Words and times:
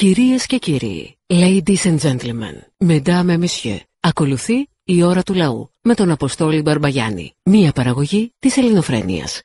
Κυρίες 0.00 0.46
και 0.46 0.56
κύριοι, 0.56 1.16
ladies 1.42 1.84
and 1.90 1.98
gentlemen, 2.06 2.56
mesdames 2.90 3.30
et 3.34 3.38
messieurs, 3.44 3.80
ακολουθεί 4.00 4.68
η 4.84 5.02
ώρα 5.02 5.22
του 5.22 5.34
λαού 5.34 5.70
με 5.82 5.94
τον 5.94 6.10
Αποστόλη 6.10 6.60
Μπαρμπαγιάννη, 6.62 7.32
μία 7.44 7.72
παραγωγή 7.72 8.32
της 8.38 8.56
ελληνοφρένειας. 8.56 9.42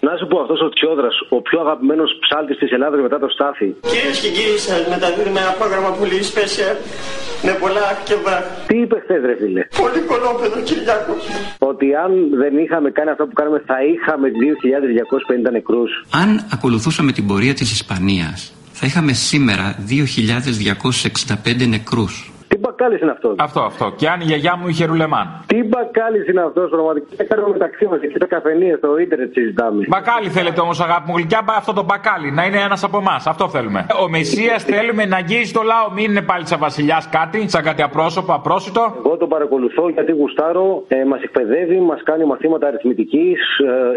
Να 0.00 0.16
σου 0.18 0.26
πω 0.30 0.36
αυτός 0.40 0.60
ο 0.66 0.68
Τσιόδρας, 0.68 1.16
ο 1.36 1.42
πιο 1.42 1.60
αγαπημένος 1.60 2.10
ψάλτης 2.20 2.58
της 2.58 2.70
Ελλάδας 2.76 3.00
μετά 3.00 3.18
το 3.18 3.28
Στάθη. 3.28 3.68
Κυρίες 3.92 4.18
και 4.22 4.30
κύριοι, 4.36 4.58
σας 4.68 4.80
μεταδίδουμε 4.92 5.40
ένα 5.44 5.54
πρόγραμμα 5.60 5.90
πολύ 6.00 6.18
special 6.30 6.74
με 7.46 7.52
πολλά 7.62 7.86
και 8.06 8.14
βάρ. 8.24 8.42
Τι 8.68 8.76
είπε 8.82 8.96
χθες, 9.04 9.20
ρε 9.28 9.36
φίλε; 9.40 9.62
Πολύ 9.82 10.00
κολόπεδο, 10.10 10.58
Κυριάκο. 10.68 11.14
Ότι 11.70 11.86
αν 12.04 12.10
δεν 12.42 12.52
είχαμε 12.62 12.88
κάνει 12.90 13.10
αυτό 13.14 13.24
που 13.28 13.34
κάναμε, 13.40 13.58
θα 13.70 13.76
είχαμε 13.92 14.26
2.250 15.48 15.50
νεκρούς. 15.56 15.90
Αν 16.22 16.28
ακολουθούσαμε 16.56 17.10
την 17.12 17.26
πορεία 17.26 17.54
της 17.60 17.68
Ισπανίας, 17.78 18.38
θα 18.78 18.86
είχαμε 18.86 19.12
σήμερα 19.12 19.76
2.265 19.88 21.66
νεκρούς. 21.68 22.32
Τι 22.76 22.82
μπακάλις 22.82 23.00
είναι 23.02 23.10
αυτός. 23.10 23.34
Αυτό, 23.38 23.60
αυτό. 23.60 23.92
Και 23.96 24.08
αν 24.08 24.20
η 24.20 24.24
γιαγιά 24.24 24.56
μου 24.56 24.68
είχε 24.68 24.84
ρουλεμάν. 24.86 25.26
Τι 25.46 25.62
μπακάλις 25.70 26.28
είναι 26.28 26.40
αυτός, 26.40 26.70
πραγματικά. 26.70 27.24
Κάνουμε 27.24 27.48
μεταξύ 27.52 27.86
μας 27.86 28.00
εκεί 28.02 28.14
στα 28.16 28.26
καφενεία, 28.26 28.76
στο 28.76 28.98
ίντερνετ 28.98 29.32
συζητάμε. 29.32 29.84
Μπακάλι 29.88 30.28
θέλετε 30.28 30.60
όμως, 30.60 30.80
αγάπη 30.80 31.04
μου 31.10 31.16
γλυκιά, 31.16 31.40
μπα- 31.44 31.54
αυτό 31.62 31.72
το 31.72 31.84
μπακάλι. 31.88 32.30
Να 32.32 32.42
είναι 32.46 32.60
ένας 32.68 32.84
από 32.84 32.98
εμάς. 32.98 33.26
Αυτό 33.26 33.48
θέλουμε. 33.48 33.86
Ο 34.04 34.08
Μεσία 34.08 34.54
θέλουμε 34.58 35.04
να 35.04 35.16
αγγίζει 35.16 35.52
το 35.52 35.62
λαό. 35.62 35.86
Μην 35.96 36.04
είναι 36.10 36.22
πάλι 36.30 36.46
σαν 36.46 36.58
βασιλιάς 36.58 37.08
κάτι, 37.08 37.48
σαν 37.48 37.62
κάτι 37.62 37.82
απρόσωπο, 37.82 38.32
απρόσιτο. 38.32 38.82
Εγώ 39.04 39.16
τον 39.16 39.28
παρακολουθώ 39.28 39.88
γιατί 39.88 40.12
γουστάρω, 40.12 40.84
ε, 40.88 41.04
μας 41.04 41.22
εκπαιδεύει, 41.22 41.78
μας 41.80 42.00
κάνει 42.02 42.24
μαθήματα 42.24 42.66
αριθμητικής 42.66 43.38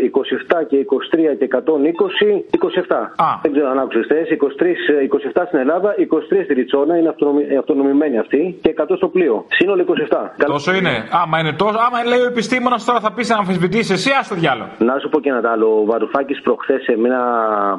ε, 0.01 0.05
27 0.05 0.63
και 0.69 0.77
23 0.77 1.35
και 1.39 1.43
120, 1.45 2.45
27. 2.49 3.13
Α. 3.15 3.29
Δεν 3.41 3.51
ξέρω 3.51 3.69
αν 3.69 3.79
άκουσες 3.79 4.03
χθες. 4.05 4.27
23, 4.29 4.77
ε, 4.99 5.03
27 5.03 5.45
στην 5.47 5.59
Ελλάδα, 5.59 5.95
23 5.97 6.43
στη 6.43 6.53
Ριτσόνα, 6.53 6.97
είναι 6.97 7.09
αυτονομη, 7.09 7.43
ε, 7.49 7.57
αυτονομημένη 7.57 8.17
αυτή 8.19 8.57
και 8.61 8.68
100 8.77 8.95
στο 8.95 9.07
πλοίο. 9.07 9.45
Σύνολο 9.47 9.85
27. 9.87 9.93
Καλά. 10.37 10.53
Τόσο 10.53 10.73
είναι. 10.73 11.07
Άμα 11.21 11.39
είναι 11.39 11.53
τόσο, 11.53 11.77
άμα 11.87 11.97
λέει 12.11 12.19
ο 12.19 12.25
επιστήμονας 12.25 12.85
τώρα 12.85 12.99
θα 12.99 13.11
πεις 13.13 13.29
να 13.29 13.37
αμφισβητήσεις 13.37 13.89
εσύ, 13.89 14.09
α 14.11 14.25
το 14.29 14.35
διάλο. 14.35 14.65
Να 14.77 14.99
σου 14.99 15.09
πω 15.09 15.19
και 15.19 15.29
ένα 15.29 15.51
άλλο. 15.51 15.67
Ο 15.81 15.85
Βαρουφάκης 15.85 16.41
προχθές 16.41 16.81
σε 16.83 16.97
μια. 16.97 17.21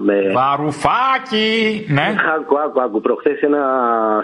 Με... 0.02 0.14
Βαρουφάκι! 0.40 1.48
Ναι. 1.88 2.08
Άκου, 2.36 2.58
άκου, 2.58 2.80
άκου. 2.80 3.00
Προχθές 3.00 3.38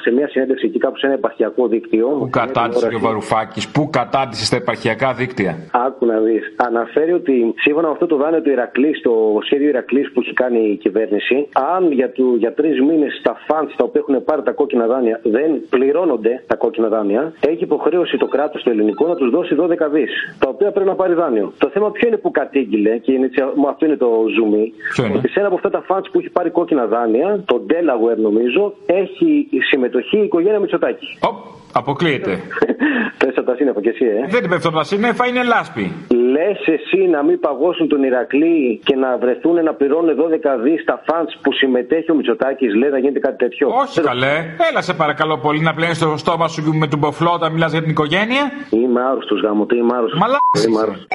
σε 0.01 0.11
μια 0.13 0.29
συνέντευξη 0.29 0.67
εκεί 0.67 0.79
κάπου 0.79 0.99
σε 0.99 1.07
ένα 1.07 1.15
επαρχιακό 1.15 1.69
δίκτυο. 1.69 2.07
Πού 2.09 2.29
κατάντησε 2.31 2.89
και 2.89 2.95
ο 2.95 2.99
Βαρουφάκης, 2.99 3.69
πού 3.69 3.89
κατάντησε 3.91 4.45
στα 4.45 4.57
επαρχιακά 4.57 5.13
δίκτυα; 5.13 5.57
Άκου 5.87 6.07
να 6.07 6.19
δεις. 6.19 6.55
Αναφέρει 6.57 7.13
ότι 7.13 7.55
σύμφωνα 7.57 7.87
με 7.87 7.93
αυτό 7.93 8.07
το 8.07 8.17
δάνειο 8.17 8.43
του 8.43 8.51
Ηρακλή, 8.51 9.01
το 9.01 9.13
σχέδιο 9.45 9.69
Ηρακλής 9.69 10.13
που 10.13 10.21
έχει 10.21 10.33
κάνει 10.33 10.61
η 10.71 10.77
κυβέρνηση, 10.77 11.49
αν 11.75 11.93
για, 11.93 12.11
του, 12.11 12.35
για 12.39 12.53
τρεις 12.55 12.81
μήνες 12.81 13.21
τα 13.23 13.37
φαντ 13.47 13.69
τα 13.77 13.85
οποία 13.85 14.01
έχουν 14.09 14.25
πάρει 14.25 14.43
τα 14.43 14.53
κόκκινα 14.53 14.87
δάνεια 14.87 15.21
δεν 15.23 15.51
πληρώνονται 15.71 16.43
τα 16.47 16.56
κόκκινα 16.57 16.89
δάνεια, 16.89 17.33
έχει 17.41 17.63
υποχρέωση 17.65 18.17
το 18.17 18.27
κράτος 18.27 18.63
το 18.63 18.71
ελληνικό 18.71 19.07
να 19.07 19.15
τους 19.15 19.31
δώσει 19.31 19.55
12 19.59 19.91
δις. 19.93 20.11
Τα 20.39 20.49
οποία 20.49 20.71
πρέπει 20.71 20.89
να 20.89 20.95
πάρει 20.95 21.15
δάνειο. 21.15 21.53
Το 21.59 21.69
θέμα 21.73 21.91
ποιο 21.91 22.09
είναι 22.09 22.17
που 22.17 22.31
κατήγγειλε 22.31 22.99
και 22.99 23.13
είναι, 23.13 23.29
μου 23.57 23.69
αυτό 23.69 23.87
είναι 23.87 23.97
το 23.97 24.11
zoom. 24.37 24.53
Ποιο 24.95 25.05
είναι; 25.05 25.17
Ότι 25.19 25.29
σε 25.29 25.39
ένα 25.39 25.47
από 25.47 25.57
αυτά 25.57 25.71
τα 25.71 25.83
φαντς 25.89 26.11
που 26.11 26.19
έχει 26.19 26.31
πάρει 26.31 26.51
κόκκινα 26.51 26.87
δάνεια, 26.87 27.43
το 27.45 27.67
Delaware 27.71 28.19
νομίζω, 28.29 28.73
έχει 28.87 29.49
συμμετοχή 29.71 30.19
η 30.19 30.23
οικογένεια 30.23 30.59
Μητσοτάκη. 30.59 31.07
Οπ, 31.21 31.37
αποκλείεται. 31.73 32.41
Πες 33.21 33.35
από 33.37 33.47
τα 33.47 33.55
σύννεφα 33.57 33.81
και 33.81 33.89
εσύ, 33.89 34.05
ε. 34.05 34.27
Δεν 34.29 34.41
την 34.41 34.51
πέφτουν 34.51 34.73
τα 34.73 34.85
σύννεφα, 34.85 35.27
είναι 35.27 35.43
λάσπη. 35.43 35.93
Λες 36.35 36.59
εσύ 36.67 37.01
να 37.07 37.23
μην 37.23 37.41
παγώσουν 37.41 37.89
τον 37.89 38.03
Ηρακλή 38.03 38.81
και 38.85 38.95
να 38.97 39.19
βρεθούν 39.19 39.63
να 39.63 39.75
πληρώνουν 39.75 40.17
12 40.17 40.63
δις 40.63 40.83
στα 40.83 41.03
φαντς 41.07 41.39
που 41.43 41.53
συμμετέχει 41.53 42.11
ο 42.11 42.15
Μητσοτάκης, 42.15 42.75
λέει 42.75 42.91
να 42.91 42.99
γίνεται 42.99 43.19
κάτι 43.19 43.37
τέτοιο; 43.37 43.69
Όχι 43.69 44.01
καλέ. 44.01 44.35
Έλα 44.71 44.83
σε 44.83 44.95
παρακαλώ 44.95 45.39
πολύ 45.39 45.61
να 45.61 45.75
πλένεις 45.75 45.99
το 45.99 46.17
στόμα 46.17 46.46
σου 46.49 46.75
με 46.75 46.87
τον 46.87 47.01
ποφλό 47.01 47.31
όταν 47.33 47.53
μιλάς 47.53 47.71
για 47.73 47.81
την 47.81 47.91
οικογένεια. 47.91 48.51
Είμαι 48.71 49.03
άρρωστος 49.03 49.41
γάμο, 49.41 49.67
τι 49.67 49.77
είμαι 49.77 49.97
άρρωστος. 49.97 50.19
Μαλάκας 50.21 50.65
Είμαι 50.65 50.71
είσαι. 50.73 50.81
άρρωστος. 50.83 51.07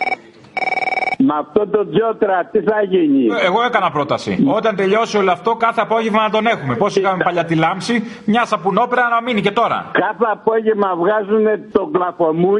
Με 1.27 1.33
αυτό 1.39 1.67
το 1.67 1.89
Τζότρα 1.89 2.49
τι 2.51 2.59
θα 2.61 2.81
γίνει; 2.83 3.25
Εγώ 3.45 3.63
έκανα 3.63 3.91
πρόταση. 3.91 4.43
Όταν 4.55 4.75
τελειώσει 4.75 5.17
όλο 5.17 5.31
αυτό, 5.31 5.55
κάθε 5.55 5.81
απόγευμα 5.81 6.21
να 6.21 6.29
τον 6.29 6.45
έχουμε. 6.47 6.75
Πώς 6.75 6.95
είχαμε 6.95 7.23
παλιά 7.23 7.45
τη 7.45 7.55
λάμψη, 7.55 8.03
μια 8.25 8.45
σαπουνόπερα 8.45 9.09
να 9.09 9.21
μείνει 9.21 9.41
και 9.41 9.51
τώρα. 9.51 9.85
Κάθε 9.91 10.25
απόγευμα 10.31 10.95
βγάζουν 10.95 11.45
το 11.71 11.89
κλαφομούνι. 11.93 12.59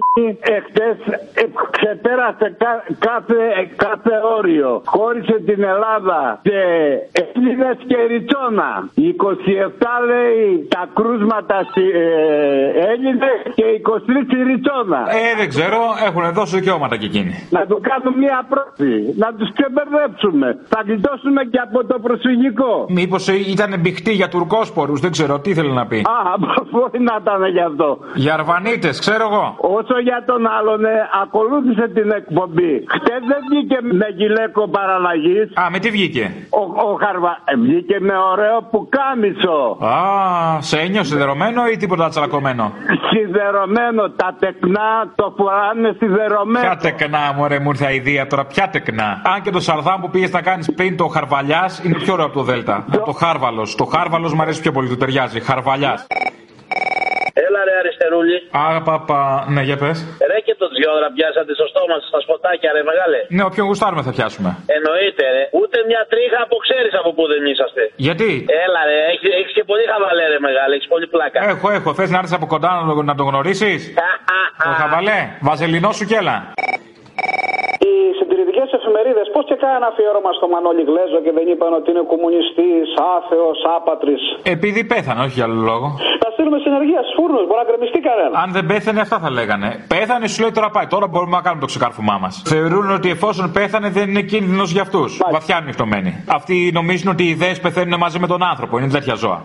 Εχθές 0.57 0.97
ξεπέρασε 1.71 2.55
κα- 2.63 2.83
κάθε, 2.99 3.35
κάθε 3.75 4.13
όριο. 4.37 4.81
Χώρισε 4.85 5.35
την 5.45 5.63
Ελλάδα 5.63 6.39
σε 6.47 6.57
Έλληνες 7.35 7.77
και 7.87 7.95
Ριτσόνα. 8.07 8.89
27 8.95 10.05
λέει 10.05 10.67
τα 10.69 10.83
κρούσματα 10.93 11.57
στη 11.69 11.81
ε, 11.81 12.91
Έλληνες 12.91 13.37
και 13.55 13.65
23 13.89 13.99
στη 14.27 14.35
Ριτσόνα. 14.43 14.99
Ε, 15.09 15.35
δεν 15.37 15.49
ξέρω, 15.49 15.79
έχουν 16.05 16.33
δώσει 16.33 16.55
δικαιώματα 16.59 16.97
και 16.97 17.05
εκείνοι. 17.05 17.47
Να 17.49 17.65
του 17.65 17.81
κάνουμε 17.89 18.17
μία 18.17 18.37
πρόθεση. 18.53 19.13
Να 19.23 19.27
τους 19.37 19.49
ξεμπερδέψουμε. 19.57 20.47
Θα 20.73 20.79
γλιτώσουμε 20.87 21.41
και 21.51 21.59
από 21.67 21.79
το 21.85 21.95
προσφυγικό. 22.05 22.73
Μήπως 22.99 23.23
ήταν 23.27 23.71
μπιχτή 23.79 24.13
για 24.19 24.29
τουρκόσπορου, 24.35 24.95
δεν 25.05 25.11
ξέρω 25.11 25.33
τι 25.39 25.49
ήθελε 25.49 25.73
να 25.81 25.85
πει. 25.91 25.97
Α, 25.97 26.19
μπορεί 26.71 26.99
να 27.09 27.15
ήταν 27.21 27.41
γι' 27.55 27.65
αυτό. 27.69 27.89
Για 28.23 28.33
αρβανίτες, 28.33 28.99
ξέρω 28.99 29.23
εγώ. 29.29 29.45
Όσο 29.79 29.95
για 30.07 30.23
τον 30.29 30.41
άλλον, 30.57 30.85
ε, 30.85 30.95
ακολούθησε 31.23 31.85
την 31.97 32.11
εκπομπή. 32.19 32.73
Χτες 32.95 33.21
δεν 33.31 33.39
βγήκε 33.49 33.77
με 33.99 34.07
γυλαίκο 34.19 34.67
παραλλαγής. 34.67 35.47
Α, 35.61 35.63
με 35.71 35.79
τι 35.79 35.89
βγήκε; 35.89 36.23
Ο, 36.49 36.61
ο 36.89 36.97
Χαρβα... 37.03 37.33
ε, 37.45 37.55
βγήκε 37.55 37.97
με 37.99 38.13
ωραίο 38.31 38.57
πουκάμισο. 38.71 39.77
Α, 39.85 39.95
σε 40.61 40.77
ένιωσε 40.79 41.09
σιδερωμένο 41.11 41.61
ή 41.73 41.77
τίποτα 41.77 42.09
τσαλακωμένο; 42.09 42.71
Σιδερωμένο. 43.09 44.09
Τα 44.09 44.35
τεκνά 44.39 44.89
το 45.15 45.33
φοράνε 45.37 45.95
σιδερωμένο. 45.99 46.65
Ποια 46.67 46.77
τεκνά, 46.77 47.33
μωρέ, 47.37 47.59
μου 47.59 47.69
ήρθε 47.69 47.91
η 47.91 47.95
ιδέα 47.95 48.27
τώρα, 48.27 48.40
ποια 48.45 48.69
τεκνά. 48.69 49.21
Αν 49.25 49.41
και 49.41 49.49
το 49.51 49.59
σαρδάμ 49.59 50.01
που 50.01 50.09
πήγες 50.09 50.31
να 50.31 50.41
κάνεις 50.41 50.73
πριν 50.75 50.97
το 50.97 51.07
χαρβαλιάς 51.07 51.81
είναι 51.83 51.95
πιο 52.03 52.13
ωραίο 52.13 52.25
από 52.25 52.33
το 52.33 52.43
Δέλτα. 52.43 52.85
Από 52.93 53.05
το 53.05 53.11
χάρβαλος. 53.11 53.75
Το 53.75 53.85
χάρβαλος 53.85 54.33
μου 54.33 54.41
αρέσει 54.41 54.61
πιο 54.61 54.71
πολύ, 54.71 54.87
του 54.87 54.97
ταιριάζει. 54.97 55.39
Χαρβαλιάς. 55.39 56.07
Έλα 57.45 57.59
ρε 57.67 57.75
αριστερούλη. 57.81 58.37
Α, 58.61 58.81
παπα, 58.87 59.21
ναι, 59.53 59.61
για 59.69 59.77
πες. 59.81 59.97
Ρε 60.31 60.39
και 60.47 60.55
τον 60.61 60.69
Τζιόδρα 60.73 61.07
πιάσατε 61.15 61.51
στο 61.59 61.65
στόμα 61.71 61.95
σας 62.01 62.07
στα 62.13 62.19
σποτάκια 62.25 62.69
ρε 62.77 62.83
μεγάλε. 62.89 63.19
Ναι, 63.35 63.43
όποιον 63.49 63.65
γουστάρουμε 63.69 64.01
θα 64.07 64.11
πιάσουμε. 64.17 64.49
Εννοείται 64.77 65.23
ρε. 65.35 65.43
Ούτε 65.59 65.77
μια 65.89 66.01
τρίχα 66.11 66.39
από 66.45 66.55
ξέρεις 66.65 66.93
από 67.01 67.09
πού 67.15 67.23
δεν 67.31 67.41
είσαστε. 67.51 67.81
Γιατί; 68.07 68.29
Έλα 68.65 68.81
ρε. 68.89 68.97
Έχεις, 69.11 69.29
έχεις 69.39 69.53
και 69.57 69.63
πολύ 69.71 69.85
χαβαλέ 69.91 70.25
ρε 70.33 70.39
μεγάλε. 70.47 70.73
Έχεις 70.77 70.89
πολύ 70.93 71.07
πλάκα. 71.13 71.37
Έχω, 71.53 71.67
έχω. 71.77 71.89
Θες 71.97 72.09
να 72.13 72.17
έρθεις 72.21 72.35
από 72.39 72.47
κοντά 72.53 72.69
να 72.79 72.83
το, 72.89 73.01
να 73.11 73.15
το 73.19 73.23
γνωρίσεις; 73.29 73.79
Το 74.67 74.71
χαβαλέ. 74.81 75.19
Βαζελινό 75.47 75.91
σου 75.97 76.05
κέλα. 76.11 76.35
Οι 77.87 77.93
συντηρητικές 78.19 78.69
εφημερίδες 78.77 79.27
πώς 79.33 79.43
και 79.49 79.57
κάνανε 79.63 79.87
αφιέρωμα 79.91 80.31
στο 80.37 80.47
Μανώλη 80.53 80.83
Γλέζο 80.89 81.19
και 81.25 81.31
δεν 81.37 81.45
είπαν 81.51 81.71
ότι 81.79 81.87
είναι 81.91 82.03
κομμουνιστής, 82.13 82.87
άθεος, 83.15 83.57
άπατρης. 83.75 84.21
Επειδή 84.55 84.81
πέθανε, 84.91 85.19
όχι 85.25 85.35
για 85.39 85.45
άλλο 85.47 85.59
λόγο. 85.71 85.87
Θα 86.23 86.29
στείλουμε 86.33 86.57
συνεργεία 86.65 87.01
στους 87.03 87.15
φούρνους, 87.17 87.43
μπορεί 87.47 87.59
να 87.63 87.67
γκρεμιστεί 87.69 87.99
κανένας. 88.09 88.35
Αν 88.43 88.49
δεν 88.55 88.65
πέθανε, 88.71 88.99
αυτά 89.05 89.17
θα 89.23 89.29
λέγανε. 89.37 89.69
Πέθανε, 89.93 90.25
σου 90.31 90.39
λέει 90.43 90.51
τώρα 90.57 90.69
πάει. 90.75 90.87
Τώρα 90.95 91.07
μπορούμε 91.11 91.35
να 91.39 91.43
κάνουμε 91.45 91.63
το 91.65 91.69
ξεκάρφωμά 91.73 92.15
μας. 92.23 92.33
Θεωρούν 92.53 92.87
ότι 92.97 93.09
εφόσον 93.15 93.45
πέθανε 93.57 93.87
δεν 93.97 94.05
είναι 94.11 94.23
κίνδυνος 94.33 94.69
για 94.75 94.83
αυτούς. 94.87 95.09
Βαθιά 95.35 95.57
νυχτωμένοι. 95.65 96.11
Αυτοί 96.37 96.55
νομίζουν 96.79 97.07
ότι 97.15 97.23
οι 97.23 97.29
ιδέες 97.37 97.57
πεθαίνουν 97.65 97.95
μαζί 98.05 98.19
με 98.23 98.27
τον 98.33 98.41
άνθρωπο. 98.51 98.73
Είναι 98.77 98.91
τέτοια 98.97 99.15
ζώα. 99.23 99.41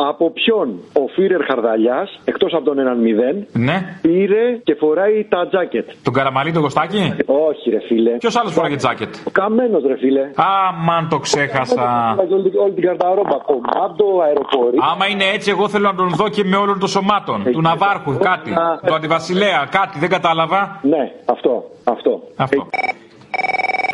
Από 0.00 0.30
ποιον 0.30 0.68
ο 0.92 1.06
Φίρερ 1.14 1.42
Χαρδαλιάς, 1.44 2.20
εκτός 2.24 2.52
από 2.54 2.64
τον 2.64 2.78
έναν 2.78 2.98
μηδέν, 2.98 3.46
Ναι. 3.52 3.98
πήρε 4.02 4.42
και 4.64 4.74
φοράει 4.74 5.26
τα 5.28 5.46
τζάκετ. 5.48 5.86
Τον 6.02 6.12
καραμαλί 6.12 6.52
το 6.52 6.60
κοστάκι. 6.60 7.14
Όχι, 7.26 7.70
ρε 7.70 7.80
φίλε. 7.88 8.10
Ποιος 8.10 8.36
άλλος 8.36 8.52
φοράγε 8.52 8.76
τζάκετ; 8.76 9.14
Ο 9.24 9.30
καμένος, 9.30 9.82
ρε 9.86 9.96
φίλε. 9.96 10.30
Αμαν 10.34 11.08
το 11.08 11.18
ξέχασα. 11.18 12.14
Βάζει 12.16 12.32
όλη, 12.32 12.52
όλη 12.64 12.72
την 12.72 12.84
καρταρόμπα. 12.84 13.36
Κομμάτο, 13.50 14.06
αεροπορία. 14.26 14.80
Άμα 14.92 15.06
είναι 15.06 15.24
έτσι, 15.34 15.50
εγώ 15.50 15.68
θέλω 15.68 15.86
να 15.90 15.94
τον 15.94 16.08
δω 16.08 16.28
και 16.28 16.44
με 16.44 16.56
όλων 16.56 16.78
των 16.78 16.88
σωμάτων. 16.88 17.44
Του 17.52 17.60
Ναβάρχου, 17.60 18.16
κάτι. 18.18 18.50
Του 18.86 18.94
Αντιβασιλέα, 18.94 19.68
κάτι, 19.70 19.98
δεν 19.98 20.08
κατάλαβα. 20.08 20.80
Ναι, 20.82 21.12
αυτό. 21.24 21.64
Αυτό. 21.84 22.22
Αυτό. 22.36 22.66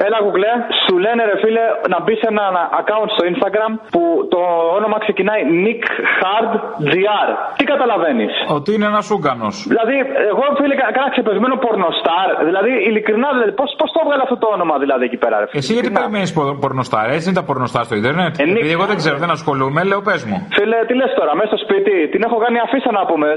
Έλα, 0.06 0.18
Google, 0.24 0.46
σου 0.84 0.94
λένε 1.04 1.22
ρε 1.30 1.36
φίλε 1.42 1.64
να 1.92 1.98
μπει 2.02 2.14
σε 2.22 2.26
ένα 2.32 2.44
account 2.80 3.08
στο 3.14 3.22
Instagram 3.32 3.72
που 3.92 4.02
το 4.32 4.40
όνομα 4.78 4.96
ξεκινάει 5.04 5.42
Nick 5.64 5.82
Hard 6.20 6.50
GR. 6.92 7.28
Τι 7.58 7.64
καταλαβαίνει. 7.72 8.26
Ότι 8.56 8.68
είναι 8.74 8.86
ένα 8.92 9.00
Ούγκανο. 9.12 9.48
Δηλαδή, 9.72 9.96
εγώ 10.32 10.42
φίλε, 10.60 10.74
κα- 10.80 10.90
κάνα 10.96 11.08
ξεπεσμένο 11.14 11.56
πορνοστάρ. 11.66 12.28
Δηλαδή, 12.48 12.72
ειλικρινά, 12.88 13.28
δηλαδή, 13.36 13.52
πώ 13.60 13.64
το 13.94 13.98
έβγαλε 14.04 14.22
αυτό 14.26 14.36
το 14.42 14.48
όνομα 14.56 14.74
δηλαδή 14.84 15.04
εκεί 15.10 15.18
πέρα, 15.24 15.34
ρε 15.40 15.46
φίλε. 15.48 15.60
Εσύ 15.62 15.72
γιατί 15.76 15.86
Ειλικρινά. 15.88 16.10
περιμένει 16.10 16.58
πορνοστάρ, 16.64 17.04
έτσι 17.16 17.26
είναι 17.28 17.38
τα 17.40 17.44
πορνοστάρ 17.50 17.82
στο 17.88 17.94
Ιντερνετ. 18.00 18.32
Ε, 18.40 18.44
Νίκ. 18.44 18.56
Επειδή 18.56 18.72
εγώ 18.78 18.84
δεν 18.90 18.96
ξέρω, 19.02 19.16
δεν 19.24 19.30
ασχολούμαι, 19.36 19.80
λέω 19.90 20.00
πε 20.08 20.14
μου. 20.28 20.36
Φίλε, 20.58 20.78
τι 20.88 20.94
λε 21.00 21.06
τώρα, 21.18 21.32
μέσα 21.38 21.48
στο 21.52 21.58
σπίτι, 21.66 21.92
την 22.12 22.20
έχω 22.26 22.36
κάνει 22.44 22.58
αφίσα 22.66 22.90
να 22.98 23.02
πούμε. 23.10 23.28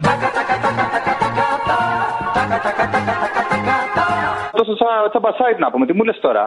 Τόσο 4.60 4.74
τσα- 4.80 5.08
τσάμπα 5.12 5.30
site 5.40 5.60
να 5.64 5.70
πούμε, 5.72 5.86
τι 5.86 5.94
μου 5.98 6.04
λες 6.08 6.20
τώρα; 6.26 6.44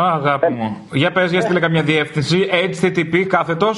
Α, 0.00 0.02
αγάπη 0.20 0.48
μου. 0.58 0.68
Για 0.92 1.10
πες, 1.12 1.30
για 1.30 1.40
στείλε 1.40 1.60
καμιά 1.60 1.82
διεύθυνση. 1.82 2.38
HTTP 2.70 3.14
κάθετος. 3.34 3.76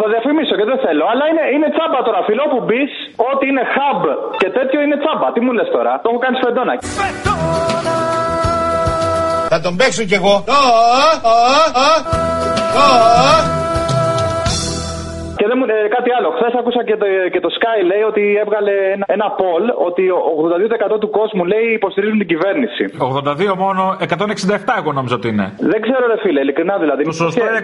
Θα 0.00 0.06
διαφημίσω 0.14 0.54
και 0.60 0.64
δεν 0.70 0.78
θέλω. 0.84 1.04
Αλλά 1.12 1.24
είναι, 1.30 1.44
είναι 1.54 1.68
τσάμπα 1.74 1.98
τώρα. 2.08 2.20
Φιλό 2.28 2.44
που 2.52 2.58
μπεις, 2.66 2.90
ό,τι 3.30 3.44
είναι 3.50 3.64
hub 3.74 4.00
και 4.40 4.48
τέτοιο 4.58 4.78
είναι 4.84 4.96
τσάμπα. 5.02 5.26
Τι 5.34 5.40
μου 5.44 5.52
λες 5.58 5.68
τώρα; 5.76 5.92
Το 6.02 6.06
έχω 6.10 6.18
κάνει 6.24 6.36
σφεντόνα. 6.40 6.72
Θα 9.52 9.60
τον 9.60 9.76
παίξω 9.76 10.02
κι 10.10 10.14
εγώ. 10.20 10.34
Και 15.44 15.50
δεν 15.52 15.58
μου, 15.60 15.66
ε, 15.76 15.88
κάτι 15.96 16.10
άλλο. 16.18 16.28
Χθες 16.38 16.52
άκουσα 16.60 16.82
και 16.88 16.96
το, 17.02 17.06
και 17.34 17.40
το 17.44 17.50
Sky 17.58 17.78
λέει 17.90 18.02
ότι 18.10 18.22
έβγαλε 18.44 18.74
ένα, 18.94 19.04
ένα 19.16 19.26
poll 19.40 19.64
ότι 19.88 20.04
ο 20.16 20.18
82% 20.94 21.00
του 21.02 21.10
κόσμου 21.18 21.42
λέει 21.52 21.66
υποστηρίζουν 21.78 22.18
την 22.22 22.28
κυβέρνηση. 22.32 22.82
82 23.52 23.64
μόνο, 23.64 23.82
167 24.00 24.80
εγώ 24.80 24.90
νόμιζα 24.98 25.14
ότι 25.20 25.28
είναι. 25.32 25.46
Δεν 25.72 25.80
ξέρω, 25.86 26.04
ρε 26.12 26.18
φίλε, 26.22 26.40
ειλικρινά 26.44 26.74
δηλαδή. 26.84 27.02
Το 27.10 27.16
σωστό 27.24 27.44
είναι 27.50 27.60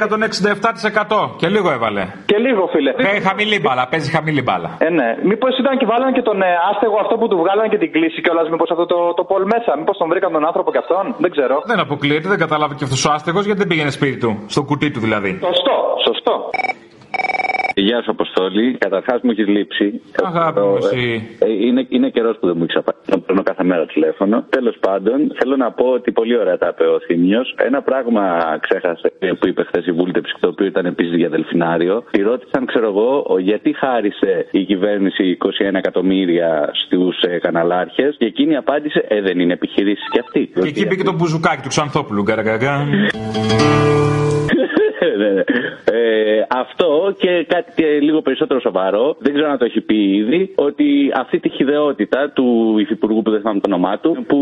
167% 1.09 1.31
και 1.41 1.49
λίγο 1.55 1.69
έβαλε. 1.77 2.03
Και 2.31 2.39
λίγο, 2.47 2.63
φίλε. 2.75 2.91
Παίζει 2.93 3.21
χαμηλή 3.29 3.59
μπάλα, 3.65 3.83
παίζει 3.93 4.09
χαμηλή 4.17 4.43
μπάλα. 4.47 4.69
Ε, 4.87 4.89
ναι. 4.99 5.09
Μήπως 5.31 5.53
ήταν 5.63 5.75
και 5.81 5.87
βάλανε 5.93 6.13
και 6.17 6.25
τον 6.29 6.39
ε, 6.43 6.51
άστεγο 6.71 6.97
αυτό 7.05 7.15
που 7.21 7.27
του 7.31 7.37
βγάλανε 7.43 7.69
και 7.73 7.79
την 7.83 7.91
κλίση 7.95 8.19
κιόλας. 8.25 8.47
Μήπως 8.53 8.69
αυτό 8.75 8.85
το, 8.93 8.99
το 9.19 9.25
poll 9.31 9.45
μέσα. 9.55 9.71
Μήπως 9.81 9.97
τον 10.01 10.09
βρήκαν 10.13 10.31
τον 10.37 10.45
άνθρωπο 10.49 10.69
και 10.75 10.81
αυτόν. 10.85 11.05
Δεν 11.25 11.31
ξέρω. 11.35 11.57
Δεν 11.71 11.79
αποκλείεται, 11.85 12.29
δεν 12.29 12.39
κατάλαβε 12.45 12.75
και 12.79 12.85
αυτός 12.85 13.05
ο 13.07 13.11
άστεγος 13.17 13.45
γιατί 13.45 13.61
δεν 13.63 13.69
πήγαινε 13.71 13.91
σπίτι 13.99 14.19
του. 14.23 14.31
Στο 14.55 14.61
κουτί 14.69 14.89
του 14.95 15.01
δηλαδή. 15.07 15.31
Σωστό, 15.49 15.77
σωστό. 16.07 16.35
Γεια 17.81 18.03
σου, 18.03 18.11
Αποστόλη. 18.11 18.77
Καταρχάς 18.79 19.21
μου 19.23 19.31
έχεις 19.31 19.47
λείψει. 19.47 20.01
Αγάπη 20.23 20.61
μου, 20.61 20.77
εσύ. 20.77 21.29
Ε, 21.39 21.53
είναι 21.67 21.87
είναι 21.89 22.09
καιρός 22.11 22.37
που 22.41 22.47
δεν 22.47 22.55
μου 22.59 22.63
έχεις 22.65 22.77
απαντήσει. 22.77 23.19
Παίρνω 23.27 23.43
κάθε 23.43 23.65
μέρα 23.65 23.87
τηλέφωνο. 23.87 24.45
Τέλος 24.49 24.77
πάντων, 24.81 25.33
θέλω 25.39 25.57
να 25.57 25.73
πω 25.73 25.87
ότι 25.87 26.13
πολύ 26.13 26.39
ωραία 26.39 26.59
τα 26.59 26.69
είπε 26.73 26.85
ο 26.85 27.01
Θήμιος. 27.07 27.55
Ένα 27.59 27.83
πράγμα 27.83 28.23
ξέχασε 28.61 29.13
που 29.39 29.49
είπε 29.49 29.63
χθες 29.65 29.87
η 29.87 29.93
βούλτεψη, 29.93 30.35
το 30.41 30.49
οποίο 30.49 30.67
ήταν 30.67 30.87
επίσης 30.87 31.15
για 31.17 31.29
δελφινάριο. 31.29 32.05
Τη 32.11 32.23
ρώτησαν, 32.23 32.67
ξέρω 32.67 32.87
εγώ, 32.87 33.37
γιατί 33.39 33.73
χάρισε 33.73 34.47
η 34.51 34.65
κυβέρνηση 34.65 35.37
21 35.41 35.75
εκατομμύρια 35.75 36.71
στους 36.85 37.23
ε, 37.23 37.39
καναλάρχες. 37.39 38.15
Και 38.19 38.25
εκείνη 38.25 38.57
απάντησε, 38.57 39.05
Ε, 39.09 39.21
δεν 39.21 39.39
είναι 39.41 39.53
επιχειρήσεις 39.53 40.09
κι 40.11 40.19
αυτή. 40.19 40.51
Και 40.55 40.69
εκεί 40.69 40.87
μπήκε 40.87 41.03
το 41.03 41.13
μπουζουκάκι 41.13 41.63
του 41.63 41.69
Ξανθόπουλου. 41.69 42.23
Γκαραγκαγκά. 42.23 42.81
Ναι, 45.19 45.29
ναι. 45.29 45.43
Ε, 45.85 46.47
αυτό 46.49 47.15
και 47.19 47.45
κάτι 47.49 47.73
και 47.75 47.87
λίγο 48.01 48.23
περισσότερο 48.23 48.61
σοβαρό, 48.61 49.17
δεν 49.19 49.33
ξέρω 49.35 49.51
αν 49.51 49.59
το 49.59 49.65
έχει 49.65 49.81
πει 49.81 50.15
ήδη, 50.17 50.53
ότι 50.55 51.13
αυτή 51.15 51.39
τη 51.39 51.49
χιδεότητα 51.49 52.31
του 52.31 52.77
υφυπουργού 52.79 53.23
που 53.23 53.31
δεν 53.31 53.41
θυμάμαι 53.41 53.61
το 53.61 53.69
όνομά 53.73 53.99
του, 53.99 54.25
που 54.27 54.39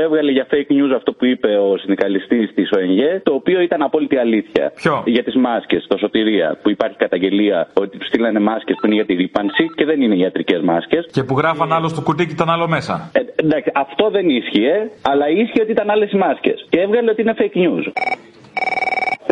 έβγαλε 0.00 0.30
για 0.30 0.46
fake 0.50 0.72
news 0.72 0.92
αυτό 0.96 1.12
που 1.12 1.24
είπε 1.24 1.56
ο 1.56 1.76
συνδικαλιστής 1.76 2.54
της 2.54 2.70
ΟΕΝΓΕ, 2.70 3.20
το 3.24 3.34
οποίο 3.34 3.60
ήταν 3.60 3.82
απόλυτη 3.82 4.16
αλήθεια. 4.16 4.72
Ποιο; 4.74 5.02
Για 5.06 5.22
τις 5.22 5.36
μάσκες, 5.36 5.86
το 5.88 5.96
σωτηρία, 5.98 6.58
που 6.62 6.70
υπάρχει 6.70 6.96
καταγγελία 6.96 7.68
ότι 7.72 7.98
τους 7.98 8.06
στείλανε 8.06 8.40
μάσκες 8.40 8.76
που 8.80 8.86
είναι 8.86 8.94
για 8.94 9.04
τη 9.04 9.14
ρήπανση 9.14 9.70
και 9.76 9.84
δεν 9.84 10.00
είναι 10.00 10.16
ιατρικές 10.16 10.60
μάσκες. 10.60 11.08
Και 11.12 11.22
που 11.22 11.38
γράφαν 11.38 11.72
άλλο 11.72 11.88
στο 11.88 12.00
κουτί 12.00 12.26
και 12.26 12.32
ήταν 12.32 12.50
άλλο 12.50 12.68
μέσα. 12.68 13.10
Ε, 13.12 13.20
εντάξει, 13.36 13.70
αυτό 13.74 14.10
δεν 14.10 14.28
ίσχυε, 14.28 14.90
αλλά 15.02 15.28
ίσχυε 15.28 15.62
ότι 15.62 15.70
ήταν 15.70 15.90
άλλες 15.90 16.12
οι 16.12 16.16
μάσκες. 16.16 16.66
Και 16.68 16.80
έβγαλε 16.80 17.10
ότι 17.10 17.22
είναι 17.22 17.34
fake 17.38 17.56
news. 17.56 17.92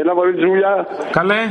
Έλα, 0.00 0.14
μωρή 0.14 0.34
Τζούλια. 0.34 0.86
Καλέ. 1.10 1.34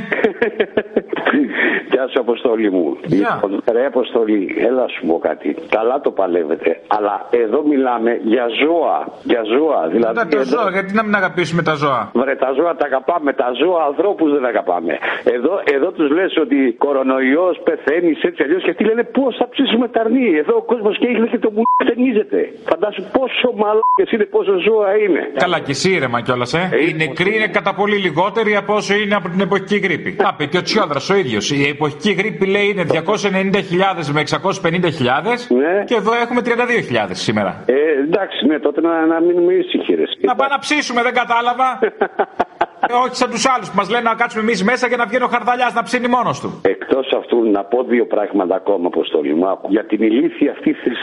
Γεια 1.91 2.03
σου, 2.11 2.19
Αποστόλη 2.19 2.71
μου. 2.71 2.97
Γεια. 3.05 3.31
Λοιπόν, 3.43 3.61
Ρε, 3.71 3.85
Αποστόλη, 3.85 4.55
έλα 4.67 4.85
σου 4.93 5.05
πω 5.07 5.15
κάτι. 5.29 5.55
Καλά 5.77 5.95
το 6.05 6.11
παλεύετε. 6.11 6.69
Αλλά 6.87 7.15
εδώ 7.43 7.59
μιλάμε 7.71 8.11
για 8.23 8.45
ζώα. 8.63 8.97
Για 9.31 9.41
ζώα. 9.55 9.79
Δηλαδή, 9.93 10.15
Τα, 10.15 10.25
τα 10.27 10.37
εδώ- 10.39 10.43
ζώα, 10.53 10.69
γιατί 10.75 10.93
να 10.93 11.03
μην 11.03 11.15
αγαπήσουμε 11.15 11.61
τα 11.69 11.73
ζώα; 11.73 12.11
Βρε, 12.13 12.35
τα 12.35 12.49
ζώα 12.57 12.75
τα 12.75 12.85
αγαπάμε. 12.85 13.33
Τα 13.33 13.49
ζώα 13.61 13.81
ανθρώπους 13.91 14.31
δεν 14.35 14.45
αγαπάμε. 14.51 14.93
Εδώ, 15.35 15.53
εδώ 15.75 15.87
τους 15.97 16.09
λες 16.17 16.31
ότι 16.43 16.57
κορονοϊός 16.85 17.55
πεθαίνει 17.67 18.11
έτσι 18.27 18.43
αλλιώς 18.43 18.63
και 18.63 18.69
αυτοί 18.69 18.83
λένε 18.83 19.03
πώς 19.03 19.35
θα 19.39 19.45
ψήσουμε 19.53 19.87
τα 19.87 19.99
αρνί. 20.01 20.27
Εδώ 20.43 20.53
ο 20.61 20.63
κόσμος 20.71 20.97
και 20.99 21.07
έχει 21.07 21.27
και 21.33 21.39
το 21.45 21.49
μου 21.55 21.61
χτενίζεται. 21.81 22.39
Φαντάσου 22.69 23.03
πόσο 23.17 23.47
μαλάκες 23.61 24.09
είναι, 24.13 24.25
πόσο 24.35 24.53
ζώα 24.67 24.89
είναι. 25.03 25.21
Καλά, 25.43 25.59
και 25.65 25.71
εσύ 25.77 25.87
ήρεμα 25.97 26.21
κιόλας, 26.21 26.53
ε. 26.53 26.63
Οι 26.87 26.93
νεκροί 27.03 27.31
είναι 27.37 27.47
κατά 27.57 27.71
πολύ 27.79 27.95
λιγότεροι 28.35 28.55
από 28.55 28.73
όσο 28.75 28.93
είναι 28.95 29.15
από 29.15 29.29
την 29.29 29.39
εποχική 29.39 29.77
γρήπη. 29.77 30.11
Τα 30.15 30.29
είπε 30.33 30.45
και 30.45 30.57
ο 30.57 30.61
Τσιόδρας 30.61 31.09
ο 31.09 31.15
ίδιος. 31.15 31.51
Η 31.51 31.67
εποχική 31.67 32.11
γρήπη 32.11 32.45
λέει 32.45 32.67
είναι 32.67 32.85
290.000 32.89 34.05
με 34.11 34.23
650.000 34.29 35.85
και 35.85 35.95
εδώ 35.95 36.13
έχουμε 36.13 36.41
32.000 36.45 37.09
σήμερα. 37.11 37.63
Ε, 37.65 37.73
εντάξει, 38.07 38.45
ναι, 38.45 38.59
τότε 38.59 38.81
να, 38.81 39.05
να 39.05 39.21
μείνουμε 39.21 39.53
ήσυχοι. 39.53 39.95
ρε. 39.95 40.03
Να 40.21 40.35
πάμε 40.35 40.49
να 40.51 40.59
ψήσουμε, 40.59 41.01
δεν 41.01 41.13
κατάλαβα. 41.13 41.79
Ε, 42.89 42.93
όχι 42.93 43.15
σαν 43.15 43.29
τους 43.29 43.45
άλλους 43.53 43.67
που 43.69 43.75
μας 43.75 43.89
λένε 43.89 44.03
να 44.11 44.15
κάτσουμε 44.15 44.43
εμείς 44.43 44.63
μέσα 44.63 44.89
και 44.89 44.95
να 44.95 45.05
βγαίνει 45.05 45.23
ο 45.23 45.27
χαρδαλιάς 45.27 45.73
να 45.73 45.83
ψήνει 45.83 46.07
μόνος 46.07 46.39
του. 46.39 46.49
Εκτός 46.61 47.07
αυτού, 47.19 47.37
να 47.51 47.63
πω 47.63 47.83
δύο 47.83 48.05
πράγματα 48.05 48.55
ακόμα, 48.55 48.87
Αποστόλη 48.87 49.33
μου. 49.35 49.47
Άκου. 49.47 49.67
Για 49.71 49.85
την 49.85 50.01
ηλίθεια 50.03 50.51
αυτή 50.51 50.73
της 50.73 50.97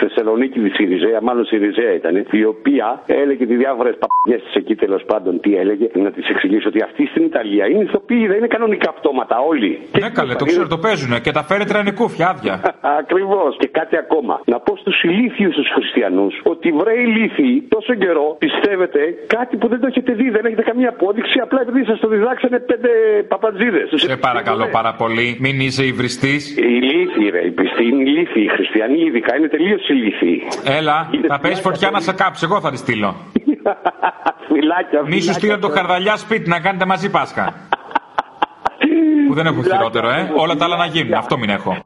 Θεσσαλονίκη, 0.00 0.60
της 0.60 0.74
Σιριζέα, 0.74 1.18
μάλλον 1.22 1.44
Σιριζέα 1.44 1.92
ήταν, 1.94 2.26
η 2.30 2.44
οποία 2.44 3.02
έλεγε 3.06 3.46
τι 3.46 3.56
διάφορες 3.56 3.94
παπιέ 4.02 4.36
της 4.44 4.54
εκεί 4.54 4.74
τέλος 4.74 5.02
πάντων, 5.04 5.40
τι 5.40 5.56
έλεγε, 5.56 5.86
να 5.94 6.10
της 6.10 6.28
εξηγήσω 6.28 6.68
ότι 6.68 6.82
αυτή 6.82 7.06
στην 7.06 7.24
Ιταλία 7.24 7.66
είναι 7.66 7.82
ηθοποιοί, 7.82 8.26
δεν 8.26 8.36
είναι 8.36 8.46
κανονικά 8.46 8.92
πτώματα 8.92 9.36
όλοι. 9.38 9.80
Ναι, 10.00 10.10
καλέ, 10.10 10.34
το 10.34 10.44
ξέρω, 10.44 10.66
το 10.66 10.78
παίζουνε 10.78 11.20
και 11.20 11.32
τα 11.32 11.42
φέρει 11.42 11.64
τρανικού 11.64 12.08
φιάδια. 12.08 12.54
Ακριβώς. 13.00 13.56
Και 13.58 13.68
κάτι 13.68 13.96
ακόμα. 13.96 14.40
Να 14.44 14.58
πω 14.60 14.76
στους 14.76 15.02
ηλίθιους 15.02 15.54
τους 15.54 15.68
χριστιανούς 15.74 16.40
ότι 16.42 16.72
βρε 16.72 16.92
ηλίθιοι 17.00 17.66
τόσο 17.68 17.94
καιρό 17.94 18.36
πιστεύετε 18.38 19.00
κάτι 19.26 19.56
που 19.56 19.68
δεν 19.68 19.80
το 19.80 19.86
έχετε 19.86 20.12
δει, 20.12 20.30
δεν 20.30 20.44
έχετε 20.44 20.62
καμία 20.62 20.92
απόδειξη, 21.14 21.38
απλά 21.42 21.60
επειδή 21.60 21.84
σας 21.84 21.98
το 22.00 22.08
διδάξανε 22.08 22.58
πέντε 22.58 22.88
παπατζίδε. 23.28 23.82
Σε 23.94 24.16
παρακαλώ 24.16 24.66
πάρα 24.66 24.94
πολύ, 24.94 25.36
μην 25.40 25.60
είσαι 25.60 25.84
υβριστής. 25.84 26.56
Οι 26.56 26.62
ηλίθιοι, 26.80 27.30
ρε, 27.30 27.46
οι 27.46 27.50
πιστοί 27.50 27.84
είναι 27.84 28.02
ηλίθιοι. 28.02 28.42
Οι 28.46 28.48
χριστιανοί 28.56 29.00
ειδικά 29.00 29.36
είναι 29.36 29.48
τελείως 29.48 29.88
ηλίθιοι. 29.88 30.42
Έλα, 30.64 31.10
θα 31.28 31.38
πέσει 31.40 31.60
φωτιά 31.62 31.90
να 31.90 32.00
σε 32.00 32.12
κάψει, 32.12 32.46
εγώ 32.48 32.60
θα 32.60 32.70
τη 32.70 32.76
στείλω. 32.76 33.14
Φυλάκια, 34.48 35.02
Μη 35.06 35.20
σου 35.20 35.32
στείλω 35.32 35.58
το 35.58 35.68
χαρδαλιά 35.68 36.16
σπίτι 36.16 36.48
να 36.48 36.60
κάνετε 36.60 36.84
μαζί 36.84 37.10
Πάσχα. 37.10 37.54
Που 39.28 39.34
δεν 39.34 39.46
έχω 39.46 39.62
χειρότερο, 39.62 40.08
ε. 40.08 40.32
Όλα 40.36 40.56
τα 40.56 40.64
άλλα 40.64 40.76
να 40.76 40.86
γίνουν. 40.86 41.14
Αυτό 41.14 41.38
μην 41.38 41.50
έχω. 41.50 41.76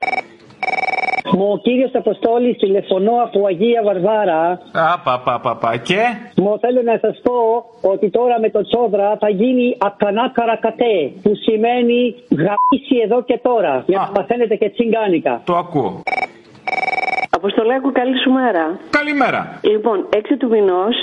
Μου 1.38 1.61
κύριος 1.62 1.90
Αποστόλης 1.94 2.56
τηλεφωνώ 2.56 3.12
από 3.26 3.46
Αγία 3.46 3.82
Βαρβάρα. 3.85 4.43
Α, 4.73 4.99
πα, 5.05 5.20
πα, 5.25 5.40
πα, 5.40 5.56
πα. 5.56 5.76
Και; 5.76 6.00
Μου 6.37 6.58
θέλω 6.58 6.82
να 6.82 6.99
σας 7.00 7.20
πω 7.23 7.37
ότι 7.93 8.11
τώρα 8.11 8.40
με 8.40 8.50
το 8.50 8.61
Τσόδρα 8.62 9.17
θα 9.20 9.29
γίνει 9.29 9.76
ακανά 9.78 10.30
καρακατέ 10.35 10.97
που 11.23 11.33
σημαίνει 11.35 12.00
γαμίση 12.30 12.97
εδώ 13.04 13.23
και 13.23 13.38
τώρα 13.42 13.85
για 13.87 13.99
να 13.99 14.21
μαθαίνετε 14.21 14.54
και 14.57 14.68
τσιγκάνικα. 14.71 15.42
Το 15.45 15.54
ακούω. 15.57 16.02
Αποστολάκου, 17.42 17.88
καλή 18.00 18.16
σου 18.25 18.30
μέρα. 18.40 18.64
Καλημέρα. 18.99 19.40
Λοιπόν, 19.73 19.97
6 20.11 20.37
του 20.40 20.49
μηνός, 20.54 20.95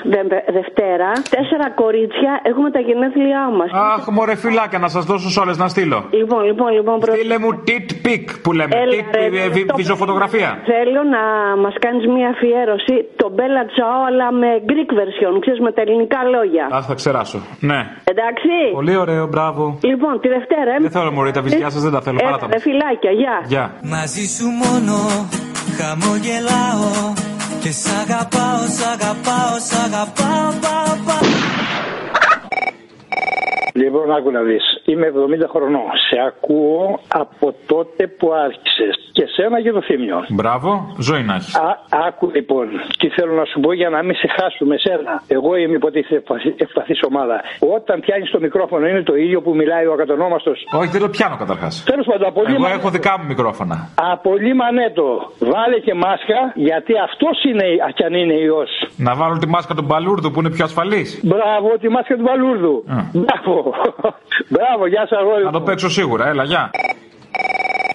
Δευτέρα, 0.57 1.09
τέσσερα 1.35 1.67
κορίτσια 1.81 2.31
έχουμε 2.49 2.69
τα 2.75 2.79
γενέθλιά 2.87 3.43
μας. 3.57 3.69
Αχ, 3.93 4.03
μωρέ 4.17 4.35
φυλάκια, 4.43 4.79
να 4.85 4.89
σας 4.95 5.03
δώσω 5.09 5.29
σε 5.35 5.39
όλες 5.43 5.57
να 5.63 5.67
στείλω. 5.73 5.99
Λοιπόν, 6.21 6.41
λοιπόν, 6.49 6.69
λοιπόν. 6.77 6.95
Προ... 7.03 7.13
Στείλε 7.15 7.37
μου 7.43 7.51
tit 7.67 7.87
pic 8.05 8.23
που 8.43 8.51
λέμε. 8.59 8.73
Έλα, 8.83 8.91
tit 8.93 9.07
ρε, 9.15 9.25
ε, 9.43 9.49
βι- 9.55 9.67
το- 9.67 9.75
βυζοφωτογραφία. 9.81 10.49
Θέλω 10.71 11.01
να 11.15 11.21
μας 11.63 11.75
κάνεις 11.85 12.03
μια 12.15 12.27
αφιέρωση 12.35 12.95
το 13.21 13.27
Bella 13.37 13.63
Ciao, 13.75 13.99
αλλά 14.09 14.27
με 14.41 14.49
Greek 14.69 14.91
version, 14.99 15.33
ξέρεις 15.43 15.59
με 15.59 15.71
τα 15.75 15.81
ελληνικά 15.85 16.19
λόγια. 16.35 16.65
Α, 16.75 16.81
θα 16.81 16.93
ξεράσω. 16.93 17.39
Ναι. 17.69 17.79
Εντάξει. 18.13 18.53
Πολύ 18.79 18.95
ωραίο, 19.03 19.23
μπράβο. 19.27 19.63
Λοιπόν, 19.91 20.19
τη 20.21 20.27
Δευτέρα. 20.27 20.71
ε. 20.75 20.79
Δεν 20.81 20.91
θέλω, 20.91 21.11
μωρέ, 21.11 21.31
τα 21.31 21.41
βυζιά 21.41 21.69
σας 21.69 21.81
δεν 21.81 21.91
τα 21.91 22.01
θέλω. 22.01 22.17
Παρά 22.17 22.29
Έλα, 22.29 22.37
τα 22.37 22.47
ρε, 22.53 22.59
φιλάκια, 22.59 23.11
γεια. 23.21 23.35
Γεια. 23.53 23.65
Μαζί 23.95 24.23
σου 24.35 24.45
μόνο 24.63 24.93
χαμογελάω 25.77 27.13
και 27.59 27.71
σ' 27.71 27.87
αγαπάω, 28.01 28.61
σ' 28.77 28.85
αγαπάω, 28.93 29.59
σ' 29.69 29.73
αγαπάω, 29.85 30.51
πάω, 30.61 30.97
πάω. 31.05 31.94
Λοιπόν, 33.81 34.11
άκου 34.17 34.31
να 34.31 34.41
δεις. 34.41 34.63
Είμαι 34.85 35.05
70 35.07 35.47
χρονών. 35.53 35.87
Σε 36.09 36.17
ακούω 36.29 36.99
από 37.07 37.53
τότε 37.65 38.07
που 38.07 38.27
άρχισες. 38.45 38.93
Και 39.17 39.25
σένα 39.35 39.61
και 39.61 39.71
το 39.71 39.81
θύμιο. 39.81 40.17
Μπράβο, 40.29 40.69
ζωή 40.99 41.23
να 41.23 41.33
έχεις. 41.35 41.55
Α, 41.55 41.69
άκου 42.07 42.31
λοιπόν, 42.35 42.65
τι 42.99 43.07
θέλω 43.09 43.33
να 43.33 43.45
σου 43.45 43.59
πω 43.59 43.73
για 43.73 43.89
να 43.89 44.03
μην 44.03 44.15
σε 44.15 44.27
χάσουμε 44.37 44.75
σένα. 44.77 45.13
Εγώ 45.27 45.55
είμαι 45.55 45.75
υποτίθεται 45.75 46.33
ευπαθή 46.57 46.93
ομάδα. 47.09 47.41
Όταν 47.77 47.99
πιάνεις 47.99 48.29
το 48.31 48.39
μικρόφωνο, 48.39 48.87
είναι 48.87 49.03
το 49.03 49.15
ίδιο 49.15 49.41
που 49.41 49.55
μιλάει 49.55 49.85
ο 49.85 49.93
ακατονόμαστος. 49.93 50.57
Όχι, 50.79 50.89
δεν 50.89 51.01
το 51.01 51.09
πιάνω 51.09 51.35
καταρχάς. 51.37 51.83
Τέλος 51.83 52.05
πάντων, 52.05 52.27
από 52.27 52.41
Εγώ 52.45 52.51
λίμα- 52.51 52.69
έχω 52.71 52.89
δικά 52.89 53.13
μου 53.19 53.25
μικρόφωνα. 53.27 53.89
από 54.13 54.29
λίμανέτο, 54.35 55.07
βάλε 55.39 55.77
και 55.79 55.93
μάσκα, 55.93 56.39
γιατί 56.55 56.93
αυτός 57.07 57.43
είναι, 57.49 57.65
κι 57.95 58.03
αν 58.03 58.13
είναι 58.13 58.33
ιός. 58.33 58.69
Να 58.97 59.15
βάλω 59.15 59.37
τη 59.37 59.47
μάσκα 59.47 59.73
του 59.75 59.83
μπαλούρδου 59.89 60.31
που 60.31 60.39
είναι 60.39 60.49
πιο 60.49 60.63
ασφαλής. 60.65 61.19
Μπράβο, 61.23 61.67
τη 61.81 61.89
μάσκα 61.89 62.15
του 62.17 62.23
Βαλούρδου. 62.23 62.83
Μπράβο. 63.13 63.64
Μπράβο, 64.49 64.87
γεια 64.87 65.07
σα, 65.09 65.17
αγόρι. 65.17 65.43
Να 65.43 65.51
το 65.51 65.61
παίξω 65.61 65.89
σίγουρα, 65.89 66.27
έλα, 66.27 66.43
γεια. 66.43 66.71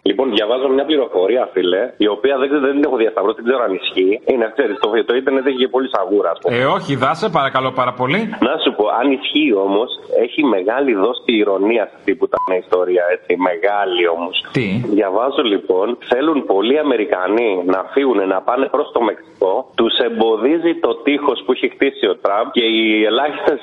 Λοιπόν, 0.02 0.20
Λοιπόν, 0.20 0.38
διαβάζω 0.38 0.68
μια 0.76 0.86
πληροφορία, 0.90 1.48
φίλε, 1.52 1.82
η 1.96 2.08
οποία 2.16 2.34
δεν, 2.38 2.48
δεν 2.66 2.72
την 2.76 2.84
έχω 2.88 2.96
διασταυρώσει, 2.96 3.36
δεν 3.40 3.46
ξέρω 3.48 3.62
αν 3.68 3.72
ισχύει. 3.80 4.14
Είναι, 4.32 4.46
ξέρεις, 4.56 4.76
το, 4.82 4.88
το 5.08 5.14
ίντερνετ 5.20 5.46
έχει 5.46 5.60
και 5.64 5.68
πολύ 5.76 5.88
σαγούρα, 5.94 6.30
ας 6.34 6.38
πούμε. 6.40 6.56
Ε, 6.56 6.64
όχι, 6.76 6.92
δάσε, 7.02 7.28
παρακαλώ 7.38 7.70
πάρα 7.80 7.92
πολύ. 8.00 8.20
Να 8.48 8.54
σου 8.62 8.70
πω, 8.78 8.84
αν 9.00 9.06
ισχύει 9.18 9.52
όμως, 9.66 9.88
έχει 10.24 10.40
μεγάλη 10.56 10.92
δόση 11.04 11.32
ηρωνία 11.42 11.84
σε 11.90 11.94
αυτή 11.98 12.10
που 12.16 12.24
ήταν 12.28 12.40
η 12.56 12.60
ιστορία, 12.66 13.04
έτσι. 13.14 13.30
Μεγάλη 13.50 14.04
όμως. 14.16 14.34
Τι; 14.56 14.66
Διαβάζω 14.98 15.42
λοιπόν, 15.52 15.86
θέλουν 16.10 16.38
πολλοί 16.52 16.76
Αμερικανοί 16.78 17.50
να 17.74 17.80
φύγουν 17.94 18.20
να 18.34 18.38
πάνε 18.48 18.66
προς 18.74 18.88
το 18.94 19.00
Μεξικό. 19.08 19.54
Τους 19.80 19.94
εμποδίζει 20.06 20.72
το 20.86 20.92
τείχος 21.04 21.38
που 21.44 21.52
έχει 21.52 21.68
χτίσει 21.74 22.06
ο 22.12 22.14
Τραμπ 22.24 22.46
και 22.56 22.64
οι 22.74 23.04
ελάχιστες 23.10 23.60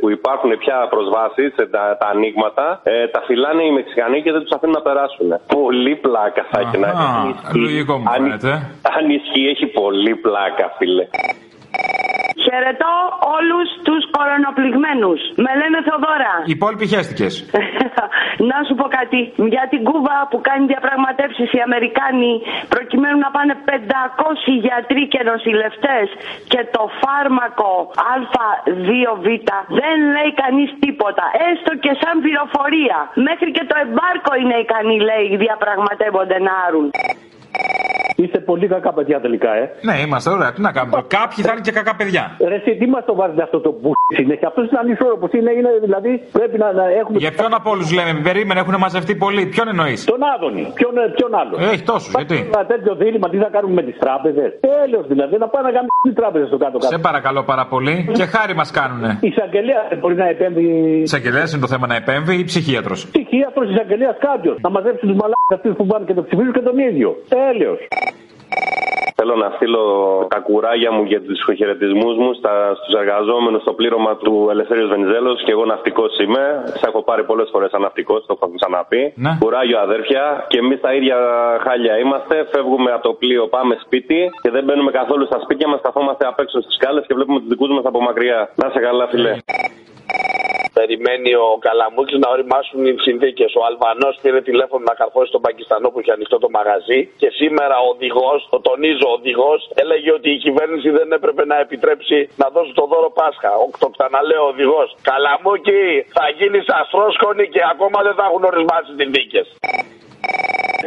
που 0.00 0.10
υπάρχουν 0.10 0.50
πια 0.62 0.76
προσβάσεις, 0.94 1.50
τα, 1.74 1.82
τα 2.00 2.06
ανοίγματα, 2.14 2.80
ε, 2.82 3.06
τα 3.14 3.20
φυλάνε 3.26 3.62
οι 3.64 3.72
Μεξικανοί 3.78 4.22
και 4.22 4.32
δεν 4.32 4.40
τους 4.42 4.52
αφήνουν 4.56 4.74
να 4.74 4.82
περάσουν. 4.88 5.28
Πολύ 5.70 5.96
πλάκα 5.96 6.46
θα 6.50 6.60
έχει 6.60 6.78
να 6.78 6.88
Α, 6.88 7.34
λογικό 7.54 7.98
μου 7.98 8.08
αν, 8.10 8.22
φαίνεται. 8.22 8.52
αν 8.96 9.10
ισχύει, 9.10 9.46
έχει 9.48 9.66
πολύ 9.66 10.14
πλάκα, 10.16 10.74
φίλε. 10.78 11.06
Χαιρετώ 12.50 12.94
όλους 13.36 13.68
τους 13.86 14.02
κορονοπληγμένου. 14.16 15.12
Με 15.44 15.50
λένε 15.60 15.78
Θοδώρα. 15.88 16.34
Οι 16.48 16.52
υπόλοιποι 16.58 16.86
χαίστηκες. 16.92 17.34
να 18.50 18.58
σου 18.66 18.74
πω 18.78 18.86
κάτι. 18.98 19.20
Για 19.54 19.64
την 19.72 19.80
Κούβα 19.88 20.16
που 20.30 20.38
κάνει 20.48 20.64
διαπραγματεύσεις 20.72 21.48
οι 21.56 21.60
Αμερικάνοι 21.68 22.32
προκειμένου 22.74 23.18
να 23.26 23.30
πάνε 23.36 23.54
500 23.68 24.66
γιατροί 24.66 25.02
και 25.12 25.20
νοσηλευτές 25.30 26.06
και 26.52 26.60
το 26.74 26.82
φάρμακο 27.00 27.74
Α2Β 28.12 29.26
δεν 29.80 29.96
λέει 30.14 30.30
κανείς 30.42 30.70
τίποτα. 30.84 31.24
Έστω 31.48 31.72
και 31.84 31.92
σαν 32.00 32.14
πληροφορία. 32.24 32.98
Μέχρι 33.28 33.50
και 33.56 33.64
το 33.70 33.76
εμπάρκο 33.84 34.32
είναι 34.40 34.56
ικανοί, 34.64 34.96
λέει, 35.08 35.26
διαπραγματεύονται 35.44 36.38
να 36.46 36.52
άρουν. 36.66 36.86
Είστε 38.22 38.38
πολύ 38.50 38.66
κακά 38.74 38.92
παιδιά 38.96 39.18
τελικά, 39.20 39.50
ε. 39.62 39.64
Ναι, 39.88 39.94
είμαστε 40.04 40.30
ωραία. 40.36 40.50
Τι 40.52 40.60
να 40.66 40.72
κάνουμε. 40.76 40.92
τώρα. 40.96 41.06
Κάποιοι 41.18 41.44
θα 41.46 41.52
είναι 41.52 41.64
και 41.66 41.74
κακά 41.78 41.94
παιδιά. 42.00 42.24
Ρε, 42.50 42.54
εσύ, 42.60 42.70
τι 42.80 42.86
μας 42.94 43.04
το 43.08 43.14
βάζετε 43.20 43.42
αυτό 43.42 43.58
το 43.66 43.70
που 43.80 43.88
συνέχεια; 44.16 44.46
Αυτός 44.48 44.64
είναι 44.70 44.78
ανισόρροπο. 44.84 45.26
Είναι, 45.38 45.50
είναι, 45.58 45.70
δηλαδή 45.86 46.12
πρέπει 46.38 46.56
να, 46.62 46.68
να 46.80 46.84
έχουμε. 47.00 47.16
Για 47.24 47.32
ποιον 47.38 47.52
από 47.58 47.68
όλους 47.74 47.88
λέμε, 47.96 48.12
περίμενε, 48.28 48.60
έχουν 48.64 48.76
μαζευτεί 48.86 49.12
πολλοί. 49.24 49.42
Ποιον 49.54 49.66
εννοείς; 49.74 50.00
Τον 50.04 50.22
Άδωνη. 50.34 50.64
Ποιον, 50.78 50.94
ε, 50.98 51.04
ποιον 51.16 51.30
άλλο; 51.40 51.54
Έχει 51.72 51.82
τόσους, 51.92 52.12
γιατί; 52.18 52.36
Ένα 52.54 52.64
τέτοιο 52.72 52.92
δίλημα, 53.02 53.26
τι 53.32 53.36
θα 53.44 53.48
κάνουμε 53.54 53.74
με 53.78 53.82
τις 53.88 53.96
τράπεζες; 54.04 54.48
Τέλος 54.70 55.04
δηλαδή, 55.12 55.34
να 55.44 55.48
πάμε 55.52 55.64
να 55.68 55.72
κάνουμε 55.76 55.92
τις 56.06 56.14
τράπεζες 56.20 56.48
στο 56.52 56.58
κάτω-κάτω. 56.64 56.92
Σε 56.94 56.98
παρακαλώ 57.08 57.42
πάρα 57.52 57.64
πολύ. 57.72 57.94
Και 58.18 58.24
χάρη 58.34 58.54
μας 58.60 58.70
κάνουνε. 58.78 59.10
Η 59.20 59.26
εισαγγελέα 59.32 59.80
δεν 59.90 59.98
μπορεί 59.98 60.14
να 60.24 60.28
επέμβει. 60.34 60.66
Εισαγγελέα 61.08 61.44
είναι 61.52 61.62
το 61.66 61.70
θέμα 61.74 61.86
να 61.92 61.96
επέμβει 62.02 62.34
ή 62.42 62.44
ψυχίατρος. 62.50 63.00
Ψυχίατρος, 63.14 63.66
εισαγγελέα 63.72 64.12
κάποιος. 64.28 64.56
Να 64.64 64.70
μαζέψει 64.70 65.02
τους 65.06 65.16
μαλάκες 65.20 65.52
αυτούς 65.56 65.72
που 65.78 65.86
πάνε 65.90 66.04
και 66.08 66.14
το 66.18 66.22
ψηφίζουν 66.26 66.52
και 66.52 66.64
τον 66.68 66.78
ίδιο. 66.88 67.08
Τέλειο. 67.36 67.72
Θέλω 69.22 69.36
να 69.36 69.50
στείλω 69.56 69.82
τα 70.28 70.38
κουράγια 70.38 70.92
μου 70.92 71.02
για 71.02 71.20
τους 71.22 71.38
χαιρετισμούς 71.56 72.16
μου 72.16 72.30
στους 72.80 72.94
εργαζόμενους 73.00 73.60
στο 73.62 73.72
πλήρωμα 73.72 74.16
του 74.16 74.48
Ελευθερίου 74.50 74.88
Βενιζέλος 74.88 75.42
και 75.44 75.50
εγώ 75.50 75.64
ναυτικός 75.64 76.18
είμαι. 76.18 76.44
Σα 76.80 76.88
έχω 76.88 77.02
πάρει 77.02 77.24
πολλές 77.24 77.48
φορές 77.52 77.70
σαν 77.70 77.80
ναυτικό, 77.80 78.20
το 78.20 78.38
έχω 78.40 78.50
ξαναπεί. 78.56 79.12
Ναι. 79.16 79.36
Κουράγιο 79.40 79.78
αδέρφια 79.80 80.44
και 80.48 80.58
εμείς 80.58 80.80
τα 80.80 80.94
ίδια 80.94 81.16
χάλια 81.64 81.98
είμαστε. 81.98 82.48
Φεύγουμε 82.52 82.90
από 82.92 83.02
το 83.02 83.12
πλοίο, 83.12 83.48
πάμε 83.48 83.76
σπίτι 83.84 84.30
και 84.42 84.50
δεν 84.50 84.64
μπαίνουμε 84.64 84.90
καθόλου 84.90 85.24
στα 85.26 85.38
σπίτια 85.40 85.68
μας. 85.68 85.80
Καθόμαστε 85.82 86.26
απ' 86.26 86.40
έξω 86.40 86.60
στις 86.60 86.74
σκάλες 86.74 87.04
και 87.06 87.14
βλέπουμε 87.14 87.38
τους 87.38 87.48
δικούς 87.48 87.68
μας 87.68 87.84
από 87.84 88.00
μακριά. 88.00 88.50
Να 88.54 88.70
σε 88.70 88.78
καλά, 88.78 89.06
φιλέ. 89.06 89.36
Περιμένει 90.80 91.32
ο 91.46 91.48
Καλαμούκης 91.66 92.18
να 92.24 92.28
οριμάσουν 92.34 92.80
οι 92.86 92.94
συνθήκες. 93.06 93.50
Ο 93.60 93.62
Αλβανός 93.70 94.14
πήρε 94.22 94.40
τηλέφωνο 94.50 94.82
να 94.90 94.94
καρφώσει 95.00 95.30
τον 95.36 95.42
Πακιστανό 95.46 95.86
που 95.90 96.00
είχε 96.00 96.12
ανοιχτό 96.16 96.36
το 96.44 96.50
μαγαζί 96.56 97.00
και 97.22 97.28
σήμερα 97.40 97.76
ο 97.84 97.88
οδηγός, 97.94 98.38
το 98.52 98.58
τονίζω 98.68 99.06
ο 99.10 99.14
οδηγός, 99.18 99.58
έλεγε 99.82 100.10
ότι 100.18 100.28
η 100.36 100.38
κυβέρνηση 100.44 100.88
δεν 100.98 101.08
έπρεπε 101.18 101.42
να 101.52 101.56
επιτρέψει 101.64 102.18
να 102.40 102.46
δώσει 102.54 102.72
το 102.80 102.84
δώρο 102.90 103.10
Πάσχα. 103.18 103.52
Ο, 103.62 103.64
το 103.82 103.88
ξαναλέω 103.94 104.44
ο 104.44 104.50
οδηγός. 104.54 104.88
Καλαμούκη 105.10 105.82
θα 106.16 106.26
γίνεις 106.38 106.64
αστρόσκονη 106.80 107.44
και 107.54 107.62
ακόμα 107.72 107.98
δεν 108.06 108.14
θα 108.18 108.24
έχουν 108.28 108.42
ορισμάσει 108.50 108.90
συνθήκες. 109.00 109.46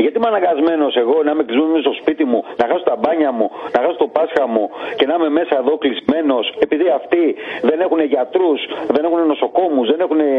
Γιατί 0.03 0.15
είμαι 0.17 0.29
αναγκασμένος 0.33 0.93
εγώ 1.03 1.15
να 1.25 1.31
είμαι 1.31 1.43
κλεισμένος 1.43 1.81
στο 1.87 1.93
σπίτι 2.01 2.23
μου, 2.31 2.39
να 2.59 2.65
χάσω 2.69 2.83
τα 2.91 2.95
μπάνια 2.99 3.31
μου, 3.37 3.47
να 3.73 3.79
χάσω 3.83 3.97
το 4.03 4.07
Πάσχα 4.15 4.45
μου 4.53 4.65
και 4.97 5.05
να 5.09 5.13
είμαι 5.17 5.29
μέσα 5.39 5.53
εδώ 5.61 5.73
κλεισμένος, 5.83 6.45
επειδή 6.65 6.85
αυτοί 6.99 7.23
δεν 7.69 7.77
έχουν 7.85 7.99
γιατρούς, 8.13 8.59
δεν 8.95 9.03
έχουν 9.07 9.19
νοσοκόμους, 9.33 9.85
δεν 9.91 9.99
έχουν 10.05 10.19
ε, 10.19 10.29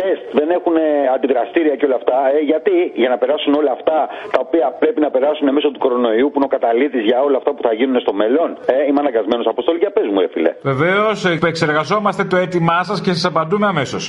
τεστ, 0.00 0.24
δεν 0.38 0.48
έχουν 0.56 0.76
αντιδραστήρια 1.14 1.74
και 1.78 1.84
όλα 1.88 1.98
αυτά. 2.00 2.16
Ε, 2.36 2.38
γιατί; 2.50 2.74
Για 3.00 3.08
να 3.12 3.16
περάσουν 3.22 3.52
όλα 3.60 3.72
αυτά 3.78 3.98
τα 4.34 4.38
οποία 4.46 4.66
πρέπει 4.82 5.00
να 5.06 5.10
περάσουν 5.10 5.46
μέσω 5.56 5.68
του 5.72 5.80
κορονοϊού 5.84 6.26
που 6.30 6.36
είναι 6.38 6.48
ο 6.50 6.52
καταλήτης 6.56 7.02
για 7.10 7.18
όλα 7.26 7.36
αυτά 7.36 7.50
που 7.54 7.62
θα 7.66 7.72
γίνουν 7.78 8.00
στο 8.00 8.12
μέλλον. 8.12 8.48
Ε, 8.66 8.86
είμαι 8.86 9.00
αναγκασμένος. 9.04 9.46
Αποστολή 9.46 9.78
για 9.78 9.90
πες 9.90 10.06
μου, 10.12 10.20
ρε 10.20 10.28
φίλε. 10.34 10.52
Βεβαίως, 10.62 11.24
επεξεργαζόμαστε 11.24 12.24
το 12.24 12.36
αίτημά 12.36 12.82
σας 12.82 13.00
και 13.00 13.12
σας 13.12 13.24
απαντούμε 13.24 13.66
αμέσως. 13.66 14.08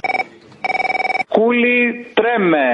Κούλι 1.37 1.77
τρέμε. 2.19 2.65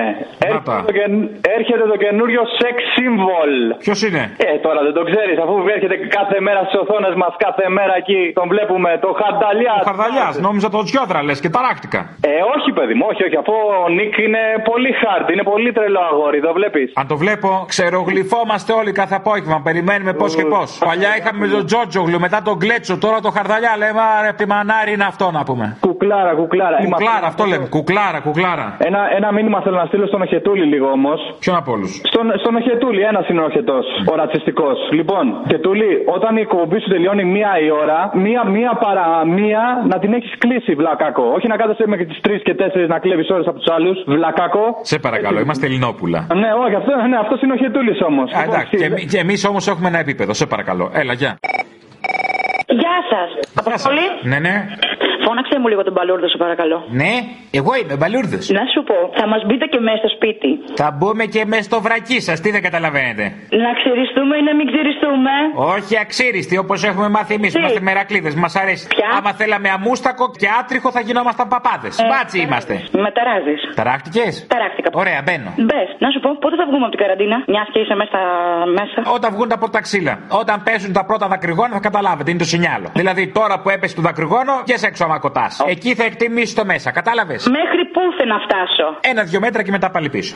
Έρχεται 0.49 0.81
το, 0.89 0.93
κεν- 0.99 1.27
έρχεται 1.57 1.85
το 1.93 1.97
καινούριο 2.03 2.41
sex 2.59 2.75
symbol. 2.95 3.51
Ποιος 3.85 3.99
είναι; 4.07 4.21
Ε, 4.47 4.57
τώρα 4.65 4.79
δεν 4.87 4.93
το 4.99 5.03
ξέρεις, 5.09 5.35
αφού 5.43 5.53
έρχεται 5.75 5.95
κάθε 6.17 6.37
μέρα 6.47 6.59
στις 6.67 6.75
οθόνες 6.83 7.13
μας, 7.21 7.31
κάθε 7.45 7.65
μέρα 7.77 7.93
εκεί 8.01 8.19
τον 8.39 8.47
βλέπουμε. 8.53 8.89
Το 9.05 9.09
Χαρδαλιά. 9.21 9.73
Ο 9.81 9.85
Χαρδαλιάς, 9.89 10.33
νόμιζα 10.47 10.67
το 10.75 10.79
Τζιόδρα 10.87 11.19
λες 11.27 11.39
και 11.43 11.49
ταράχτηκα. 11.55 11.99
Ε, 12.31 12.33
όχι, 12.55 12.69
παιδί 12.77 12.93
μου, 12.99 13.05
όχι, 13.11 13.21
όχι. 13.27 13.37
Αφού 13.43 13.53
ο 13.85 13.89
Νίκ 13.97 14.13
είναι 14.27 14.41
πολύ 14.69 14.91
hard, 15.01 15.27
είναι 15.33 15.43
πολύ 15.51 15.69
τρελό 15.77 16.01
αγόρι, 16.11 16.39
το 16.47 16.51
βλέπεις. 16.59 16.87
Αν 17.01 17.05
το 17.11 17.15
βλέπω, 17.23 17.49
ξερογλυφόμαστε 17.67 18.71
όλοι 18.73 18.91
κάθε 19.01 19.15
απόγευμα. 19.21 19.57
Περιμένουμε 19.67 20.13
πώς 20.21 20.35
και 20.35 20.45
πώς. 20.53 20.67
Παλιά 20.89 21.11
είχαμε 21.17 21.47
τον 21.55 21.65
Τζότζογλου, 21.69 22.19
μετά 22.19 22.39
τον 22.47 22.55
Γκλέτσο, 22.61 22.93
τώρα 23.05 23.19
το 23.25 23.29
Χαρδαλιά. 23.37 23.73
Λέμε, 23.81 24.01
άρε, 24.17 24.27
από 24.27 24.37
τη 24.37 24.47
μανάρι 24.53 24.91
είναι 24.95 25.07
αυτό 25.13 25.25
να 25.37 25.43
πούμε. 25.43 25.65
Κουκλάρα, 25.79 26.31
κουκλάρα. 26.39 26.77
Κουκλάρα, 26.83 27.27
αυτό 27.31 27.43
λέμε. 27.51 27.65
Κουκλάρα, 27.75 28.19
κουκλάρα. 28.27 28.51
Ένα, 28.89 29.01
ένα 29.17 29.29
μήνυμα 29.37 29.61
θέλω 29.61 29.77
να 29.83 29.85
στείλω 29.89 30.05
στον 30.07 30.21
Οχετούλη 30.21 30.65
λίγο 30.73 30.87
όμως. 30.97 31.19
Ποιον 31.39 31.55
από 31.61 31.71
όλους; 31.71 31.91
Στον, 32.11 32.25
στον 32.41 32.53
Οχετούλη, 32.55 33.01
ένας 33.11 33.25
είναι 33.29 33.41
ο 33.41 33.45
Οχετός, 33.45 33.85
ο 34.11 34.15
ρατσιστικός. 34.15 34.77
Λοιπόν, 34.99 35.23
Χετούλη, 35.49 35.91
όταν 36.15 36.31
η 36.37 36.41
εκπομπή 36.45 36.79
σου 36.83 36.89
τελειώνει 36.93 37.23
μία 37.35 37.51
η 37.65 37.69
ώρα, 37.81 37.99
μία, 38.25 38.41
μία 38.55 38.71
παρά 38.85 39.07
μία 39.39 39.61
να 39.91 39.99
την 39.99 40.13
έχεις 40.13 40.33
κλείσει, 40.37 40.71
βλακάκο. 40.81 41.23
Όχι 41.37 41.47
να 41.47 41.55
κάθεσαι 41.61 41.83
μέχρι 41.87 42.05
τις 42.05 42.19
3 42.21 42.41
και 42.47 42.53
4 42.53 42.87
να 42.93 42.99
κλέβεις 42.99 43.29
ώρες 43.29 43.47
από 43.47 43.57
τους 43.59 43.69
άλλους, 43.75 43.97
βλακάκο. 44.07 44.63
Σε 44.81 44.99
παρακαλώ, 44.99 45.39
είμαστε 45.39 45.65
Ελληνόπουλα. 45.65 46.19
Ναι, 46.41 46.49
όχι, 46.65 46.75
αυτό, 46.75 46.91
ναι, 47.11 47.17
αυτός 47.23 47.41
είναι 47.41 47.53
ο 47.53 47.57
Χετούλη 47.57 47.93
όμως. 48.09 48.31
Α, 48.33 48.41
εντάξει, 48.47 48.77
και, 48.77 48.85
εμεί- 48.85 49.05
και 49.11 49.17
εμείς 49.17 49.45
όμως 49.45 49.67
έχουμε 49.67 49.87
ένα 49.87 49.99
επίπεδο, 49.99 50.33
σε 50.33 50.45
παρακαλώ. 50.45 50.91
Έλα, 50.93 51.13
γεια. 51.13 51.37
Γεια 52.67 52.97
σας. 53.11 53.29
Αποστολή. 53.55 54.07
Ναι, 54.21 54.39
ναι. 54.39 54.55
Φώναξε 55.25 55.59
μου 55.59 55.67
λίγο 55.67 55.83
τον 55.83 55.93
Παλούρδο, 55.93 56.27
σου 56.29 56.37
παρακαλώ. 56.37 56.77
Ναι, 57.01 57.13
εγώ 57.59 57.71
είμαι 57.79 57.95
μπαλούρδο. 57.99 58.37
Να 58.59 58.63
σου 58.73 58.81
πω, 58.89 58.97
θα 59.19 59.25
μας 59.31 59.41
μπείτε 59.45 59.65
και 59.73 59.79
μέσα 59.87 59.97
στο 60.03 60.09
σπίτι. 60.17 60.49
Θα 60.81 60.87
μπούμε 60.97 61.23
και 61.25 61.41
με 61.51 61.57
στο 61.67 61.77
βρακί 61.85 62.19
σας, 62.27 62.37
τι 62.41 62.49
δεν 62.55 62.61
καταλαβαίνετε. 62.67 63.23
Να 63.65 63.71
ξυριστούμε 63.79 64.33
ή 64.41 64.43
να 64.49 64.53
μην 64.57 64.65
ξυριστούμε; 64.71 65.33
Όχι 65.75 65.93
αξίριστοι 66.05 66.55
όπως 66.63 66.83
έχουμε 66.83 67.09
μάθει 67.09 67.33
εμείς. 67.33 67.53
Είμαστε 67.53 67.81
μερακλείδες, 67.89 68.35
μας 68.35 68.55
αρέσει. 68.55 68.87
Άμα 69.17 69.31
θέλαμε 69.39 69.69
αμούστακο 69.69 70.25
και 70.41 70.47
άτριχο 70.59 70.91
θα 70.91 71.01
γινόμασταν 71.07 71.47
παπάδες. 71.47 71.93
Ε, 71.99 72.05
Μπάτσι 72.09 72.39
είμαστε. 72.45 72.73
Με 73.03 73.11
ταράζεις. 73.17 73.61
Ταράχτηκες; 73.75 74.33
Ταράχτηκα. 74.53 74.89
Ωραία, 74.93 75.19
μπαίνω. 75.25 75.49
Μπες, 75.67 75.89
να 76.03 76.09
σου 76.13 76.19
πω, 76.23 76.29
πότε 76.43 76.55
θα 76.61 76.65
βγούμε 76.69 76.85
από 76.87 76.93
την 76.95 77.01
καραντίνα, 77.03 77.37
μιας 77.53 77.67
και 77.73 77.79
είσαι 77.83 77.95
μέσα 77.99 78.09
στα 78.13 78.23
μέσα; 78.77 78.97
Όταν 79.15 79.29
βγουν 79.35 79.47
τα 79.53 79.57
πρώτα 79.57 79.79
ξύλα. 79.87 80.13
Όταν 80.41 80.57
πέσουν 80.67 80.91
τα 80.97 81.03
πρώτα 81.09 81.25
δακρυγόνα 81.33 81.73
θα 81.77 81.83
καταλάβετε, 81.89 82.29
είναι 82.31 82.39
το 82.39 82.49
σινιάλο. 82.53 82.87
Δηλαδή 83.01 83.23
τώρα 83.27 83.55
που 83.61 83.69
έπεσε 83.69 83.95
το 83.95 84.01
δακρυγόνο, 84.01 84.53
και 84.63 84.77
σε 84.77 84.87
έξω 84.87 85.03
άμα 85.03 85.19
κοτάς. 85.19 85.53
Εκεί 85.67 85.95
θα 85.95 86.03
εκτιμήσει 86.03 86.55
το 86.55 86.65
μέσα, 86.65 86.91
κατάλαβες; 86.91 87.41
Μέχρι 87.59 87.83
πού 87.93 88.01
θα 88.17 88.25
να 88.25 88.37
φτάσω; 88.45 88.87
Ένα-δυο 89.11 89.39
μέτρα 89.39 89.61
και 89.63 89.71
μετά 89.71 89.89
πάλι 89.91 90.09
πίσω. 90.09 90.35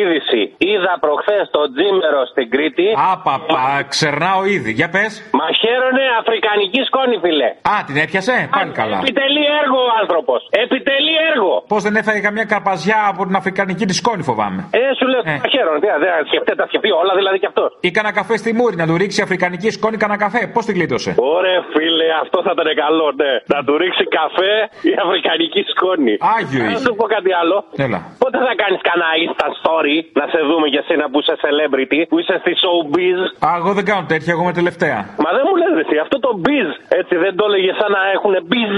Είδηση. 0.00 0.42
Είδα 0.70 0.92
προχθές 1.04 1.44
το 1.56 1.62
τζίμερο 1.74 2.20
στην 2.32 2.46
Κρήτη. 2.54 2.86
Άπαπα, 3.12 3.64
ξερνάω 3.92 4.40
ήδη. 4.56 4.70
Για 4.78 4.88
πες. 4.94 5.12
Μαχαίρωνε 5.40 6.04
αφρικανική 6.20 6.80
σκόνη, 6.88 7.16
φιλέ. 7.24 7.48
Α, 7.72 7.74
την 7.88 7.96
έπιασε; 8.04 8.34
Πάλι 8.56 8.72
καλά. 8.80 8.98
Επιτελεί 9.04 9.44
έργο 9.62 9.78
ο 9.88 9.92
άνθρωπος. 10.02 10.38
Επιτελεί 10.64 11.14
έργο. 11.32 11.52
Πώς 11.72 11.82
δεν 11.86 11.94
έφαγε 12.00 12.20
καμιά 12.26 12.44
καρπαζιά 12.52 12.98
από 13.12 13.20
την 13.28 13.34
αφρικανική 13.40 13.84
της 13.90 13.96
σκόνη, 14.02 14.22
φοβάμαι. 14.30 14.60
Ε, 14.80 14.82
σου 14.98 15.06
λέω 15.12 15.22
μαχαίρωνε. 15.42 15.78
Τι, 15.82 15.88
δεν 16.04 16.10
σκεφτεί, 16.30 16.50
τα 16.60 16.66
σκεφτεί 16.70 16.90
όλα 17.02 17.12
δηλαδή 17.20 17.36
κι 17.42 17.48
αυτός. 17.52 17.68
Ή 17.88 17.90
κανένα 17.96 18.14
καφέ 18.18 18.34
στη 18.42 18.50
μούρη 18.58 18.76
να 18.82 18.86
του 18.88 18.96
ρίξει 19.00 19.18
η 19.20 19.24
αφρικανική 19.26 19.68
σκόνη 19.76 19.96
κανένα 20.02 20.18
καφέ. 20.24 20.42
Πώς 20.54 20.62
την 20.66 20.74
γλίτωσε; 20.78 21.10
Ωραία, 21.38 21.60
φίλε, 21.72 22.06
αυτό 22.24 22.38
θα 22.46 22.52
ήταν 22.56 22.68
καλό, 22.84 23.06
ναι. 23.22 23.32
Να 23.54 23.58
του 23.66 23.72
ρίξει 23.82 24.04
καφέ 24.18 24.52
η 24.90 24.92
αφρικανική 25.04 25.60
σκόνη. 25.72 26.14
Άγιος 26.36 26.66
Να 26.68 26.70
είχε. 26.74 26.82
σου 26.84 26.92
πω 27.00 27.04
κάτι 27.16 27.30
άλλο. 27.40 27.56
Έλα. 27.86 27.98
Πότε 28.22 28.36
θα 28.48 28.52
κάνεις 28.62 28.80
κανένα 28.88 29.10
Insta 29.24 29.46
story; 29.60 29.83
Μπορεί 29.84 29.98
να 30.20 30.26
σε 30.32 30.40
δούμε 30.48 30.66
για 30.74 30.82
σένα 30.88 31.04
που 31.10 31.18
είσαι 31.22 31.34
celebrity, 31.44 32.00
που 32.10 32.16
είσαι 32.20 32.36
στη 32.42 32.52
showbiz. 32.62 33.18
Α, 33.46 33.48
εγώ 33.60 33.70
δεν 33.78 33.84
κάνω 33.90 34.04
τέτοια, 34.12 34.30
εγώ 34.34 34.42
είμαι 34.44 34.56
τελευταία. 34.60 34.98
Μα 35.24 35.30
δεν 35.36 35.44
μου 35.46 35.54
λες 35.60 35.72
ρε, 35.78 35.82
εσύ, 35.86 35.96
αυτό 36.04 36.16
το 36.26 36.30
biz, 36.46 36.68
έτσι 37.00 37.14
δεν 37.24 37.32
το 37.38 37.44
έλεγε 37.48 37.70
σαν 37.80 37.90
να 37.96 38.00
έχουν 38.16 38.32
biz, 38.52 38.72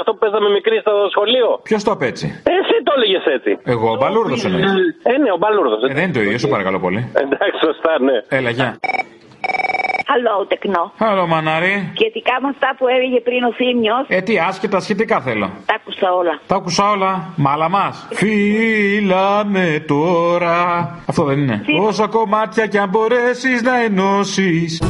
αυτό 0.00 0.10
που 0.14 0.20
παίζαμε 0.22 0.48
μικρή 0.58 0.76
στο 0.84 0.94
σχολείο. 1.14 1.48
Ποιος 1.68 1.82
το 1.86 1.92
είπε 1.94 2.06
έτσι; 2.12 2.26
Εσύ 2.58 2.76
το 2.86 2.92
έλεγες 2.96 3.24
έτσι. 3.36 3.52
Εγώ, 3.74 3.88
ο 3.94 3.98
Μπαλούρδος 4.00 4.40
εννοείς. 4.48 4.70
Ε, 5.10 5.14
ναι, 5.22 5.30
ο 5.36 5.38
Μπαλούρδος. 5.42 5.80
Ε, 5.82 5.94
δεν 5.98 6.04
είναι 6.04 6.16
το 6.18 6.22
ίδιο, 6.26 6.38
σε 6.44 6.48
παρακαλώ 6.54 6.78
πολύ. 6.86 7.00
Εντάξει, 7.24 7.58
σωστά, 7.68 7.92
ναι. 8.08 8.16
Έλα, 8.38 8.50
γεια. 8.58 8.70
Hello, 10.10 10.46
τεκνό. 10.48 10.92
Άλλο 10.98 11.26
μανάρι. 11.26 11.90
Σχετικά 11.94 12.32
με 12.42 12.48
αυτά 12.48 12.74
που 12.78 12.88
έλεγε 12.88 13.20
πριν 13.20 13.42
ο 13.44 13.52
Θήμιος, 13.52 14.04
Ε, 14.08 14.20
τι 14.20 14.38
άσχετα 14.38 14.80
σχετικά 14.80 15.20
θέλω. 15.20 15.50
τα 15.66 15.74
άκουσα 15.74 16.12
όλα. 16.12 16.40
Τα 16.46 16.54
άκουσα 16.56 16.90
όλα. 16.90 17.32
Μάλα 17.36 17.68
μας. 17.68 18.06
Φύλαμε 18.12 19.84
τώρα. 19.86 20.58
Αυτό 21.06 21.24
δεν 21.24 21.38
είναι. 21.38 21.62
Όσα 21.80 22.06
κομμάτια 22.06 22.66
κι 22.66 22.78
αν 22.78 22.88
μπορέσεις 22.88 23.62
να 23.62 23.80
ενώσεις. 23.82 24.82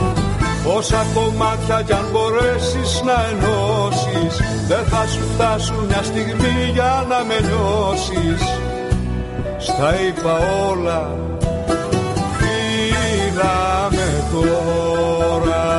Όσα 0.76 1.06
κομμάτια 1.14 1.82
κι 1.86 1.92
αν 1.92 2.04
μπορέσεις 2.12 3.02
να 3.02 3.14
ενώσεις 3.32 4.36
Δεν 4.68 4.84
θα 4.84 5.06
σου 5.06 5.20
φτάσουν 5.34 5.84
μια 5.86 6.02
στιγμή 6.02 6.70
για 6.72 7.04
να 7.08 7.24
με 7.24 7.34
νιώσεις 7.48 8.42
Στα 9.58 9.94
είπα 10.00 10.38
όλα 10.70 11.10
Φύλαμε 13.38 14.24
τώρα 14.32 14.98
Αυτό 15.48 15.77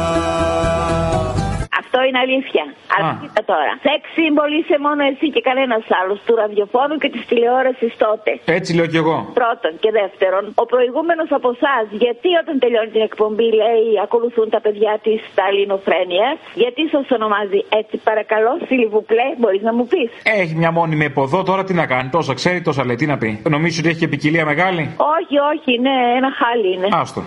είναι 2.10 2.22
αλήθεια. 2.26 2.64
Αλλά 2.94 3.12
κοίτα 3.22 3.42
τώρα. 3.52 3.72
Σεξ 3.86 4.02
σύμβολη 4.18 4.56
είσαι 4.62 4.78
μόνο 4.86 5.02
εσύ 5.12 5.28
και 5.36 5.42
κανένας 5.50 5.84
άλλος 6.00 6.20
του 6.26 6.34
ραδιοφώνου 6.42 6.96
και 7.02 7.10
της 7.16 7.24
τηλεόρασης 7.30 7.92
τότε. 8.06 8.30
Έτσι 8.58 8.70
λέω 8.78 8.88
κι 8.94 9.00
εγώ. 9.04 9.18
Πρώτον 9.42 9.72
και 9.84 9.90
δεύτερον, 10.00 10.44
ο 10.64 10.66
προηγούμενος 10.74 11.30
από 11.38 11.50
εσάς, 11.56 11.86
γιατί 12.04 12.30
όταν 12.42 12.56
τελειώνει 12.64 12.92
την 12.98 13.04
εκπομπή 13.10 13.48
λέει 13.62 13.88
ακολουθούν 14.06 14.48
τα 14.56 14.60
παιδιά 14.66 14.94
της 15.06 15.18
στα 15.32 15.44
ελληνοφρένεια, 15.52 16.28
γιατί 16.62 16.82
σας 16.94 17.06
ονομάζει 17.18 17.60
έτσι 17.80 17.96
παρακαλώ, 18.10 18.52
Σιλιβουπλέ, 18.68 19.28
μπορείς 19.40 19.62
να 19.68 19.74
μου 19.78 19.86
πεις; 19.92 20.10
Έχει 20.42 20.54
μια 20.62 20.72
μόνιμη 20.72 21.06
εποδό, 21.12 21.40
τώρα 21.44 21.64
τι 21.68 21.74
να 21.82 21.86
κάνει. 21.94 22.10
Τόσα 22.10 22.34
ξέρει, 22.34 22.62
τόσα 22.62 22.86
λέει, 22.86 22.96
τι 23.02 23.06
να 23.06 23.18
πει. 23.18 23.30
Νομίζω 23.56 23.76
ότι 23.80 23.90
έχει 23.90 24.00
και 24.00 24.08
ποικιλία 24.08 24.46
μεγάλη; 24.46 24.84
Όχι, 25.16 25.36
όχι, 25.54 25.72
ναι, 25.80 25.96
ένα 26.20 26.30
χάλι 26.40 26.74
είναι. 26.74 26.88
Άστο. 26.92 27.22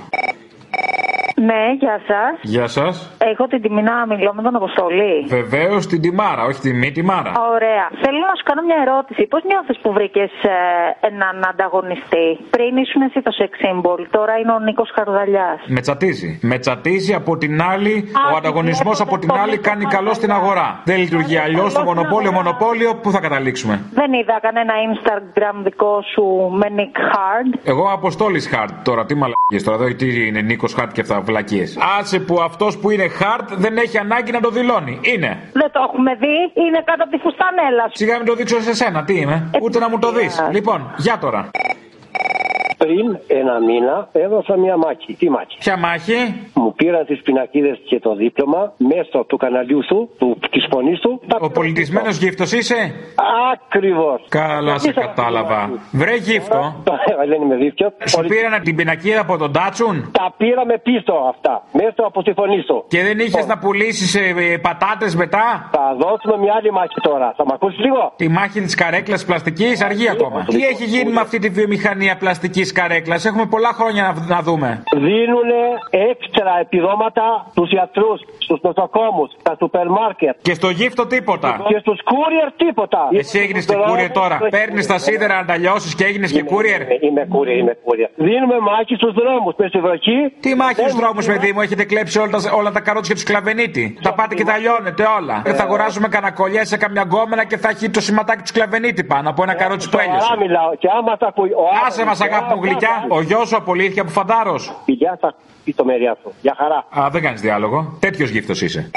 Ναι, 1.49 1.63
γεια 1.83 1.97
σας. 2.11 2.33
Γεια 2.55 2.67
σας. 2.77 2.95
Έχω 3.31 3.45
την 3.47 3.63
τιμή 3.63 3.83
να 3.83 4.07
μιλώ 4.07 4.31
με 4.35 4.43
τον 4.43 4.55
Αποστολή. 4.61 5.15
Βεβαίως 5.39 5.87
την 5.87 6.01
τιμάρα, 6.01 6.43
όχι 6.45 6.61
τη 6.61 6.73
μη 6.81 6.91
τιμάρα. 6.93 7.33
Ωραία. 7.55 7.87
Θέλω 8.03 8.19
να 8.31 8.35
σου 8.39 8.45
κάνω 8.49 8.63
μια 8.69 8.79
ερώτηση. 8.87 9.23
Πώς 9.33 9.43
νιώθεις 9.51 9.77
που 9.83 9.93
βρήκες 9.93 10.31
έναν 11.11 11.35
ανταγωνιστή; 11.51 12.29
Πριν 12.57 12.73
ήσουν 12.83 13.03
εσύ 13.03 13.19
το 13.27 13.33
sex 13.41 13.53
symbol, 13.65 13.99
τώρα 14.17 14.35
είναι 14.41 14.53
ο 14.53 14.59
Νίκος 14.59 14.91
Χαρδαλιάς. 14.97 15.59
Με 15.67 15.81
τσατίζει. 15.81 16.39
Με 16.43 16.57
τσατίζει 16.59 17.13
από 17.21 17.33
την 17.43 17.63
άλλη, 17.73 17.95
ο 18.33 18.37
ανταγωνισμός 18.37 19.01
από 19.01 19.19
την 19.19 19.33
άλλη 19.43 19.59
κάνει 19.59 19.85
καλό 19.85 20.13
στην 20.15 20.31
αγορά. 20.33 20.69
Δεν 20.85 20.99
λειτουργεί 20.99 21.37
αλλιώς 21.37 21.73
το 21.75 21.83
μονοπόλιο, 21.83 22.33
μονοπόλιο, 22.33 22.91
πού 23.03 23.11
θα 23.11 23.21
καταλήξουμε; 23.21 23.75
Δεν 24.01 24.13
είδα 24.13 24.39
κανένα 24.47 24.73
Instagram 24.89 25.57
δικό 25.63 26.03
σου 26.13 26.25
με 26.61 26.67
Nick 26.79 26.97
Hard. 27.13 27.59
Εγώ 27.65 27.85
Αποστόλης 27.93 28.49
Χαρτ 28.49 28.73
τώρα, 28.85 29.05
τι 29.05 29.15
μαλακίες 29.15 29.63
τώρα, 29.65 29.77
εδώ 29.77 29.95
τι 29.95 30.27
είναι 30.27 30.41
Νίκος 30.41 30.75
Χαρτ 30.75 30.93
και 30.93 31.01
αυτά, 31.01 31.23
βλακίε. 31.33 31.67
Άσε 31.99 32.19
που 32.27 32.35
αυτός 32.49 32.73
που 32.79 32.91
είναι 32.91 33.09
Χαρτ 33.09 33.49
δεν 33.65 33.77
έχει 33.77 33.99
ανάγκη 33.99 34.31
να 34.33 34.41
το 34.41 34.51
δηλώνει. 34.51 34.95
Είναι. 35.12 35.31
Δεν 35.53 35.71
το 35.73 35.81
έχουμε 35.89 36.15
δει. 36.15 36.37
Είναι 36.65 36.81
κάτω 36.89 37.03
από 37.05 37.12
τη 37.15 37.19
φουστανέλα 37.25 37.85
σου. 37.89 37.97
Σιγά 38.03 38.17
μην 38.17 38.27
το 38.27 38.35
δείξω 38.35 38.61
σε 38.61 38.75
σένα, 38.75 39.05
τι 39.05 39.15
είμαι. 39.21 39.51
Ούτε 39.62 39.79
να 39.79 39.89
μου 39.89 39.99
το 39.99 40.12
δεις. 40.12 40.35
Λοιπόν, 40.51 40.95
για 40.97 41.19
τώρα. 41.19 41.51
Πριν 42.85 43.19
ένα 43.27 43.61
μήνα 43.61 44.09
έδωσα 44.12 44.57
μια 44.57 44.77
μάχη. 44.77 45.15
Τι 45.15 45.31
μάχη; 45.31 45.57
Ποια 45.59 45.77
μάχη; 45.77 46.19
Μου 46.55 46.75
πήραν 46.75 47.07
τις 47.07 47.23
πινακίδες 47.23 47.79
και 47.85 47.99
το 48.01 48.15
δίπλωμα 48.15 48.73
μέσω 48.77 49.25
του 49.29 49.37
καναλιού 49.37 49.85
σου, 49.85 50.11
του, 50.19 50.39
της 50.51 50.67
φωνής 50.71 51.01
του. 51.01 51.21
Ο 51.41 51.51
πολιτισμένος 51.51 52.17
γύφτος 52.17 52.53
είσαι; 52.53 52.95
Ακριβώς. 53.53 54.25
Καλά, 54.29 54.79
σε 54.79 54.93
κατάλαβα. 54.93 55.71
Βρε 55.93 56.15
γύφτο. 56.15 56.75
Δεν 57.29 57.43
είμαι 57.43 57.57
δίφτιο. 57.57 57.93
Σου 58.05 58.21
πήραν 58.21 58.62
την 58.62 58.77
πινακίδα 58.77 59.21
από 59.21 59.37
τον 59.37 59.53
Τάτσουν; 59.53 60.11
Τα 60.12 60.35
πήραμε 60.37 60.79
πίσω 60.79 61.12
αυτά. 61.29 61.62
Μέσω 61.73 62.03
από 62.07 62.23
τη 62.23 62.33
φωνή 62.33 62.62
σου. 62.67 62.85
Και 62.89 63.03
δεν 63.03 63.19
είχες 63.19 63.47
να 63.47 63.59
πουλήσεις 63.59 64.17
πατάτες 64.62 65.15
μετά; 65.15 65.71
Θα 65.73 65.97
δώσουμε 65.99 66.37
μια 66.43 66.55
άλλη 66.59 66.73
μάχη 66.73 67.01
τώρα. 67.03 67.35
Θα 67.37 67.45
με 67.47 67.53
ακούσεις 67.55 67.79
λίγο; 67.79 68.12
Τη 68.17 68.29
μάχη 68.29 68.61
της 68.61 68.75
καρέκλας 68.75 69.25
πλαστικής 69.25 69.83
αργεί 69.83 70.09
ακόμα. 70.11 70.45
Τι 70.45 70.62
έχει 70.64 70.85
γίνει 70.85 71.11
με 71.12 71.21
αυτή 71.21 71.38
τη 71.38 71.49
βιομηχανία 71.49 72.16
πλαστικής 72.16 72.72
καρέκλας. 72.73 73.25
Έχουμε 73.25 73.47
πολλά 73.47 73.73
χρόνια 73.73 74.03
να, 74.03 74.35
να 74.35 74.43
δούμε. 74.43 74.83
Δίνουν 74.97 75.51
έξτρα 76.11 76.53
επιδόματα 76.61 77.47
στους 77.51 77.71
γιατρούς, 77.71 78.21
στους 78.39 78.61
νοσοκόμους, 78.63 79.31
στα 79.41 79.57
σούπερ 79.59 79.87
μάρκετ. 79.89 80.35
Και 80.43 80.55
στο 80.55 80.69
γύφτο 80.71 81.07
τίποτα. 81.07 81.61
Και 81.69 81.79
στους 81.79 81.99
courier 82.11 82.49
τίποτα. 82.57 83.09
Εσύ 83.13 83.39
έγινες 83.39 83.65
και 83.67 83.75
courier 83.87 84.11
τώρα. 84.13 84.39
Παίρνεις 84.51 84.87
τα 84.87 84.99
σίδερα 84.99 85.35
να 85.41 85.45
τα 85.45 85.57
λιώσεις 85.57 85.95
και 85.95 86.05
έγινες 86.05 86.33
και 86.33 86.45
courier; 86.51 86.81
Είμαι, 86.81 86.97
είμαι 87.01 87.29
courier, 87.33 87.59
είμαι 87.63 87.77
courier. 87.87 88.11
Δίνουμε 88.15 88.59
μάχη 88.69 88.95
στους 88.95 89.13
δρόμους 89.13 89.55
με 89.57 89.67
στη 89.69 89.79
βροχή. 89.79 90.19
Τι 90.41 90.55
μάχη 90.55 90.81
στους 90.81 90.95
δρόμους, 90.95 91.27
παιδί 91.27 91.53
μου, 91.53 91.61
έχετε 91.61 91.85
κλέψει 91.85 92.19
όλα 92.19 92.31
τα, 92.31 92.39
όλα 92.55 92.71
τα 92.71 92.81
καρότσια 92.81 93.15
τους 93.15 93.25
κλαβενίτη; 93.25 93.99
Τα 94.03 94.13
πάτε 94.15 94.35
και 94.35 94.45
τα 94.45 94.57
λιώνετε 94.59 95.05
όλα. 95.19 95.43
Δεν 95.45 95.55
θα 95.55 95.63
αγοράζουμε 95.63 96.09
κανένα 96.09 96.33
κολλιέ 96.33 96.65
σε 96.65 96.77
καμιά 96.77 97.03
γκόμενα 97.03 97.45
και 97.45 97.57
θα 97.57 97.69
έχει 97.69 97.91
το 97.91 98.01
σηματάκι 98.01 98.43
του 98.43 98.53
κλαβενίτη 98.53 99.05
πάνω 99.05 99.31
από 99.31 99.43
ένα 99.43 99.55
καρότσι 99.55 99.89
που 99.91 99.99
έλειωσε. 100.05 100.33
Και 100.79 100.89
άμα 100.99 101.17
τα 101.17 101.27
ακούει. 101.27 101.51
Άσε 101.87 102.05
μας 102.05 102.21
αγάπη 102.21 102.55
μου 102.55 102.61
γλυκιά. 102.62 103.05
Ο 103.09 103.20
γιος 103.20 103.48
σου 103.48 103.57
απολύθηκε 103.57 104.01
από 104.01 104.11
φαντάρος. 104.11 104.72
Γεια 104.87 105.18
σας, 105.20 105.35
πιστομεριά 105.64 106.16
σου. 106.22 106.33
Γεια 106.40 106.55
χαρά. 106.59 107.05
Α, 107.05 107.11
δεν 107.11 107.22
κάνεις 107.22 107.40
διάλογο. 107.40 107.96
Τέτοιος 108.01 108.31
γύφτος 108.31 108.62
είσαι. 108.62 108.90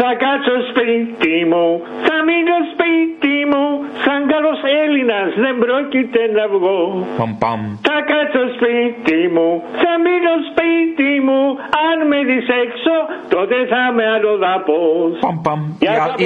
Θα 0.00 0.10
κάτσω 0.24 0.56
σπίτι 0.70 1.36
μου, 1.50 1.66
θα 2.06 2.16
μείνω 2.28 2.56
σπίτι 2.72 3.36
μου, 3.50 3.64
σαν 4.04 4.20
καλός 4.32 4.58
Έλληνας 4.82 5.28
δεν 5.44 5.54
πρόκειται 5.64 6.20
να 6.36 6.44
βγω. 6.54 6.78
Παμ, 7.18 7.30
παμ. 7.42 7.60
Θα 7.88 7.98
κάτσω 8.10 8.42
σπίτι 8.56 9.20
μου, 9.34 9.48
θα 9.82 9.92
μείνω 10.04 10.34
σπίτι 10.50 11.12
μου, 11.26 11.40
αν 11.88 11.96
με 12.10 12.18
δεις 12.28 12.46
έξω, 12.64 12.94
τότε 13.34 13.56
θα 13.70 13.80
είμαι 13.90 14.06
αλλοδαπός. 14.16 15.10
Παμ, 15.24 15.36
παμ. 15.46 15.60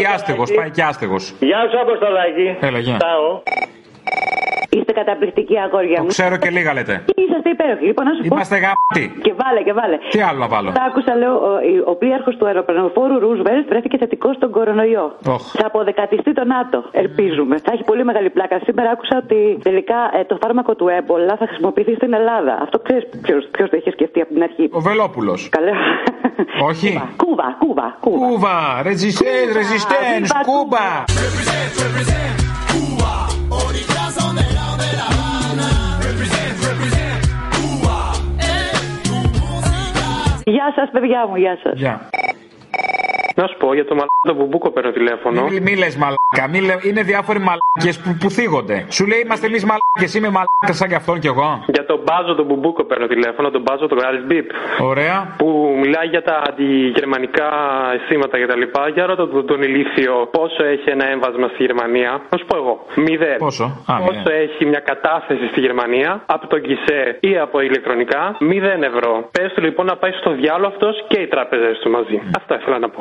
Ή 0.00 0.04
άστεγος, 0.14 0.48
πάει 0.56 0.70
και 0.70 0.82
άστεγος. 0.82 1.34
Γεια 1.50 1.60
σου 1.70 1.78
Αποστολάκη. 1.86 2.48
Έλα, 2.66 2.78
γεια. 2.78 2.96
Τσάω. 3.02 3.30
Είστε 4.78 4.92
καταπληκτικοί 5.00 5.56
αγόρια 5.66 5.96
Το 5.96 6.02
μου. 6.02 6.08
ξέρω 6.14 6.34
και 6.42 6.50
λίγα 6.56 6.72
λέτε. 6.76 6.94
Είσαστε 7.22 7.48
υπέροχοι. 7.56 7.84
Λοιπόν, 7.90 8.04
να 8.08 8.12
σου 8.14 8.20
πω. 8.28 8.34
Είμαστε 8.34 8.56
γαμπτοί. 8.64 9.04
Και 9.26 9.32
βάλε, 9.42 9.60
και 9.66 9.72
βάλε. 9.80 9.96
Τι 10.14 10.20
άλλο 10.28 10.38
να 10.44 10.48
βάλω; 10.54 10.68
Τα 10.80 10.84
άκουσα, 10.88 11.12
λέω, 11.22 11.34
ο, 11.48 11.52
ο 11.92 11.94
πλοίαρχος 12.00 12.34
του 12.38 12.46
αεροπλανοφόρου 12.46 13.16
Ρούσβελτ 13.24 13.64
βρέθηκε 13.72 13.96
θετικός 14.02 14.34
στον 14.36 14.50
κορονοϊό. 14.56 15.06
Οχ. 15.34 15.42
Θα 15.60 15.66
αποδεκατιστεί 15.70 16.32
το 16.32 16.44
ΝΑΤΟ. 16.54 16.78
Ελπίζουμε. 17.02 17.54
Θα 17.64 17.70
έχει 17.74 17.84
πολύ 17.90 18.04
μεγάλη 18.04 18.30
πλάκα. 18.36 18.56
Σήμερα 18.66 18.90
άκουσα 18.90 19.14
ότι 19.24 19.58
τελικά 19.62 19.98
ε, 20.18 20.24
το 20.24 20.38
φάρμακο 20.42 20.72
του 20.74 20.88
έμπολα 20.98 21.36
θα 21.40 21.46
χρησιμοποιηθεί 21.46 21.94
στην 21.94 22.12
Ελλάδα. 22.20 22.52
Αυτό 22.64 22.76
ξέρεις 22.78 23.04
ποιος 23.56 23.68
το 23.70 23.76
είχε 23.76 23.90
σκεφτεί 23.90 24.20
από 24.20 24.32
την 24.34 24.42
αρχή. 24.42 24.64
Ο 24.72 24.80
Βελόπουλος. 24.80 25.48
Καλά. 25.56 25.72
Όχι. 26.70 27.02
Κούβα, 27.24 27.56
κούβα, 27.62 27.96
κούβα. 28.00 28.26
Κούβα, 28.28 28.56
resistance, 28.88 29.50
resistance, 29.60 30.28
Κούβα. 30.48 30.86
Γεια 40.48 40.72
σας, 40.76 40.90
παιδιά 40.90 41.26
μου, 41.26 41.36
γεια 41.36 41.58
σας. 41.62 41.78
Γεια. 41.78 42.08
Να 43.40 43.46
σου 43.46 43.56
πω 43.58 43.74
για 43.74 43.84
το 43.90 43.94
μαλάκα 43.94 44.32
που 44.38 44.46
μπούκο 44.48 44.70
παίρνω 44.70 44.90
τηλέφωνο. 44.90 45.42
Μη, 45.50 45.60
μη 45.66 45.74
λες 45.82 45.94
μαλάκα, 46.02 46.44
μη 46.52 46.60
λε, 46.68 46.74
είναι 46.88 47.02
διάφοροι 47.02 47.40
μαλάκες 47.48 47.94
που, 48.02 48.10
που 48.20 48.28
θίγονται. 48.36 48.86
Σου 48.96 49.06
λέει 49.10 49.20
είμαστε 49.24 49.46
εμείς 49.46 49.64
μαλάκες, 49.70 50.10
είμαι 50.16 50.30
μαλάκα 50.36 50.72
σαν 50.80 50.88
κι 50.88 50.94
αυτόν 50.94 51.16
κι 51.22 51.26
εγώ. 51.26 51.48
Για 51.76 51.84
τον 51.90 51.98
Μπάζο 52.04 52.34
τον 52.34 52.46
Μπουμπούκο 52.46 52.84
παίρνω 52.84 53.06
τηλέφωνο, 53.06 53.50
τον 53.50 53.62
Μπάζο 53.64 53.86
τον 53.86 53.98
Γκάλι 53.98 54.20
Μπίπ. 54.26 54.46
Ωραία. 54.90 55.34
Που 55.40 55.48
μιλάει 55.82 56.06
για 56.14 56.22
τα 56.22 56.42
αντιγερμανικά 56.48 57.48
αισθήματα 57.94 58.36
κτλ. 58.40 58.62
Για 58.94 59.06
ρώτα 59.06 59.28
τον, 59.28 59.46
τον 59.46 59.62
ηλίθιο 59.62 60.14
πόσο 60.36 60.64
έχει 60.64 60.90
ένα 60.90 61.06
έμβασμα 61.14 61.46
στη 61.52 61.60
Γερμανία; 61.64 62.10
Να 62.30 62.38
σου 62.38 62.46
πω 62.50 62.56
εγώ. 62.56 62.74
Μηδέν. 62.94 63.36
Πόσο; 63.46 63.64
Α, 63.86 63.92
πόσο 63.98 64.18
μηδέν. 64.18 64.40
έχει 64.42 64.64
μια 64.72 64.80
κατάθεση 64.90 65.46
στη 65.52 65.60
Γερμανία 65.60 66.22
από 66.26 66.46
τον 66.46 66.60
Κισέ 66.66 67.16
ή 67.20 67.38
από 67.38 67.60
ηλεκτρονικά; 67.60 68.36
Μηδέν 68.40 68.82
ευρώ. 68.82 69.28
Πες 69.36 69.52
του 69.54 69.62
λοιπόν 69.62 69.86
να 69.86 69.96
πάει 69.96 70.12
στο 70.20 70.30
διάλογο 70.40 70.66
αυτός 70.74 70.94
και 71.08 71.18
οι 71.20 71.26
τράπεζες 71.26 71.78
του 71.78 71.90
μαζί. 71.90 72.16
Αυτά 72.36 72.54
ήθελα 72.60 72.78
να 72.78 72.88
πω. 72.90 73.00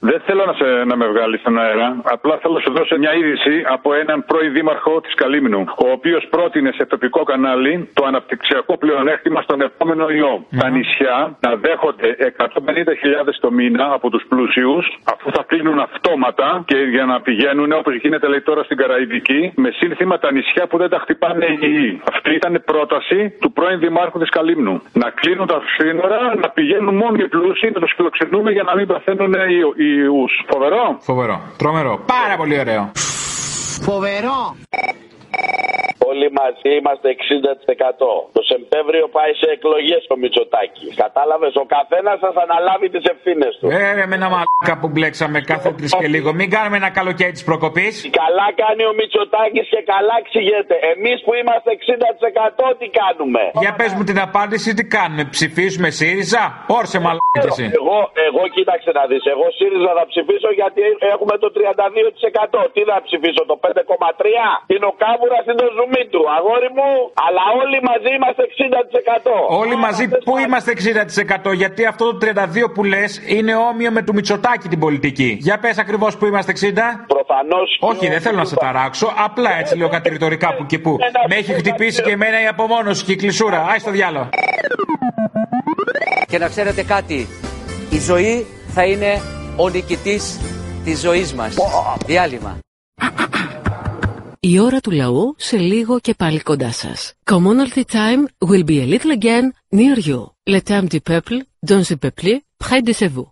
Δεν 0.00 0.20
θέλω 0.26 0.44
να, 0.44 0.52
σε, 0.52 0.84
να 0.84 0.96
με 0.96 1.06
βγάλεις 1.06 1.40
στον 1.40 1.58
αέρα. 1.58 2.00
Απλά 2.04 2.38
θέλω 2.40 2.54
να 2.54 2.60
σου 2.60 2.72
δώσω 2.72 2.98
μια 2.98 3.14
είδηση 3.14 3.62
από 3.66 3.94
έναν 3.94 4.24
πρώην 4.24 4.52
δήμαρχο 4.52 5.00
της 5.00 5.14
Καλύμνου, 5.14 5.64
ο 5.86 5.90
οποίος 5.90 6.26
πρότεινε 6.30 6.70
σε 6.72 6.84
τοπικό 6.86 7.22
κανάλι 7.22 7.88
το 7.94 8.04
αναπτυξιακό 8.04 8.76
πλεονέκτημα 8.78 9.42
στον 9.42 9.60
επόμενο 9.60 10.08
ιό. 10.10 10.46
Τα 10.58 10.68
νησιά 10.68 11.36
να 11.40 11.56
δέχονται 11.56 12.16
150.000 12.36 13.34
το 13.40 13.50
μήνα 13.50 13.92
από 13.92 14.10
τους 14.10 14.24
πλούσιους, 14.28 14.86
αφού 15.14 15.30
θα 15.30 15.42
κλείνουν 15.46 15.78
αυτόματα 15.78 16.62
και 16.66 16.76
για 16.76 17.04
να 17.04 17.20
πηγαίνουν 17.20 17.72
όπως 17.72 17.94
γίνεται 17.94 18.28
λέει 18.28 18.40
τώρα 18.40 18.62
στην 18.62 18.76
Καραϊβική, 18.76 19.52
με 19.56 19.70
σύνθημα 19.70 20.18
τα 20.18 20.32
νησιά 20.32 20.66
που 20.66 20.78
δεν 20.78 20.88
τα 20.88 20.98
χτυπάνε 20.98 21.46
οι 21.46 21.66
γη. 21.66 22.00
Αυτή 22.12 22.34
ήταν 22.34 22.54
η 22.54 22.60
πρόταση 22.60 23.34
του 23.40 23.52
πρώην 23.52 23.78
δημάρχου 23.78 24.18
της 24.18 24.28
Καλύμνου. 24.28 24.82
Να 24.92 25.10
κλείνουν 25.10 25.46
τα 25.46 25.62
σύνορα, 25.76 26.34
να 26.42 26.48
πηγαίνουν 26.48 26.94
μόνο 26.94 27.16
οι 27.18 27.28
πλούσιοι, 27.28 27.70
να 27.74 27.80
τους 27.80 27.92
φιλοξενούμε 27.96 28.50
για 28.50 28.62
να 28.62 28.74
μην 28.74 28.86
παθαίνουν 28.86 29.34
οι 29.76 29.87
ιού. 29.88 30.24
Φοβερό. 30.50 30.96
Φοβερό. 31.00 31.40
Τρομερό. 31.56 32.00
Πάρα 32.06 32.36
πολύ 32.36 32.58
ωραίο. 32.58 32.90
Φοβερό. 33.80 34.56
Όλοι 36.10 36.26
μαζί 36.40 36.70
είμαστε 36.78 37.08
60%. 37.10 38.08
Το 38.36 38.42
Σεπτέμβριο 38.52 39.04
πάει 39.16 39.32
σε 39.40 39.48
εκλογές 39.56 40.02
ο 40.14 40.16
Μητσοτάκη. 40.22 40.86
Κατάλαβες, 41.04 41.52
ο 41.62 41.64
καθένας 41.76 42.16
θα 42.36 42.42
αναλάβει 42.48 42.86
τις 42.94 43.04
ευθύνες 43.12 43.52
του. 43.58 43.66
Ε, 43.78 43.92
ρε, 43.98 44.04
με 44.10 44.14
ένα 44.20 44.28
μαλάκα 44.34 44.74
που 44.80 44.88
μπλέξαμε 44.92 45.38
κάθε 45.52 45.68
τρεις 45.78 45.90
και 46.00 46.08
λίγο. 46.14 46.28
Μην 46.40 46.48
κάνουμε 46.56 46.76
ένα 46.82 46.90
καλοκαίρι 46.98 47.32
της 47.38 47.44
προκοπής. 47.50 47.94
Καλά 48.22 48.48
κάνει 48.62 48.82
ο 48.90 48.92
Μητσοτάκης 48.98 49.66
και 49.74 49.80
καλά 49.92 50.14
εξηγείται. 50.22 50.74
Εμείς 50.92 51.18
που 51.24 51.32
είμαστε 51.40 51.68
60% 51.78 52.64
τι 52.80 52.86
κάνουμε; 53.00 53.42
Για 53.64 53.72
πες 53.78 53.90
μου 53.96 54.04
την 54.10 54.18
απάντηση, 54.26 54.68
τι 54.78 54.84
κάνουμε. 54.96 55.22
Ψηφίσουμε 55.36 55.88
ΣΥΡΙΖΑ; 55.98 56.42
Όρσε 56.78 56.98
μαλάκα 57.04 57.38
κι 57.42 57.50
εσύ. 57.52 57.66
Εγώ, 57.80 57.98
εγώ 58.28 58.42
κοίταξε 58.56 58.90
να 58.98 59.04
δεις. 59.10 59.22
Εγώ 59.34 59.46
ΣΥΡΙΖΑ 59.58 59.92
θα 59.98 60.04
ψηφίσω 60.12 60.50
γιατί 60.60 60.82
έχουμε 61.14 61.34
το 61.42 61.48
32%. 61.56 62.60
Τι 62.74 62.82
θα 62.90 62.96
ψηφίσω, 63.06 63.42
το 63.50 63.56
5,3%. 63.64 64.62
Είναι 64.72 64.86
ο 64.92 64.94
Κάβουρας 65.02 65.44
είναι 65.48 65.58
το 65.62 65.68
ζουμί; 65.76 65.97
Του. 66.12 66.20
Αγόρι 66.36 66.70
μου, 66.76 66.88
αλλά 67.26 67.42
όλοι 67.60 67.78
μαζί 67.90 68.10
είμαστε 68.16 68.42
60%. 69.50 69.60
Όλοι 69.62 69.76
μαζί 69.76 70.04
πού 70.08 70.38
είμαστε 70.44 70.70
60% 71.50 71.52
γιατί 71.62 71.86
αυτό 71.86 72.04
το 72.10 72.18
32 72.20 72.72
που 72.74 72.84
λες 72.84 73.22
είναι 73.26 73.54
όμοιο 73.54 73.90
με 73.90 74.02
του 74.02 74.14
Μητσοτάκη 74.14 74.68
την 74.68 74.78
πολιτική. 74.78 75.30
Για 75.40 75.58
πες 75.58 75.78
ακριβώς 75.78 76.16
που 76.16 76.26
είμαστε 76.26 76.52
60. 76.52 76.56
Προφανώς. 77.06 77.68
Όχι, 77.80 78.08
δεν 78.08 78.20
θέλω 78.20 78.36
να 78.36 78.44
σε 78.44 78.56
ταράξω. 78.56 79.12
Απλά 79.24 79.58
έτσι 79.58 79.76
λέω 79.76 79.88
κατηρητορικά 79.88 80.54
που 80.54 80.66
και 80.66 80.78
που. 80.78 80.96
Με 81.28 81.34
έχει 81.34 81.52
χτυπήσει 81.52 82.02
και 82.02 82.10
εμένα 82.10 82.42
η 82.42 82.46
απομόνωση 82.46 83.04
και 83.04 83.12
η 83.12 83.16
κλεισούρα. 83.16 83.66
Άι 83.70 83.78
στο 83.78 83.90
διάλογο. 83.90 84.28
Και 86.28 86.38
να 86.38 86.48
ξέρετε 86.48 86.82
κάτι, 86.82 87.26
η 87.90 87.98
ζωή 87.98 88.46
θα 88.74 88.84
είναι 88.84 89.20
ο 89.56 89.68
νικητής 89.68 90.40
της 90.84 91.00
ζωής 91.00 91.34
μας. 91.34 91.56
Διάλειμμα. 92.06 92.58
Η 94.52 94.60
ώρα 94.60 94.80
του 94.80 94.90
λαού 94.90 95.34
σε 95.36 95.56
λίγο 95.56 95.98
και 96.00 96.14
πάλι 96.18 96.40
κοντά 96.40 96.70
σας. 96.72 97.14
Commonalty 97.30 97.82
time 97.98 98.22
will 98.48 98.64
be 98.70 98.76
a 98.84 98.86
little 98.92 99.12
again 99.20 99.44
near 99.78 99.98
you. 100.08 100.20
Le 100.54 100.60
temps 100.68 100.88
du 100.94 101.00
peuple, 101.10 101.38
dans 101.70 101.82
le 101.90 101.96
peuple, 102.04 102.32
près 102.64 102.80
de 102.88 102.92
chez 102.98 103.08
vous. 103.14 103.26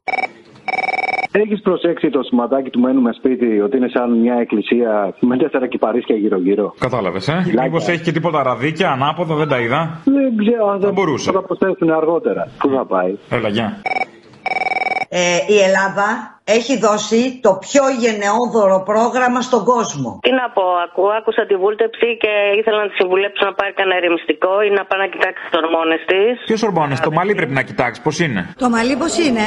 Έχεις 1.32 1.60
προσέξει 1.62 2.10
το 2.10 2.22
σηματάκι 2.22 2.70
του 2.70 2.80
μένουμε 2.80 3.12
σπίτι 3.12 3.60
ότι 3.60 3.76
είναι 3.76 3.88
σαν 3.88 4.18
μια 4.18 4.34
εκκλησία 4.34 5.14
με 5.20 5.36
τέσσερα 5.36 5.66
κυπαρίσια 5.66 6.16
γύρω-γύρω; 6.16 6.74
Κατάλαβες, 6.78 7.28
ε; 7.28 7.44
Μήπως 7.62 7.88
έχει 7.88 8.02
και 8.02 8.12
τίποτα 8.12 8.42
ραδίκια 8.42 8.90
ανάποδα, 8.90 9.34
δεν 9.34 9.48
τα 9.48 9.60
είδα; 9.60 10.00
Δεν 10.04 10.36
ξέρω 10.36 10.68
αν 10.68 10.80
θα 10.80 10.92
μπορούσε. 10.92 11.30
Θα 11.32 11.42
προσθέσουν 11.42 11.90
αργότερα. 11.90 12.48
Πού 12.58 12.68
θα 12.68 12.86
πάει; 12.86 13.16
Έλα, 13.30 13.48
γεια. 13.48 13.82
Ε, 15.08 15.36
η 15.48 15.58
Ελλάδα 15.58 16.35
έχει 16.54 16.74
δώσει 16.86 17.20
το 17.46 17.52
πιο 17.66 17.84
γενναιόδωρο 18.02 18.78
πρόγραμμα 18.90 19.40
στον 19.48 19.62
κόσμο. 19.72 20.10
Τι 20.26 20.32
να 20.40 20.46
πω, 20.56 20.64
ακού, 20.86 21.02
άκουσα 21.18 21.42
τη 21.50 21.54
βούλτεψη 21.62 22.08
και 22.22 22.32
ήθελα 22.58 22.78
να 22.82 22.88
τη 22.90 22.94
συμβουλέψω 23.00 23.42
να 23.48 23.54
πάρει 23.58 23.72
κανένα 23.78 23.96
ερεμιστικό 24.00 24.52
ή 24.66 24.70
να 24.78 24.82
πάει 24.88 25.00
να 25.04 25.08
κοιτάξει 25.12 25.40
τις 25.46 25.54
ορμόνες 25.62 26.00
της. 26.10 26.32
Ποιο 26.50 26.58
ορμόνες, 26.68 26.96
το 27.06 27.10
μαλλί 27.18 27.32
πρέπει 27.40 27.56
να 27.60 27.64
κοιτάξει, 27.68 27.98
πώς 28.06 28.16
είναι; 28.24 28.40
Το 28.64 28.68
μαλλί 28.74 28.94
πώς 29.02 29.14
είναι, 29.24 29.46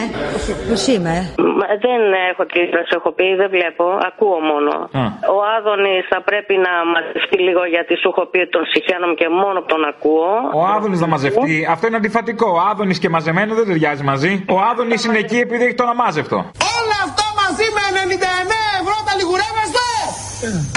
πώς 0.69 0.81
είμαι; 0.93 1.15
Μα, 1.59 1.67
δεν 1.85 2.01
έχω 2.29 2.43
τη 2.53 2.61
προσεχοποιή, 2.75 3.33
δεν 3.41 3.49
βλέπω, 3.55 3.85
ακούω 4.09 4.39
μόνο. 4.51 4.71
Α. 5.01 5.03
Ο 5.35 5.37
Άδωνης 5.55 6.03
θα 6.13 6.19
πρέπει 6.29 6.53
να 6.65 6.73
μαζευτεί 6.93 7.37
λίγο 7.47 7.61
γιατί 7.75 7.93
σου 8.01 8.07
έχω 8.11 8.23
πει 8.31 8.39
τον 8.55 8.63
συχαίνομαι 8.71 9.15
και 9.21 9.27
μόνο 9.41 9.57
που 9.61 9.69
τον 9.73 9.83
ακούω. 9.91 10.31
Ο 10.59 10.61
Άδωνης 10.75 10.99
να 11.03 11.07
μαζευτεί, 11.13 11.55
αυτό 11.73 11.83
είναι 11.87 11.99
αντιφατικό. 12.01 12.47
Ο 12.57 12.59
Άδωνης 12.71 12.97
και 13.03 13.09
μαζεμένο 13.15 13.51
δεν 13.59 13.65
ταιριάζει 13.69 14.03
μαζί. 14.11 14.31
Ο 14.55 14.57
Άδωνης 14.69 15.01
είναι 15.05 15.19
εκεί 15.25 15.37
επειδή 15.45 15.63
έχει 15.67 15.77
τον 15.81 15.89
αμάζευτο. 15.93 16.39
Όλα 17.59 17.67
αυτά 17.67 17.77
μαζί 17.77 18.07
με 18.09 18.15
99 18.15 18.81
ευρώ 18.81 18.97
τα 19.07 19.13
λιγουρεύεστε! 19.19 19.87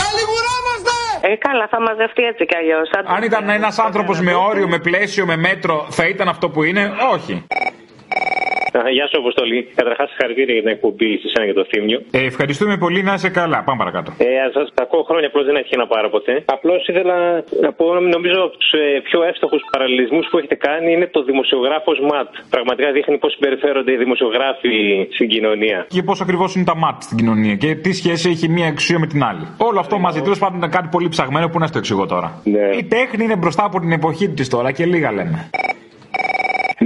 Τα 0.00 0.08
λιγουρεύεστε! 0.18 0.96
Ε, 1.20 1.36
καλά, 1.46 1.66
θα 1.70 1.80
μαζευτεί 1.80 2.22
έτσι 2.22 2.44
κι 2.46 2.56
αλλιώς. 2.56 2.90
Αν 3.16 3.22
ήταν 3.22 3.48
ένας 3.48 3.78
άνθρωπος 3.78 4.20
με 4.20 4.34
όριο, 4.34 4.68
με 4.68 4.78
πλαίσιο, 4.78 5.26
με 5.26 5.36
μέτρο, 5.36 5.86
θα 5.90 6.04
ήταν 6.06 6.28
αυτό 6.28 6.48
που 6.48 6.62
είναι, 6.62 6.92
όχι. 7.12 7.46
Γεια 8.96 9.06
σου, 9.08 9.16
Αποστολή. 9.24 9.60
Καταρχάς, 9.80 10.06
συγχαρητήρια 10.10 10.54
για 10.56 10.62
την 10.66 10.72
εκπομπή 10.76 11.10
σε 11.20 11.26
εσένα 11.28 11.44
και 11.48 11.56
το 11.60 11.64
θύμιο. 11.70 11.98
Ε, 12.10 12.20
ευχαριστούμε 12.32 12.74
πολύ, 12.84 13.00
να 13.08 13.12
είσαι 13.16 13.30
καλά. 13.40 13.58
Πάμε 13.66 13.78
παρακάτω. 13.82 14.10
Ε, 14.18 14.30
σας 14.56 14.66
ακούω 14.84 15.02
χρόνια, 15.08 15.26
απλώς 15.30 15.44
δεν 15.48 15.56
έχει 15.62 15.74
να 15.82 15.86
πάρω 15.92 16.08
ποτέ. 16.16 16.34
Απλώς 16.56 16.80
ήθελα 16.90 17.16
να 17.64 17.70
πω, 17.78 17.86
νομίζω 18.16 18.38
από 18.46 18.54
τους 18.56 18.70
ε, 18.72 19.00
πιο 19.08 19.18
εύστοχους 19.30 19.62
παραλληλισμούς 19.72 20.24
που 20.30 20.38
έχετε 20.38 20.54
κάνει 20.54 20.88
είναι 20.92 21.06
το 21.06 21.20
δημοσιογράφος 21.30 21.98
ΜΑΤ. 22.10 22.30
Πραγματικά 22.54 22.88
δείχνει 22.96 23.18
πώς 23.18 23.32
συμπεριφέρονται 23.32 23.92
οι 23.92 23.96
δημοσιογράφοι 24.04 24.72
στην 25.14 25.28
κοινωνία. 25.28 25.78
Και 25.88 26.02
πώς 26.02 26.20
ακριβώς 26.20 26.54
είναι 26.54 26.64
τα 26.64 26.76
ΜΑΤ 26.76 27.02
στην 27.02 27.16
κοινωνία 27.16 27.54
και 27.54 27.74
τι 27.74 27.92
σχέση 28.00 28.30
έχει 28.30 28.48
μία 28.48 28.66
εξουσία 28.66 28.98
με 28.98 29.06
την 29.06 29.20
άλλη. 29.30 29.44
Όλο 29.68 29.78
αυτό 29.80 29.98
μαζί 29.98 30.20
τέλος 30.20 30.38
πάντων 30.38 30.56
ήταν 30.58 30.70
κάτι 30.70 30.88
πολύ 30.90 31.08
ψαγμένο 31.08 31.48
που 31.48 31.58
να 31.58 31.66
στο 31.66 31.78
εξηγώ 31.78 32.06
τώρα. 32.06 32.40
Ναι. 32.44 32.66
Η 32.76 32.84
τέχνη 32.84 33.24
είναι 33.24 33.36
μπροστά 33.36 33.64
από 33.64 33.80
την 33.80 33.92
εποχή 33.92 34.28
της 34.28 34.48
τώρα 34.48 34.72
και 34.72 34.84
λίγα 34.86 35.12
λέμε. 35.12 35.50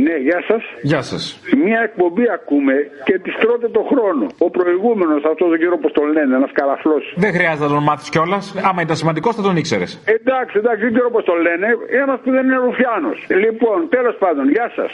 Ναι, 0.05 0.15
γεια 0.27 0.41
σας. 0.49 0.63
Γεια 0.91 1.03
σας. 1.11 1.23
Μια 1.65 1.81
εκπομπή 1.89 2.25
ακούμε 2.39 2.75
και 3.05 3.19
της 3.25 3.35
τρώτε 3.43 3.69
το 3.69 3.83
χρόνο. 3.91 4.27
Ο 4.47 4.51
προηγούμενος, 4.51 5.21
αυτό 5.31 5.45
τον 5.49 5.59
κύριο, 5.61 5.77
όπω 5.81 5.91
τον 5.99 6.07
λένε, 6.17 6.35
ένας 6.41 6.53
καραφλό. 6.59 6.99
Δεν 7.25 7.33
χρειάζεται 7.37 7.65
να 7.69 7.73
τον 7.77 7.83
μάθεις 7.83 8.09
κιόλας. 8.09 8.45
Άμα 8.69 8.81
ήταν 8.83 8.97
σημαντικός 8.97 9.33
θα 9.37 9.43
τον 9.43 9.57
ήξερες. 9.57 9.91
Εντάξει, 10.17 10.55
εντάξει, 10.63 10.83
δεν 10.87 10.93
ξέρω 10.95 11.11
πώς 11.11 11.25
τον 11.25 11.39
λένε. 11.47 11.67
Ένας 12.03 12.19
που 12.23 12.31
δεν 12.31 12.45
είναι 12.47 12.59
ρουφιάνος. 12.67 13.19
Λοιπόν, 13.45 13.79
τέλος 13.97 14.17
πάντων, 14.23 14.45
γεια 14.55 14.69
σας. 14.77 14.91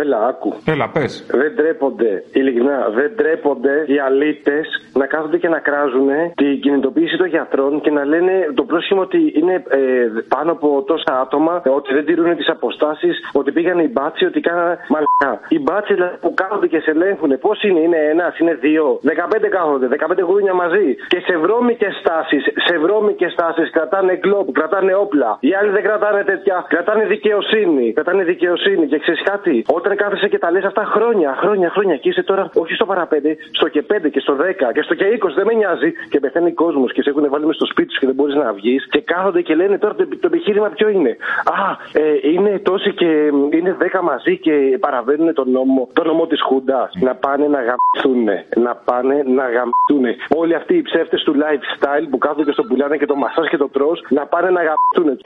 Έλα, 0.00 0.18
άκου. 0.26 0.54
Έλα, 0.64 0.88
πες. 0.88 1.26
Δεν 1.30 1.56
τρέπονται, 1.56 2.24
ειλικρινά, 2.32 2.88
δεν 2.94 3.16
τρέπονται 3.16 3.84
οι 3.86 3.98
αλήτες 3.98 4.66
να 4.92 5.06
κάθονται 5.06 5.38
και 5.38 5.48
να 5.48 5.58
κράζουν 5.58 6.08
την 6.34 6.60
κινητοποίηση 6.60 7.16
των 7.16 7.26
γιατρών 7.26 7.80
και 7.80 7.90
να 7.90 8.04
λένε 8.04 8.32
το 8.54 8.62
πρόσχημα 8.62 9.02
ότι 9.02 9.32
είναι 9.40 9.54
ε, 9.68 9.80
πάνω 10.28 10.52
από 10.52 10.82
τόσα 10.86 11.20
άτομα, 11.24 11.62
ε, 11.64 11.68
ότι 11.68 11.94
δεν 11.94 12.04
τηρούν 12.04 12.36
τις 12.36 12.48
αποστάσεις, 12.48 13.14
ότι 13.32 13.52
πήγαν 13.52 13.78
οι 13.78 13.88
μπάτσοι, 13.88 14.24
ότι 14.24 14.40
κάνανε 14.40 14.78
μαλακά. 14.88 15.32
Οι 15.48 15.58
μπάτσοι 15.58 15.94
δηλαδή, 15.94 16.16
που 16.20 16.34
κάθονται 16.34 16.66
και 16.66 16.80
σε 16.80 16.90
ελέγχουν, 16.90 17.38
πώς 17.38 17.62
είναι, 17.62 17.80
είναι 17.80 18.00
ένας, 18.12 18.38
είναι 18.38 18.54
δύο, 18.54 19.00
15 19.02 19.48
κάθονται, 19.48 19.86
15 19.86 20.22
γούνια 20.28 20.54
μαζί. 20.54 20.88
Και 21.08 21.20
σε 21.26 21.36
βρώμικες 21.36 21.94
στάσεις, 22.00 22.42
σε 22.66 22.78
βρώμικες 22.78 23.32
στάσεις 23.32 23.70
κρατάνε 23.70 24.14
γκλόπ, 24.16 24.52
κρατάνε 24.52 24.94
όπλα. 24.94 25.36
Οι 25.40 25.54
άλλοι 25.54 25.70
δεν 25.70 25.82
κρατάνε 25.82 26.22
τέτοια, 26.24 26.64
κρατάνε 26.68 27.04
δικαιοσύνη. 27.04 27.92
Κρατάνε 27.92 28.22
δικαιοσύνη. 28.24 28.86
Και 28.86 28.98
ξέρεις 28.98 29.22
κάτι, 29.22 29.64
όταν 29.68 29.87
κάθεσαι 29.94 30.28
και 30.28 30.38
τα 30.38 30.50
λες 30.50 30.64
αυτά 30.64 30.84
χρόνια, 30.84 31.36
χρόνια, 31.40 31.70
χρόνια 31.70 31.96
και 31.96 32.08
είσαι 32.08 32.22
τώρα 32.22 32.50
όχι 32.54 32.74
στο 32.74 32.86
παραπέντε, 32.86 33.36
στο 33.50 33.68
και 33.68 33.84
5 34.06 34.10
και 34.10 34.20
στο 34.20 34.36
10 34.36 34.72
και 34.72 34.82
στο 34.82 34.94
και 34.94 35.04
20 35.22 35.28
δεν 35.36 35.46
με 35.46 35.54
νοιάζει 35.54 35.92
και 36.10 36.20
πεθαίνει 36.20 36.52
κόσμος 36.52 36.92
και 36.92 37.02
σε 37.02 37.10
έχουν 37.10 37.28
βάλει 37.30 37.46
μες 37.46 37.54
στο 37.54 37.66
σπίτι 37.66 37.92
σου 37.92 38.00
και 38.00 38.06
δεν 38.06 38.14
μπορείς 38.14 38.34
να 38.34 38.52
βγεις 38.52 38.88
και 38.88 39.00
κάθονται 39.00 39.42
και 39.42 39.54
λένε 39.54 39.78
τώρα 39.78 39.94
το, 39.94 40.08
το 40.08 40.26
επιχείρημα 40.32 40.68
ποιο 40.68 40.88
είναι; 40.88 41.16
Α, 41.44 41.76
ε, 41.92 42.30
είναι 42.32 42.58
τόσοι 42.58 42.92
και 42.94 43.10
είναι 43.50 43.76
10 43.80 44.00
μαζί 44.02 44.38
και 44.38 44.78
παραβαίνουν 44.80 45.34
τον 45.34 45.50
νόμο, 45.50 45.88
τον 45.92 46.06
νόμο 46.06 46.26
της 46.26 46.42
Χούντας. 46.42 46.92
Να 47.00 47.14
πάνε 47.14 47.46
να 47.48 47.60
γαμπηθούν. 47.62 48.28
Να 48.56 48.74
πάνε 48.74 49.22
να 49.26 49.44
γαμπηθούν. 49.54 50.04
Όλοι 50.36 50.54
αυτοί 50.54 50.74
οι 50.76 50.82
ψεύτες 50.82 51.22
του 51.22 51.34
lifestyle 51.42 52.06
που 52.10 52.18
κάθονται 52.18 52.44
και 52.44 52.52
στο 52.52 52.62
πουλάνε 52.62 52.96
και 52.96 53.06
το 53.06 53.16
μασά 53.16 53.48
και 53.48 53.56
το 53.56 53.68
τρώ 53.68 53.90
να 54.08 54.26
πάνε 54.26 54.50
να 54.50 54.62
γαμπηθούν. 54.62 55.18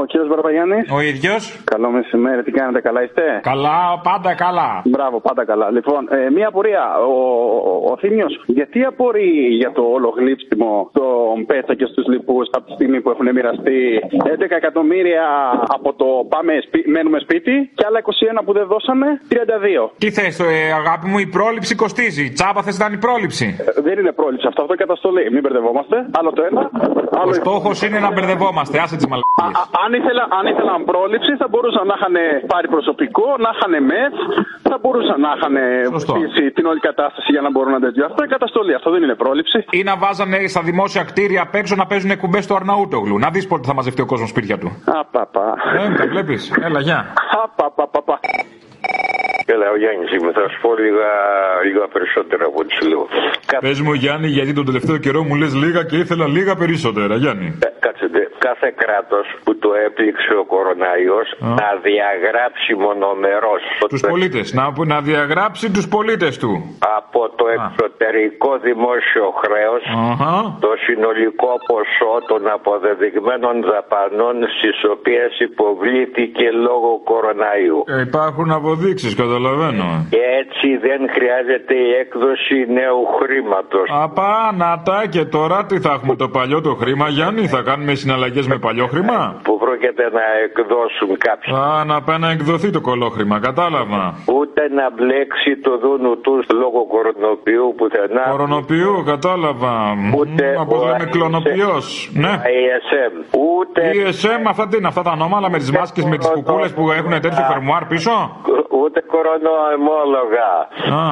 Ο 0.00 0.04
κύριος 0.10 0.28
Μπαρπαγιάννη. 0.28 0.78
Ο 0.96 1.00
ίδιος. 1.00 1.42
Καλό 1.64 1.90
μεσημέρι, 1.90 2.42
τι 2.42 2.50
κάνετε, 2.50 2.80
καλά 2.80 3.02
είστε; 3.02 3.22
Καλά, 3.42 3.78
πάντα 4.02 4.34
καλά. 4.34 4.82
Μπράβο, 4.84 5.20
πάντα 5.20 5.44
καλά. 5.44 5.70
Λοιπόν, 5.70 6.00
ε, 6.10 6.30
μία 6.30 6.48
απορία. 6.48 6.84
Ο, 7.08 7.18
ο, 7.70 7.90
ο 7.92 7.96
Θήμιος, 7.96 8.32
γιατί 8.46 8.84
απορεί 8.84 9.30
για 9.60 9.72
το 9.72 9.82
όλο 9.82 10.08
γλύψιμο 10.18 10.90
των 10.92 11.46
Πέτσα 11.46 11.74
και 11.74 11.86
στους 11.92 12.06
λοιπούς 12.06 12.48
από 12.52 12.64
τη 12.66 12.72
στιγμή 12.72 13.00
που 13.00 13.10
έχουν 13.10 13.26
μοιραστεί 13.32 13.78
11 14.38 14.50
εκατομμύρια 14.62 15.24
από 15.76 15.92
το 16.00 16.06
πάμε, 16.28 16.52
σπί, 16.66 16.84
μένουμε 16.94 17.18
σπίτι 17.18 17.70
και 17.74 17.84
άλλα 17.88 17.98
21 18.38 18.42
που 18.44 18.52
δεν 18.52 18.66
δώσαμε, 18.66 19.06
32. 19.28 19.90
Τι 19.98 20.10
θες, 20.10 20.38
ε, 20.40 20.72
αγάπη 20.80 21.06
μου, 21.10 21.18
η 21.18 21.26
πρόληψη 21.26 21.74
κοστίζει. 21.74 22.24
Τσάπα 22.36 22.62
θες 22.62 22.78
να 22.78 22.86
είναι 22.86 22.94
η 22.94 22.98
πρόληψη. 22.98 23.46
Ε, 23.76 23.80
δεν 23.86 23.98
είναι 23.98 24.12
πρόληψη 24.12 24.46
αυτό, 24.50 24.60
αυτό 24.62 24.74
είναι 24.74 24.84
καταστολή. 24.84 25.24
Μην 25.34 25.40
μπερδευόμαστε. 25.44 25.96
Άλλο 26.18 26.30
το 26.32 26.42
ένα. 26.50 26.62
Άλλο 27.20 27.30
Ο 27.30 27.32
στόχος 27.32 27.82
είναι 27.82 27.98
να 28.06 28.10
μπερδευόμαστε. 28.12 28.76
Άσε 28.84 28.96
τις 28.96 29.06
μαλακίες. 29.10 29.54
Αν, 29.84 29.90
ήθελα, 29.98 30.24
αν 30.38 30.44
ήθελαν 30.52 30.80
πρόληψη, 30.90 31.32
θα 31.42 31.46
μπορούσαν 31.50 31.84
να 31.90 31.94
είχαν 31.98 32.16
πάρει 32.52 32.68
προσωπικό, 32.74 33.26
να 33.44 33.50
είχαν 33.54 33.72
μετ, 33.90 34.14
θα 34.70 34.76
μπορούσαν 34.82 35.18
να 35.26 35.30
είχαν 35.36 35.56
βοηθήσει 35.94 36.42
την 36.56 36.64
όλη 36.70 36.80
κατάσταση 36.88 37.28
για 37.34 37.42
να 37.46 37.50
μπορούν 37.50 37.72
να 37.76 37.80
τέτοιο. 37.86 38.02
Αυτό 38.08 38.18
είναι 38.22 38.32
καταστολή, 38.36 38.72
αυτό 38.74 38.88
δεν 38.94 39.02
είναι 39.02 39.16
πρόληψη. 39.24 39.58
Ή 39.70 39.82
να 39.90 39.94
βάζανε 40.02 40.38
στα 40.54 40.62
δημόσια 40.70 41.02
κτίρια 41.10 41.42
απ' 41.46 41.54
έξω 41.60 41.74
να 41.82 41.86
παίζουν 41.90 42.10
κουμπές 42.22 42.44
στο 42.44 42.54
Αρναούτογλου. 42.60 43.18
Να 43.18 43.28
δεις 43.34 43.46
πότε 43.46 43.64
θα 43.70 43.74
μαζευτεί 43.74 44.00
ο 44.02 44.06
κόσμος 44.06 44.28
σπίτια 44.28 44.56
του. 44.58 44.68
Απαπα. 45.00 45.46
Ε, 45.78 45.94
τα 45.98 46.04
βλέπεις. 46.12 46.42
Έλα, 46.66 46.80
γεια. 46.80 46.98
Απαπαπαπα. 47.44 48.20
Έλα, 49.46 49.66
ο 49.74 49.76
Γιάννης 49.76 50.10
είμαι. 50.14 50.32
Θα 50.32 50.48
σου 50.50 50.60
πω 50.60 50.70
λίγα, 50.84 51.10
λίγα 51.64 51.84
περισσότερα 51.94 52.44
από 52.44 52.58
ό,τι 52.62 52.72
σου 52.74 52.88
λέω. 52.88 53.06
Πες 53.60 53.80
μου, 53.80 53.92
Γιάννη, 53.92 54.28
γιατί 54.28 54.52
τον 54.52 54.64
τελευταίο 54.64 54.96
καιρό 55.04 55.22
μου 55.22 55.34
λες 55.34 55.54
λίγα 55.54 55.82
και 55.84 55.96
ήθελα 55.96 56.26
λίγα 56.26 56.54
περισσότερα, 56.56 57.16
Γιάννη. 57.16 57.58
Ε, 57.66 57.68
Κάτσετε, 57.84 58.11
κάθε 58.46 58.68
κράτος 58.82 59.26
που 59.44 59.52
το 59.64 59.70
έπληξε 59.86 60.32
ο 60.42 60.44
κοροναϊός 60.54 61.26
να 61.60 61.68
διαγράψει 61.88 62.72
μονομερός 62.86 63.62
Τους 63.92 64.00
πολίτες. 64.12 64.46
Να, 64.58 64.64
να 64.94 64.98
διαγράψει 65.10 65.66
τους 65.76 65.86
πολίτες 65.96 66.32
του. 66.42 66.52
από 66.98 67.20
το 67.38 67.46
εξωτερικό 67.56 68.50
δημόσιο 68.68 69.26
χρέος 69.42 69.82
Αχα. 70.10 70.34
το 70.66 70.70
συνολικό 70.86 71.52
ποσό 71.70 72.14
των 72.30 72.42
αποδεδειγμένων 72.56 73.54
δαπανών 73.70 74.36
στις 74.56 74.76
οποίες 74.94 75.30
υποβλήθηκε 75.48 76.46
λόγω 76.66 76.92
κοροναϊού. 77.10 77.78
Ε, 77.86 78.00
υπάρχουν 78.08 78.48
αποδείξεις, 78.58 79.12
καταλαβαίνω. 79.22 79.86
Και 80.14 80.22
έτσι 80.42 80.68
δεν 80.86 81.00
χρειάζεται 81.14 81.74
η 81.86 81.90
έκδοση 82.02 82.56
νέου 82.78 83.00
χρήματος. 83.18 83.86
Απά, 84.06 84.34
να 84.62 84.70
τα 84.88 84.98
και 85.14 85.24
τώρα 85.24 85.58
τι 85.68 85.76
θα 85.84 85.92
έχουμε 85.96 86.14
το 86.22 86.28
παλιό 86.28 86.60
το 86.60 86.74
χρήμα, 86.80 87.06
Γιάννη, 87.08 87.46
θα 87.54 87.60
κάνουμε 87.68 87.94
συναλλαγέ 88.32 88.42
με 88.48 88.58
παλιό 88.58 88.86
χρήμα; 88.86 89.40
που 89.42 89.58
πρόκειται 89.58 90.04
να 90.18 90.24
εκδώσουν 90.44 91.10
κάποιοι. 91.26 91.54
Α, 91.54 91.84
να 91.84 92.02
πάει 92.02 92.18
να 92.18 92.30
εκδοθεί 92.30 92.70
το 92.70 92.80
κολόχρημα, 92.80 93.40
κατάλαβα. 93.40 94.02
Ούτε 94.38 94.62
να 94.78 94.86
μπλέξει 94.94 95.52
το 95.66 95.72
δούνου 95.78 96.20
του 96.20 96.34
λόγω 96.62 96.80
κορονοποιού 96.94 97.74
πουθενά. 97.76 98.24
Κορονοποιού, 98.30 99.02
κατάλαβα. 99.12 99.74
Ούτε 100.18 100.44
Όπω 100.60 100.76
ο 100.80 100.86
λέμε, 100.86 101.06
κλωνοποιός. 101.14 102.10
Ναι. 102.14 102.32
ISM. 102.60 103.14
Ούτε 103.48 103.80
Η 103.96 103.98
ESM, 104.06 104.42
αυτά 104.52 104.68
τι 104.68 104.76
είναι, 104.76 104.88
αυτά 104.92 105.02
τα 105.02 105.10
ανώμαλα 105.10 105.50
με 105.50 105.58
τις 105.58 105.70
μάσκες, 105.70 106.04
με 106.04 106.16
τις 106.16 106.28
κουκούλες 106.34 106.72
που 106.76 106.90
έχουν 106.98 107.10
τέτοιο 107.10 107.44
φερμουάρ 107.52 107.84
πίσω; 107.84 108.12
ούτε 108.82 108.98
κορονοαιμόλογα. 109.14 110.50
Α. 111.02 111.06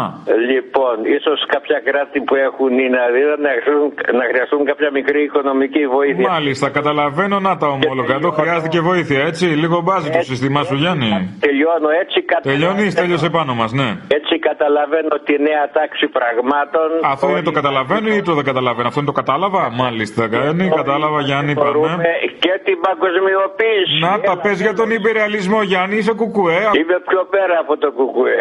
Λοιπόν, 0.50 0.94
ίσως 1.16 1.38
κάποια 1.54 1.78
κράτη 1.88 2.18
που 2.20 2.34
έχουν 2.34 2.72
είναι 2.84 3.00
αδύνατα 3.06 3.42
να 3.46 3.50
χρειαστούν, 3.62 3.88
να 4.20 4.24
χρειαστούν 4.30 4.60
κάποια 4.70 4.90
μικρή 4.98 5.22
οικονομική 5.28 5.82
βοήθεια. 5.96 6.28
Μάλιστα, 6.30 6.66
καταλαβαίνω 6.78 7.09
να 7.40 7.56
τα 7.56 7.66
ομόλογα. 7.66 8.14
Εδώ 8.14 8.30
χρειάζεται 8.30 8.68
και 8.68 8.80
βοήθεια, 8.80 9.20
έτσι. 9.24 9.46
Λίγο 9.46 9.80
μπάζει 9.80 10.10
το 10.10 10.22
σύστημά 10.22 10.62
σου, 10.62 10.74
Γιάννη. 10.74 11.36
Τελειώνω 11.40 11.88
έτσι. 12.02 12.22
κατα- 12.22 12.48
Τελειώνεις, 12.50 12.94
τέλειωσε 12.94 13.28
πάνω 13.30 13.54
μας, 13.54 13.72
ναι. 13.72 13.88
Έτσι 14.18 14.38
καταλαβαίνω 14.38 15.14
τη 15.24 15.34
νέα 15.48 15.64
τάξη 15.72 16.06
πραγμάτων. 16.16 16.88
Αυτό 17.04 17.28
είναι 17.30 17.42
το 17.42 17.50
καταλαβαίνω 17.50 18.08
ή 18.14 18.22
το 18.22 18.34
δεν 18.34 18.44
καταλαβαίνω; 18.44 18.88
Αυτό 18.88 19.00
είναι 19.00 19.08
το 19.12 19.16
κατάλαβα; 19.22 19.70
Μάλιστα, 19.70 20.26
Γιάννη, 20.26 20.68
κατάλαβα, 20.68 21.20
Γιάννη, 21.20 21.54
πάμε. 21.54 21.96
Και 22.38 22.52
την 22.64 22.76
παγκοσμιοποίηση. 22.86 23.98
Να 24.00 24.20
τα 24.20 24.36
πες 24.42 24.60
για 24.60 24.74
τον 24.74 24.90
υπερεαλισμό, 24.90 25.62
Γιάννη, 25.62 25.96
είσαι 25.96 26.12
κουκουέ. 26.12 26.60
Είμαι 26.80 26.98
πιο 27.08 27.22
πέρα 27.30 27.56
από 27.60 27.76
το 27.76 27.92
κουκουέ. 27.92 28.38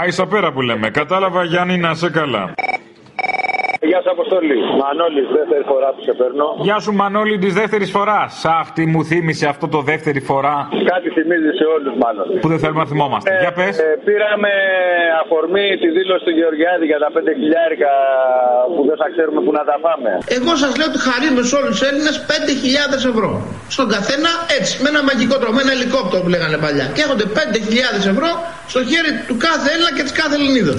Α, 0.00 0.06
είσαι 0.06 0.26
πέρα 0.26 0.52
που 0.52 0.60
λέμε. 0.60 0.90
Κατάλαβα, 0.90 1.44
Γιάννη, 1.44 1.76
να 1.78 1.94
σε 1.94 2.10
καλά. 2.10 2.54
Γεια 3.90 4.00
σα, 4.04 4.10
Αποστολή. 4.18 4.58
Μανώλη, 4.82 5.22
δεύτερης 5.38 5.66
φοράς 5.72 5.92
που 5.96 6.02
σε 6.08 6.12
παίρνω. 6.20 6.46
Γεια 6.68 6.78
σου, 6.84 6.92
Μανώλη, 7.00 7.36
της 7.44 7.52
δεύτερης 7.60 7.90
φοράς. 7.96 8.32
Αχ, 8.58 8.66
τι 8.76 8.82
μου 8.92 9.00
θύμισε 9.10 9.44
αυτό 9.52 9.66
το 9.74 9.80
δεύτερη 9.90 10.20
φορά 10.30 10.56
Κάτι 10.92 11.08
θυμίζει 11.16 11.50
σε 11.60 11.64
όλους, 11.76 11.92
μάλλον. 12.04 12.24
που 12.42 12.48
δεν 12.52 12.58
θέλουμε 12.62 12.80
να 12.84 12.88
θυμόμαστε. 12.92 13.28
Για 13.44 13.52
πες. 13.58 13.74
Ε, 13.78 13.88
πήραμε 14.08 14.50
αφορμή 15.22 15.66
τη 15.82 15.88
δήλωση 15.96 16.22
του 16.28 16.34
Γεωργιάδη 16.38 16.84
για 16.92 16.98
τα 17.04 17.08
5 17.16 17.32
χιλιάρικα 17.40 17.92
που 18.74 18.80
δεν 18.88 18.96
θα 19.02 19.06
ξέρουμε 19.14 19.40
πού 19.44 19.50
να 19.58 19.62
τα 19.70 19.76
πάμε. 19.86 20.10
Εγώ 20.38 20.52
σας 20.62 20.72
λέω 20.78 20.88
ότι 20.92 21.00
χαρίζουμε 21.08 21.42
σε 21.50 21.54
όλους 21.60 21.70
τους 21.74 21.82
Έλληνες 21.90 22.16
5.000 22.30 23.00
ευρώ. 23.12 23.30
Στον 23.74 23.86
καθένα 23.94 24.30
έτσι, 24.58 24.72
με 24.82 24.88
ένα 24.92 25.00
μαγικό 25.08 25.34
τρόπο, 25.40 25.54
με 25.58 25.62
ένα 25.66 25.72
ελικόπτερο 25.78 26.20
που 26.24 26.30
λέγανε 26.34 26.56
παλιά. 26.64 26.86
Και 26.94 27.00
έχονται 27.06 27.26
5.000 27.38 28.12
ευρώ 28.12 28.30
στο 28.72 28.80
χέρι 28.90 29.10
του 29.28 29.34
κάθε 29.46 29.66
Έλληνα 29.72 29.90
και 29.96 30.02
της 30.06 30.14
κάθε 30.20 30.34
Ελληνίδο. 30.38 30.74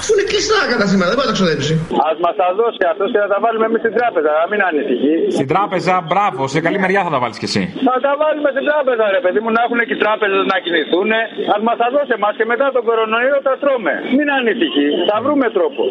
Αφού 0.00 0.10
είναι 0.14 0.24
κλειστά 0.30 0.56
τα 0.62 0.68
καταστήματα, 0.74 1.08
δεν 1.10 1.16
μπορεί 1.16 1.28
να 1.28 1.32
τα 1.32 1.38
ξοδέψει. 1.38 1.74
Α 2.06 2.10
μας 2.24 2.34
τα 2.40 2.48
δώσει 2.60 2.82
αυτός 2.92 3.08
και 3.12 3.20
θα 3.24 3.28
τα 3.32 3.38
βάλουμε 3.44 3.66
εμείς 3.70 3.80
στην 3.84 3.94
τράπεζα, 3.98 4.30
να 4.40 4.46
μην 4.50 4.60
ανησυχεί. 4.70 5.14
Στην 5.36 5.48
τράπεζα, 5.52 5.94
μπράβο, 6.08 6.40
σε 6.54 6.58
καλή 6.66 6.78
μεριά 6.84 7.00
θα 7.06 7.10
τα 7.14 7.18
βάλεις 7.22 7.38
κι 7.40 7.48
εσύ. 7.50 7.62
Θα 7.88 7.96
τα 8.06 8.12
βάλουμε 8.22 8.48
στην 8.54 8.64
τράπεζα, 8.70 9.04
ρε 9.16 9.20
παιδί 9.24 9.40
μου, 9.42 9.50
να 9.56 9.60
έχουν 9.66 9.78
και 9.88 9.94
οι 9.96 10.00
τράπεζες 10.04 10.42
να 10.52 10.56
κινηθούν. 10.64 11.10
Α 11.54 11.56
μας 11.66 11.76
τα 11.82 11.88
δώσει 11.94 12.12
εμάς 12.18 12.34
και 12.38 12.46
μετά 12.52 12.66
τον 12.76 12.82
κορονοϊό 12.88 13.38
τα 13.46 13.54
τρώμε. 13.62 13.94
Μην 14.16 14.28
ανησυχεί, 14.38 14.88
θα 15.10 15.16
βρούμε 15.24 15.46
τρόπο. 15.56 15.82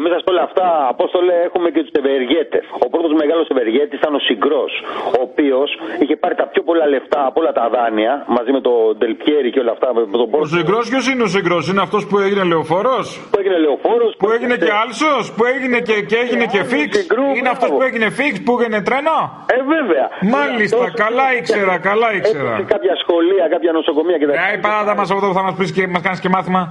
Και 0.00 0.06
μέσα 0.08 0.20
σε 0.24 0.28
όλα 0.34 0.44
αυτά, 0.48 0.66
Απόστολε, 0.94 1.34
έχουμε 1.48 1.68
και 1.74 1.80
τους 1.84 1.94
ευεργέτε. 2.02 2.58
Ο 2.86 2.88
πρώτος 2.92 3.12
μεγάλος 3.22 3.46
ευεργέτη 3.54 3.92
ήταν 4.00 4.12
ο 4.18 4.20
Συγκρός, 4.28 4.72
ο 5.18 5.20
οποίος 5.28 5.68
είχε 6.02 6.14
πάρει 6.22 6.34
τα 6.40 6.46
πιο 6.52 6.62
πολλά 6.68 6.86
λεφτά 6.94 7.20
από 7.28 7.36
όλα 7.40 7.52
τα 7.60 7.66
δάνεια 7.74 8.12
μαζί 8.36 8.50
με 8.56 8.60
τον 8.66 8.98
Τελπιέρη 9.00 9.48
και 9.54 9.60
όλα 9.64 9.72
αυτά. 9.76 9.86
Με 9.94 10.00
τον 10.20 10.28
Ο 10.44 10.44
συγκρός, 10.56 10.84
ποιος 10.92 11.04
είναι 11.10 11.22
ο 11.28 11.30
συγκρός, 11.36 11.62
είναι 11.70 11.82
αυτός 11.86 12.02
που 12.08 12.16
έγινε 12.24 12.42
λεωφόρος; 12.52 13.06
Που 13.32 13.38
έγινε 13.40 13.56
λεωφόρος. 13.64 14.10
Που 14.22 14.28
έγινε 14.36 14.54
και 14.64 14.72
άλσος, 14.82 15.24
που 15.36 15.42
έγινε 15.52 15.78
και, 15.88 15.96
και 16.10 16.16
έγινε 16.24 16.44
και 16.54 16.60
φίξ; 16.72 16.90
Είναι 17.38 17.50
αυτός 17.54 17.68
που 17.76 17.82
έγινε 17.88 18.06
φίξ, 18.18 18.34
που 18.44 18.52
έγινε 18.60 18.78
τρένο; 18.88 19.18
Ε, 19.54 19.56
βέβαια. 19.74 20.06
Μάλιστα, 20.36 20.84
καλά 21.04 21.26
ήξερα, 21.38 21.74
καλά 21.88 22.08
ήξερα. 22.18 22.52
Σε 22.56 22.66
κάποια 22.74 22.94
σχολεία, 23.02 23.44
κάποια 23.54 23.70
νοσοκομεία 23.78 24.18
και 24.20 24.26
τα 24.26 24.32
Ε, 24.32 24.58
παράτα 24.66 24.92
μας 24.98 25.10
αυτό 25.14 25.26
που 25.28 25.36
θα 25.40 25.44
μας 25.46 25.54
πεις 25.58 25.70
και 25.76 25.82
μας 25.94 26.02
κάνεις 26.06 26.20
και 26.24 26.30
μάθημα. 26.36 26.62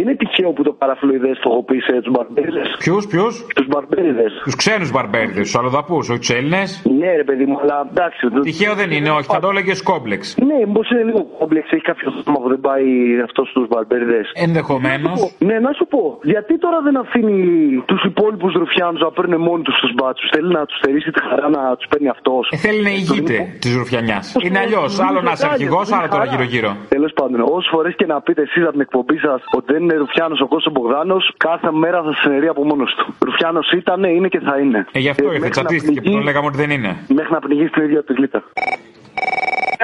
Είναι 0.00 0.14
τυχαίο 0.14 0.50
που 0.52 0.62
το 0.62 0.72
παραφλοειδέ 0.72 1.34
στοχοποίησε 1.34 1.92
τους 2.02 2.12
μπαρμπέριδες. 2.14 2.66
Ποιους, 2.78 3.06
ποιους; 3.06 3.46
Τους 3.54 3.66
μπαρμπέριδες. 3.66 4.32
Τους 4.44 4.54
ξένους 4.56 4.90
μπαρμπέριδες, 4.90 5.42
τους 5.46 5.56
αλλοδαπού, 5.58 5.96
όχι 5.96 6.18
τους 6.18 6.30
Έλληνες; 6.30 6.68
Ναι, 7.00 7.10
ρε 7.16 7.24
παιδί 7.24 7.44
μου, 7.44 7.58
αλλά 7.62 7.76
εντάξει. 7.90 8.28
το- 8.34 8.40
Τυχαίο 8.40 8.74
δεν 8.74 8.90
είναι, 8.90 9.10
όχι, 9.10 9.28
θα 9.34 9.40
το 9.40 9.48
έλεγε 9.48 9.72
κόμπλεξ. 9.84 10.36
Ναι, 10.48 10.58
μήπως 10.66 10.90
είναι 10.90 11.02
λίγο 11.02 11.22
κόμπλεξ, 11.38 11.70
έχει 11.72 11.82
κάποιο 11.82 12.06
θέμα 12.24 12.38
που 12.42 12.48
δεν 12.48 12.60
πάει 12.60 12.86
αυτός 13.24 13.48
στους 13.48 13.66
μπαρμπέριδες. 13.68 14.30
Ενδεχομένως. 14.34 15.34
Ναι, 15.38 15.58
να 15.58 15.72
σου 15.72 15.86
πω, 15.86 16.18
γιατί 16.22 16.58
τώρα 16.58 16.80
δεν 16.80 16.96
αφήνει 16.96 17.38
τους 17.86 18.04
υπόλοιπους 18.04 18.52
ρουφιάνους 18.52 19.00
να 19.00 19.10
παίρνουν 19.10 19.40
μόνοι 19.40 19.62
τους 19.62 19.78
του 19.80 19.90
μπάτσους. 19.96 20.28
Θέλει 20.34 20.52
να 20.52 20.64
τους 20.66 20.76
στερήσει 20.76 21.10
τη 21.10 21.20
χαρά 21.28 21.48
να 21.48 21.76
τους 21.76 21.86
παίρνει 21.90 22.08
αυτός. 22.08 22.48
Ε, 22.52 22.56
θέλει 22.56 22.82
να 22.82 22.90
ηγείται 22.90 23.36
της 23.58 23.76
ρουφιανιάς. 23.76 24.36
Είναι 24.44 24.58
αλλιώς. 24.58 25.00
Άλλο 25.00 25.20
να 25.20 25.32
είσαι 25.32 25.46
αρχηγός, 25.52 25.92
άλλο 25.92 26.08
τώρα 26.08 26.24
γύρω-γύρω. 26.24 26.76
Τέλος 26.88 27.12
πάντων, 27.12 27.40
όσες 27.40 27.68
φορές 27.70 27.94
και 27.96 28.06
να 28.06 28.20
πείτε 28.20 28.42
εσείς 28.42 28.62
από 28.62 28.72
την 28.72 28.80
εκπομπή 28.80 29.16
σας 29.18 29.42
ότι 29.56 29.72
δεν 29.72 29.89
είναι 29.90 29.98
Ρουφιάνος 29.98 30.40
ο 30.40 30.46
Κώσο 30.46 30.70
Μπογδάνος, 30.70 31.34
κάθε 31.36 31.70
μέρα 31.72 32.02
θα 32.02 32.12
σα 32.22 32.30
ενερεί 32.30 32.46
από 32.48 32.64
μόνος 32.64 32.94
του. 32.94 33.14
Ρουφιάνος 33.24 33.70
ήταν, 33.72 34.04
είναι 34.04 34.28
και 34.28 34.40
θα 34.40 34.58
είναι. 34.58 34.86
Ε, 34.92 34.98
γι' 34.98 35.08
αυτό 35.08 35.24
ήρθε, 35.24 35.38
μέχρι 35.38 35.54
να 35.62 35.64
τσατίστηκε 35.66 35.94
που 35.94 36.00
πνιγεί- 36.00 36.16
τον 36.16 36.24
λέγαμε 36.28 36.46
ότι 36.46 36.56
δεν 36.56 36.70
είναι. 36.70 36.96
Μέχρι 37.08 37.32
να 37.32 37.38
πνιγεί 37.38 37.66
στην 37.66 37.82
ίδια 37.82 38.02
τη 38.04 38.12
γλύτα. 38.12 38.42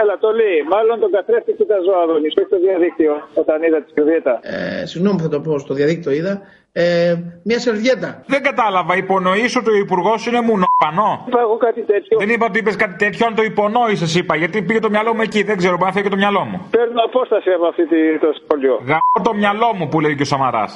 Έλα, 0.03 0.19
το 0.19 0.31
λέει. 0.41 0.59
Μάλλον 0.75 1.01
τον 1.01 1.11
καθρέφτη 1.17 1.53
του 1.59 1.67
τα 1.67 1.79
ζώα, 1.87 2.01
Αδόνη, 2.05 2.27
όχι 2.27 2.47
στο 2.51 2.59
διαδίκτυο, 2.67 3.13
όταν 3.35 3.63
είδα 3.63 3.79
τη 3.83 3.91
σερβιέτα. 3.95 4.35
Ε, 4.43 4.87
συγγνώμη 4.87 5.17
που 5.17 5.23
θα 5.23 5.29
το 5.29 5.41
πω 5.41 5.59
στο 5.59 5.75
διαδίκτυο 5.75 6.13
είδα. 6.19 6.33
Ε, 6.79 7.15
μια 7.49 7.59
σερβιέτα. 7.59 8.23
Δεν 8.27 8.43
κατάλαβα, 8.43 8.97
υπονοεί 8.97 9.45
ότι 9.61 9.71
ο 9.71 9.77
υπουργός 9.85 10.27
είναι 10.27 10.41
μουνοπανό. 10.41 11.11
Είπα 11.29 11.41
εγώ 11.41 11.57
κάτι 11.57 11.81
τέτοιο. 11.83 12.19
Δεν 12.19 12.29
είπα 12.29 12.47
ότι 12.47 12.59
είπες 12.59 12.77
κάτι 12.77 12.97
τέτοιο, 13.05 13.27
αν 13.27 13.35
το 13.35 13.43
υπονόησε, 13.43 14.19
είπα. 14.19 14.37
Γιατί 14.37 14.63
πήγε 14.63 14.81
το 14.87 14.91
μυαλό 14.91 15.15
μου 15.15 15.23
εκεί, 15.23 15.43
δεν 15.43 15.57
ξέρω, 15.57 15.75
μπορεί 15.77 15.85
να 15.93 15.97
φύγει 15.97 16.09
το 16.09 16.17
μυαλό 16.17 16.41
μου. 16.49 16.57
Παίρνω 16.71 17.01
απόσταση 17.11 17.51
από 17.51 17.67
αυτή 17.67 17.85
τη, 17.93 18.19
το 18.25 18.29
σχόλιο. 18.41 18.75
Γαμώ 18.91 19.17
το 19.29 19.33
μυαλό 19.35 19.69
μου 19.77 19.89
που 19.89 20.01
λέει 20.01 20.15
και 20.17 20.23
ο 20.23 20.31
Σαμαράς. 20.33 20.73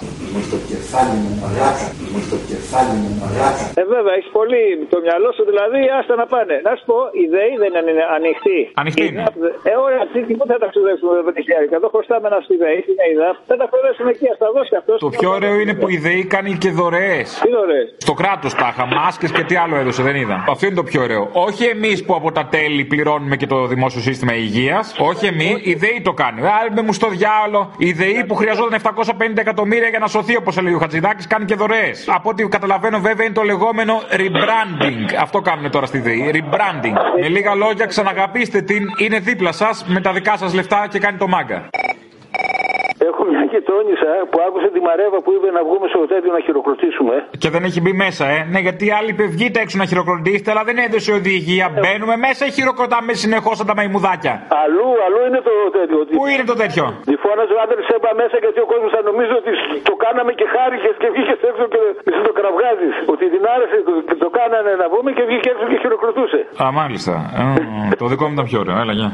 Ε, 3.80 3.82
βέβαια, 3.94 4.12
έχεις 4.18 4.30
πολύ 4.38 4.62
το 4.94 4.98
μυαλό 5.06 5.28
σου, 5.36 5.44
δηλαδή, 5.50 5.80
άστα 5.98 6.14
να 6.22 6.26
πάνε. 6.34 6.56
Να 6.66 6.72
σου 6.78 6.84
πω, 6.90 6.98
η 7.22 7.24
ΔΕΗ 7.34 7.54
δεν 7.62 7.72
είναι 7.80 8.04
ανοιχτή. 8.18 8.58
Ανοιχτή 8.82 9.02
Η 9.04 9.08
είναι. 9.10 9.20
ΔΑΠ 9.24 9.34
δεν- 9.44 9.54
Ε, 9.70 9.72
ωραία, 9.86 10.02
τι, 10.12 10.18
τι, 10.26 10.32
πού 10.38 10.44
θα 10.50 10.56
τα 10.62 10.68
ξοδέψουμε 10.72 11.12
με 11.16 11.22
5.000. 11.26 11.70
Εδώ 11.78 11.88
χρωστάμε 11.94 12.24
ένα 12.30 12.38
στη 12.46 12.54
ΔΕΗ, 12.62 12.80
στην 12.86 12.96
ΕΙΔΑΠ. 13.08 13.36
Θα 13.50 13.54
τα 13.60 13.66
ξοδέψουμε 13.70 14.10
εκεί, 14.14 14.26
ας 14.34 14.38
τα 14.42 14.48
δώσει 14.56 14.72
αυτός. 14.80 14.96
Το 15.06 15.10
πιο 15.18 15.28
ωραίο 15.38 15.54
είναι 15.62 15.74
που 15.80 15.86
η 15.90 15.98
ΔΕΗ 15.98 16.24
κάνει 16.24 16.52
και 16.56 16.70
δωρεές. 16.70 17.40
Τι 17.42 17.50
δωρεές; 17.50 17.94
Στο 17.96 18.14
κράτος 18.14 18.54
τα 18.54 18.72
είχα, 18.72 18.86
μάσκες 18.86 19.30
και 19.30 19.42
τι 19.44 19.56
άλλο 19.56 19.76
έδωσε, 19.76 20.02
δεν 20.02 20.16
είδα. 20.16 20.44
Αυτό 20.48 20.66
είναι 20.66 20.74
το 20.74 20.82
πιο 20.82 21.02
ωραίο. 21.02 21.28
Όχι 21.32 21.64
εμείς 21.64 22.04
που 22.04 22.14
από 22.14 22.32
τα 22.32 22.46
τέλη 22.46 22.84
πληρώνουμε 22.84 23.36
και 23.36 23.46
το 23.46 23.66
δημόσιο 23.66 24.00
σύστημα 24.00 24.34
υγείας. 24.34 24.94
Όχι 24.98 25.26
εμείς, 25.26 25.60
η 25.62 25.74
ΔΕΗ 25.74 26.00
το 26.02 26.12
κάνει. 26.12 26.40
Άλμε 26.40 26.82
μου 26.82 26.92
στο 26.92 27.08
διάολο. 27.08 27.72
Η 27.78 27.92
ΔΕΗ 27.92 28.24
που 28.26 28.34
χρειαζόταν 28.34 28.72
750 28.72 29.40
εκατομμύρια 29.40 29.88
για 29.88 29.98
να 29.98 30.06
σωθεί, 30.06 30.36
όπως 30.36 30.56
έλεγε 30.56 30.74
ο 30.74 30.78
Χατζηδάκης, 30.78 31.26
κάνει 31.26 31.44
και 31.44 31.54
δωρεές. 31.54 32.04
Από 32.08 32.28
ό,τι 32.30 32.48
καταλαβαίνω, 32.48 32.98
βέβαια, 32.98 33.24
είναι 33.26 33.34
το 33.34 33.42
λεγόμενο 33.42 34.02
rebranding. 34.10 35.14
Αυτό 35.20 35.40
κάνουν 35.40 35.70
τώρα 35.70 35.86
στη 35.86 35.98
ΔΕΗ. 35.98 36.30
Rebranding. 36.34 37.20
Με 37.20 37.28
λίγα 37.28 37.54
λόγια, 37.54 37.86
ξαναγαπήστε 37.86 38.60
την, 38.62 38.84
είναι 38.98 39.18
δίπλα 39.18 39.52
σας 39.52 39.84
με 39.86 40.00
τα 40.00 40.12
δικά 40.12 40.36
σας 40.36 40.54
λεφτά 40.54 40.86
και 40.90 40.98
κάνει 40.98 41.18
το 41.18 41.28
μάγκα. 41.28 41.68
Έχω 43.50 43.58
μια 43.58 43.60
και 43.60 43.60
τόνισα 43.70 44.10
που 44.30 44.38
άκουσε 44.46 44.68
τη 44.74 44.80
Μαρέβα 44.86 45.18
που 45.24 45.30
είπε 45.36 45.48
να 45.58 45.62
βγούμε 45.66 45.86
στο 45.92 46.00
τέτοιο 46.12 46.30
να 46.36 46.40
χειροκροτήσουμε. 46.46 47.14
Και 47.42 47.48
δεν 47.54 47.62
έχει 47.68 47.80
μπει 47.84 47.92
μέσα, 48.04 48.24
ε. 48.36 48.38
Ναι, 48.52 48.60
γιατί 48.66 48.84
άλλοι 48.98 49.10
είπε 49.14 49.24
βγείτε 49.36 49.58
έξω 49.64 49.76
να 49.82 49.86
χειροκροτήσετε, 49.90 50.48
αλλά 50.52 50.62
δεν 50.68 50.76
έδωσε 50.86 51.10
οδηγία. 51.20 51.66
Μπαίνουμε 51.82 52.16
μέσα 52.26 52.42
ή 52.48 52.50
χειροκροτάμε 52.58 53.12
συνεχώς 53.22 53.54
σαν 53.58 53.66
τα 53.70 53.74
μαϊμουδάκια; 53.78 54.34
Αλλού, 54.64 54.88
αλλού 55.06 55.20
είναι 55.28 55.40
το 55.48 55.54
τέτοιο. 55.78 55.98
Πού 56.18 56.24
είναι 56.32 56.44
το 56.52 56.56
τέτοιο; 56.62 56.84
Τη 57.10 57.14
φώναζε 57.24 57.52
ο 57.56 57.58
άντρε 57.64 57.80
έμπα 57.96 58.10
μέσα 58.22 58.36
γιατί 58.44 58.58
ο 58.64 58.66
κόσμος 58.72 58.90
θα 58.96 59.00
νομίζει 59.10 59.34
ότι 59.40 59.52
το 59.90 59.94
κάναμε 60.04 60.32
και 60.38 60.46
χάρηκε 60.54 60.88
και 61.02 61.08
βγήκες 61.14 61.38
έξω 61.50 61.64
και 61.72 61.80
εσύ 62.10 62.20
το 62.28 62.32
κραυγάζεις. 62.38 62.94
Ότι 63.12 63.24
την 63.34 63.42
άρεσε, 63.54 63.76
το, 63.88 63.92
το 64.24 64.28
κάνανε 64.38 64.72
να 64.82 64.86
βγούμε 64.92 65.10
και 65.16 65.24
βγήκε 65.28 65.48
έξω 65.52 65.64
και 65.70 65.78
χειροκροτούσε. 65.82 66.40
Α, 66.62 66.64
μάλιστα. 66.80 67.14
Ε, 67.40 67.94
το 68.00 68.06
δικό 68.12 68.24
μου 68.26 68.34
ήταν 68.36 68.46
πιο 68.50 68.58
ωραίο. 68.62 68.76
Έλα, 68.84 68.94
γεια. 69.00 69.10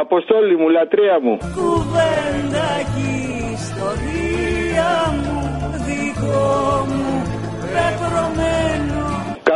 Αποστόλη 0.00 0.56
μου, 0.56 0.68
λατρεία 0.68 1.16
μου. 1.24 1.36
Κουβέντα 1.58 2.70
και 2.94 3.08
ιστορία 3.58 4.92
μου 5.20 5.36
δικό 5.86 6.86
μου 6.90 7.22
πεπρωμένο 7.72 9.07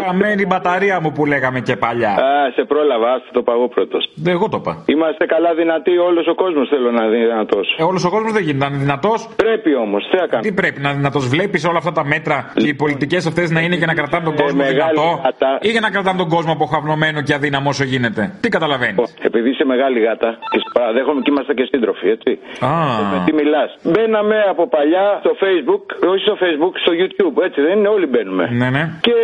Καμένη 0.07 0.47
μπαταρία 0.47 1.01
μου 1.01 1.13
που 1.13 1.27
λέγαμε 1.27 1.61
και 1.61 1.77
παλιά. 1.77 2.11
Α, 2.11 2.51
σε 2.55 2.63
πρόλαβα, 2.65 3.09
άστο 3.13 3.29
το 3.33 3.43
παγώ 3.43 3.69
πρώτος. 3.69 4.03
Εγώ 4.27 4.49
το 4.49 4.57
είπα. 4.61 4.73
Είμαστε 4.87 5.27
καλά 5.27 5.55
δυνατοί, 5.55 5.99
όλος 5.99 6.27
ο 6.27 6.35
κόσμος 6.35 6.69
θέλω 6.69 6.91
να 6.91 7.05
είναι 7.05 7.17
δυνατός. 7.27 7.67
Ε, 7.79 7.83
Όλος 7.83 8.05
ο 8.05 8.11
κόσμος 8.11 8.33
δεν 8.33 8.43
γίνεται 8.43 8.65
να 8.65 8.71
είναι 8.71 8.81
δυνατός. 8.87 9.29
Πρέπει 9.37 9.75
όμως, 9.75 10.01
τι 10.11 10.17
θα 10.17 10.27
κάνουμε; 10.27 10.49
Τι 10.49 10.53
πρέπει 10.61 10.81
να 10.81 10.89
είναι 10.89 10.99
δυνατός. 10.99 11.29
Βλέπεις 11.29 11.65
όλα 11.71 11.79
αυτά 11.83 11.93
τα 11.93 12.05
μέτρα 12.05 12.37
και 12.55 12.69
οι 12.69 12.75
πολιτικές 12.75 13.27
αυτές 13.27 13.51
να 13.51 13.61
είναι 13.61 13.77
για 13.77 13.87
να 13.87 13.95
κρατάνε 13.95 14.25
τον 14.25 14.37
κόσμο 14.43 14.61
Ε, 14.65 14.67
μεγάλη 14.73 14.79
δυνατό 14.99 15.21
γάτα. 15.25 15.59
ή 15.61 15.69
για 15.75 15.81
να 15.81 15.91
κρατάνε 15.91 16.19
τον 16.19 16.29
κόσμο 16.29 16.53
αποχαυνομένο 16.53 17.19
και 17.27 17.35
αδύναμο 17.35 17.69
όσο 17.69 17.85
γίνεται. 17.85 18.23
Τι 18.41 18.49
καταλαβαίνεις; 18.49 19.15
Επειδή 19.29 19.49
είσαι 19.51 19.65
μεγάλη 19.65 19.99
γάτα 20.07 20.31
και 20.51 20.59
σε 20.59 20.69
παραδέχομαι 20.77 21.21
και 21.25 21.31
είμαστε 21.31 21.53
και 21.59 21.65
σύντροφοι, 21.73 22.07
έτσι. 22.17 22.31
Α. 22.65 22.71
Με 23.13 23.19
τι 23.27 23.33
μιλάς. 23.41 23.71
Μπαίναμε 23.91 24.37
από 24.53 24.63
παλιά 24.69 25.05
στο 25.23 25.33
Facebook, 25.43 25.85
όχι 26.13 26.23
στο 26.29 26.37
Facebook, 26.43 26.75
στο 26.85 26.93
YouTube, 27.01 27.37
έτσι 27.47 27.61
δεν 27.67 27.79
είναι, 27.79 27.89
όλοι 27.89 28.07
μπαίνουμε. 28.07 28.45
Ναι, 28.61 28.69
ναι. 28.77 28.85
Και 29.07 29.17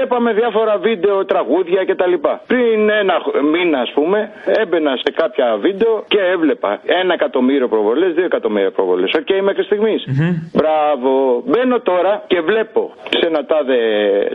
βλέπαμε 0.00 0.30
διάφορα 0.40 0.74
βίντεο, 0.88 1.16
τραγούδια 1.32 1.80
κτλ. 1.88 2.14
Πριν 2.52 2.78
ένα 3.02 3.14
μήνα, 3.52 3.78
ας 3.86 3.90
πούμε, 3.96 4.18
έμπαινα 4.62 4.92
σε 5.04 5.10
κάποια 5.20 5.46
βίντεο 5.66 5.92
και 6.12 6.20
έβλεπα 6.34 6.70
ένα 7.00 7.12
εκατομμύριο 7.18 7.68
προβολές, 7.74 8.10
δύο 8.16 8.24
εκατομμύρια 8.32 8.70
προβολές. 8.78 9.10
Οκ, 9.20 9.30
μέχρι 9.48 9.62
στιγμής. 9.68 10.00
Μπράβο. 10.58 11.10
Μπαίνω 11.48 11.76
τώρα 11.90 12.12
και 12.32 12.40
βλέπω 12.50 12.82
σε 13.18 13.24
ένα 13.30 13.40
τάδε 13.50 13.78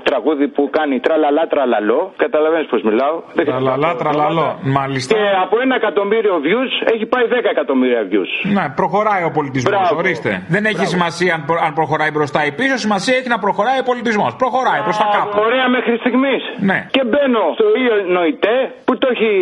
τραγούδι 0.10 0.48
που 0.56 0.62
κάνει 0.78 0.96
τραλαλά 1.00 1.44
τραλαλό. 1.54 2.00
Καταλαβαίνεις 2.24 2.68
πώς 2.72 2.82
μιλάω. 2.90 3.16
Δεν 3.38 3.46
Τραλαλά, 3.46 3.96
τραλαλό. 3.96 4.48
Μάλιστα. 4.78 5.12
Και 5.16 5.24
από 5.46 5.56
ένα 5.66 5.76
εκατομμύριο 5.82 6.36
views 6.48 6.72
έχει 6.94 7.06
πάει 7.06 7.26
10 7.30 7.50
εκατομμύρια 7.56 8.02
views. 8.12 8.32
Ναι, 8.58 8.66
προχωράει 8.76 9.24
ο 9.24 9.32
πολιτισμός. 9.38 9.74
Μπράβο. 9.80 9.96
Ορίστε. 10.02 10.32
Δεν 10.56 10.66
έχει 10.66 10.86
σημασία 10.86 11.34
αν, 11.34 11.42
προ- 11.50 11.62
αν 11.66 11.74
προχωράει 11.74 12.12
μπροστά 12.12 12.40
ή 12.46 12.52
πίσω, 12.60 12.78
σημασία 12.78 13.16
έχει 13.20 13.30
να 13.36 13.40
προχωράει 13.46 13.80
ο 13.80 13.84
πολιτισμός. 13.92 14.36
Προχωράει 14.36 14.82
προς 14.88 14.98
τα 14.98 15.08
κάπου. 15.16 15.38
Ωραία 15.48 15.68
μέχρι 15.76 15.94
στιγμής. 16.02 16.44
Ναι. 16.70 16.80
Και 16.96 17.04
μπαίνω 17.10 17.44
στο 17.58 17.66
Ιωνοητέ 17.86 18.58
που 18.86 18.94
το 19.02 19.08
έχει, 19.14 19.34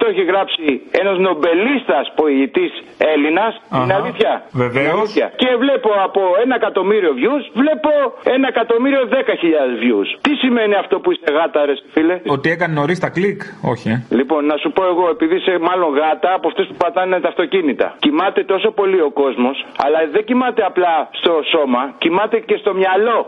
το 0.00 0.06
έχει 0.12 0.24
γράψει 0.30 0.64
ένας 1.00 1.16
νομπελίστας 1.26 2.04
ποιητής 2.16 2.72
Έλληνας. 3.12 3.52
Είναι 3.76 3.94
αλήθεια. 4.00 4.32
Βεβαίως. 4.64 4.86
Είναι 4.86 4.98
αλήθεια. 4.98 5.26
Και 5.42 5.50
βλέπω 5.62 5.90
από 6.06 6.22
ένα 6.44 6.54
εκατομμύριο 6.60 7.12
views, 7.20 7.44
βλέπω 7.62 7.90
ένα 8.36 8.46
εκατομμύριο 8.54 9.02
δέκα 9.16 9.34
χιλιάδες 9.42 9.76
views. 9.84 10.08
Τι 10.24 10.32
σημαίνει 10.42 10.74
αυτό 10.82 10.94
που 11.00 11.08
είσαι 11.12 11.30
γάτα, 11.36 11.60
ρε 11.68 11.74
φίλε; 11.92 12.16
Ότι 12.36 12.48
έκανε 12.54 12.72
νωρίς 12.80 12.98
τα 13.04 13.08
κλικ. 13.16 13.40
Όχι, 13.72 13.88
ε. 13.94 13.96
Λοιπόν, 14.18 14.40
να 14.52 14.56
σου 14.62 14.70
πω 14.76 14.82
εγώ, 14.92 15.04
επειδή 15.14 15.34
είσαι 15.40 15.54
μάλλον 15.68 15.90
γάτα 15.98 16.30
από 16.38 16.46
αυτούς 16.50 16.66
που 16.68 16.76
πατάνε 16.82 17.20
τα 17.20 17.28
αυτοκίνητα. 17.28 17.86
Κοιμάται 17.98 18.40
τόσο 18.52 18.70
πολύ 18.70 19.00
ο 19.00 19.10
κόσμος, 19.10 19.56
αλλά 19.84 19.98
δεν 20.14 20.24
κοιμάται 20.24 20.62
απλά 20.70 21.08
στο 21.20 21.32
σώμα, 21.52 21.82
κοιμάται 21.98 22.36
και 22.48 22.56
στο 22.62 22.74
μυαλό. 22.74 23.18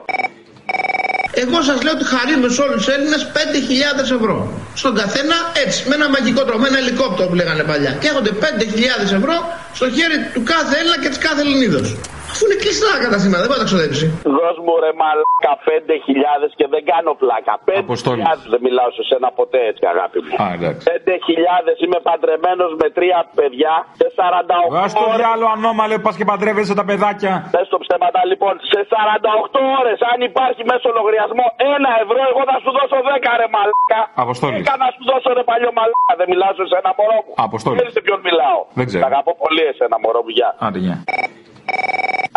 Εγώ 1.43 1.59
σας 1.69 1.79
λέω 1.85 1.95
ότι 1.99 2.07
χαρίζουμε 2.15 2.49
σε 2.57 2.61
όλους 2.65 2.79
τους 2.81 2.89
Έλληνες 2.95 3.23
5.000 3.37 4.19
ευρώ. 4.19 4.37
Στον 4.81 4.93
καθένα 5.01 5.37
έτσι, 5.65 5.79
με 5.89 5.95
ένα 5.99 6.09
μαγικό 6.15 6.43
τρόπο, 6.47 6.61
με 6.65 6.69
ένα 6.73 6.79
ελικόπτερο 6.85 7.27
που 7.31 7.37
λέγανε 7.41 7.63
παλιά. 7.71 7.93
Και 8.01 8.09
έχονται 8.13 8.33
5.000 8.45 9.19
ευρώ 9.19 9.37
στο 9.79 9.87
χέρι 9.97 10.17
του 10.35 10.43
κάθε 10.53 10.73
Έλληνα 10.81 10.99
και 11.03 11.09
της 11.13 11.21
κάθε 11.27 11.41
Ελληνίδος. 11.45 11.89
Αφού 12.33 12.43
είναι 12.47 12.59
κλειστά 12.65 12.89
τα 12.97 13.01
καταστήματα, 13.07 13.41
δεν 13.43 13.49
μπορεί 13.51 13.61
να 13.63 13.67
τα 13.67 13.71
ξοδέψει. 13.73 14.07
Δώσ' 14.37 14.61
μου 14.65 14.75
ρε 14.85 14.93
μαλάκα 15.01 15.53
5.000 15.69 16.49
και 16.59 16.67
δεν 16.75 16.83
κάνω 16.93 17.13
πλάκα. 17.23 17.53
5.000 17.69 18.53
δεν 18.53 18.61
μιλάω 18.67 18.91
σε 18.99 19.03
σένα 19.11 19.29
ποτέ 19.41 19.61
έτσι 19.71 19.83
αγάπη 19.93 20.19
μου. 20.25 20.33
Α, 20.43 20.47
εντάξει. 20.57 20.83
5.000 20.91 21.85
είμαι 21.85 21.99
παντρεμένος 22.09 22.71
με 22.81 22.87
τρία 22.97 23.19
παιδιά 23.39 23.75
σε 24.01 24.09
48 24.19 24.75
Βγάζ 24.75 24.91
το 25.03 25.07
διάλογο 25.21 25.51
ανώμαλε, 25.57 25.97
πας 26.05 26.15
και 26.19 26.27
παντρεύεσαι 26.31 26.75
τα 26.81 26.85
παιδάκια. 26.89 27.33
Πες 27.55 27.67
το 27.75 27.79
ψέματα 27.95 28.21
λοιπόν, 28.31 28.55
σε 28.73 28.81
48 28.93 29.61
ώρες 29.81 29.99
αν 30.13 30.19
υπάρχει 30.31 30.63
μέσω 30.71 30.89
λογαριασμό 30.99 31.47
1 31.57 32.05
ευρώ 32.05 32.21
εγώ 32.31 32.43
θα 32.51 32.57
σου 32.63 32.71
δώσω 32.77 32.97
10 33.09 33.41
ρε 33.41 33.49
μαλάκα. 33.55 34.01
Αποστόλης. 34.25 34.59
Έκα 34.61 34.75
να 34.85 34.89
σου 34.95 35.03
δώσω 35.11 35.29
ρε 35.39 35.45
παλιό 35.51 35.71
μαλάκα, 35.79 36.13
δεν 36.21 36.27
μιλάω 36.33 36.53
σε 36.71 36.77
ένα 36.83 36.93
μωρό 36.99 37.19
μου. 37.25 37.33
Αποστόλης. 37.49 37.77
Ξέρεις 37.79 37.95
σε 37.97 38.03
ποιον 38.07 38.21
μιλάω. 38.29 38.59
Δεν 38.79 38.85
ξέρω. 38.89 39.03
Τα 39.05 39.09
αγαπώ 39.13 39.33
πολύ 39.45 39.63
εσένα 39.71 39.97
μωρό 40.05 40.21
μου, 40.25 40.33
γεια. 40.39 40.51
Άντε, 40.67 40.79
γεια. 40.87 40.97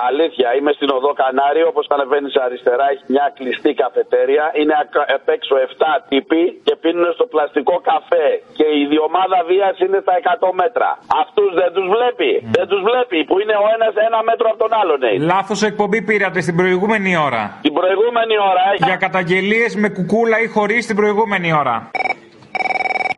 Αλήθεια, 0.09 0.47
είμαι 0.57 0.71
στην 0.77 0.89
οδό 0.97 1.11
Κανάρι. 1.21 1.61
Όπως 1.71 1.85
ανεβαίνεις 1.95 2.35
αριστερά, 2.45 2.85
έχει 2.93 3.03
μια 3.15 3.25
κλειστή 3.37 3.71
καφετέρια. 3.83 4.45
Είναι 4.59 4.75
ακ- 4.83 5.11
απ' 5.17 5.29
έξω 5.37 5.53
7 5.67 5.91
τύποι 6.11 6.41
και 6.65 6.73
πίνουν 6.81 7.07
στο 7.17 7.25
πλαστικό 7.33 7.75
καφέ. 7.91 8.27
Και 8.57 8.67
η 8.81 8.83
διομάδα 8.93 9.39
βίας 9.49 9.75
είναι 9.83 9.99
στα 10.05 10.13
100 10.21 10.49
μέτρα. 10.61 10.89
Αυτούς 11.21 11.49
δεν 11.59 11.69
τους 11.75 11.85
βλέπει. 11.95 12.31
Δεν 12.57 12.65
τους 12.71 12.81
βλέπει. 12.89 13.17
Που 13.29 13.35
είναι 13.41 13.55
ο 13.65 13.67
ένας 13.75 13.93
ένα 14.07 14.19
μέτρο 14.29 14.47
από 14.53 14.59
τον 14.63 14.71
άλλον. 14.81 14.99
ε. 15.09 15.11
Λάθος 15.33 15.59
εκπομπή 15.69 15.99
πήρατε 16.09 16.39
στην 16.45 16.55
προηγούμενη 16.61 17.11
ώρα. 17.27 17.43
Την 17.67 17.73
προηγούμενη 17.79 18.35
ώρα. 18.51 18.65
Για 18.87 18.95
καταγγελίες 19.05 19.71
με 19.83 19.87
κουκούλα 19.97 20.37
ή 20.45 20.47
χωρίς 20.55 20.81
την 20.89 20.95
προηγούμενη 20.99 21.49
ώρα. 21.61 21.75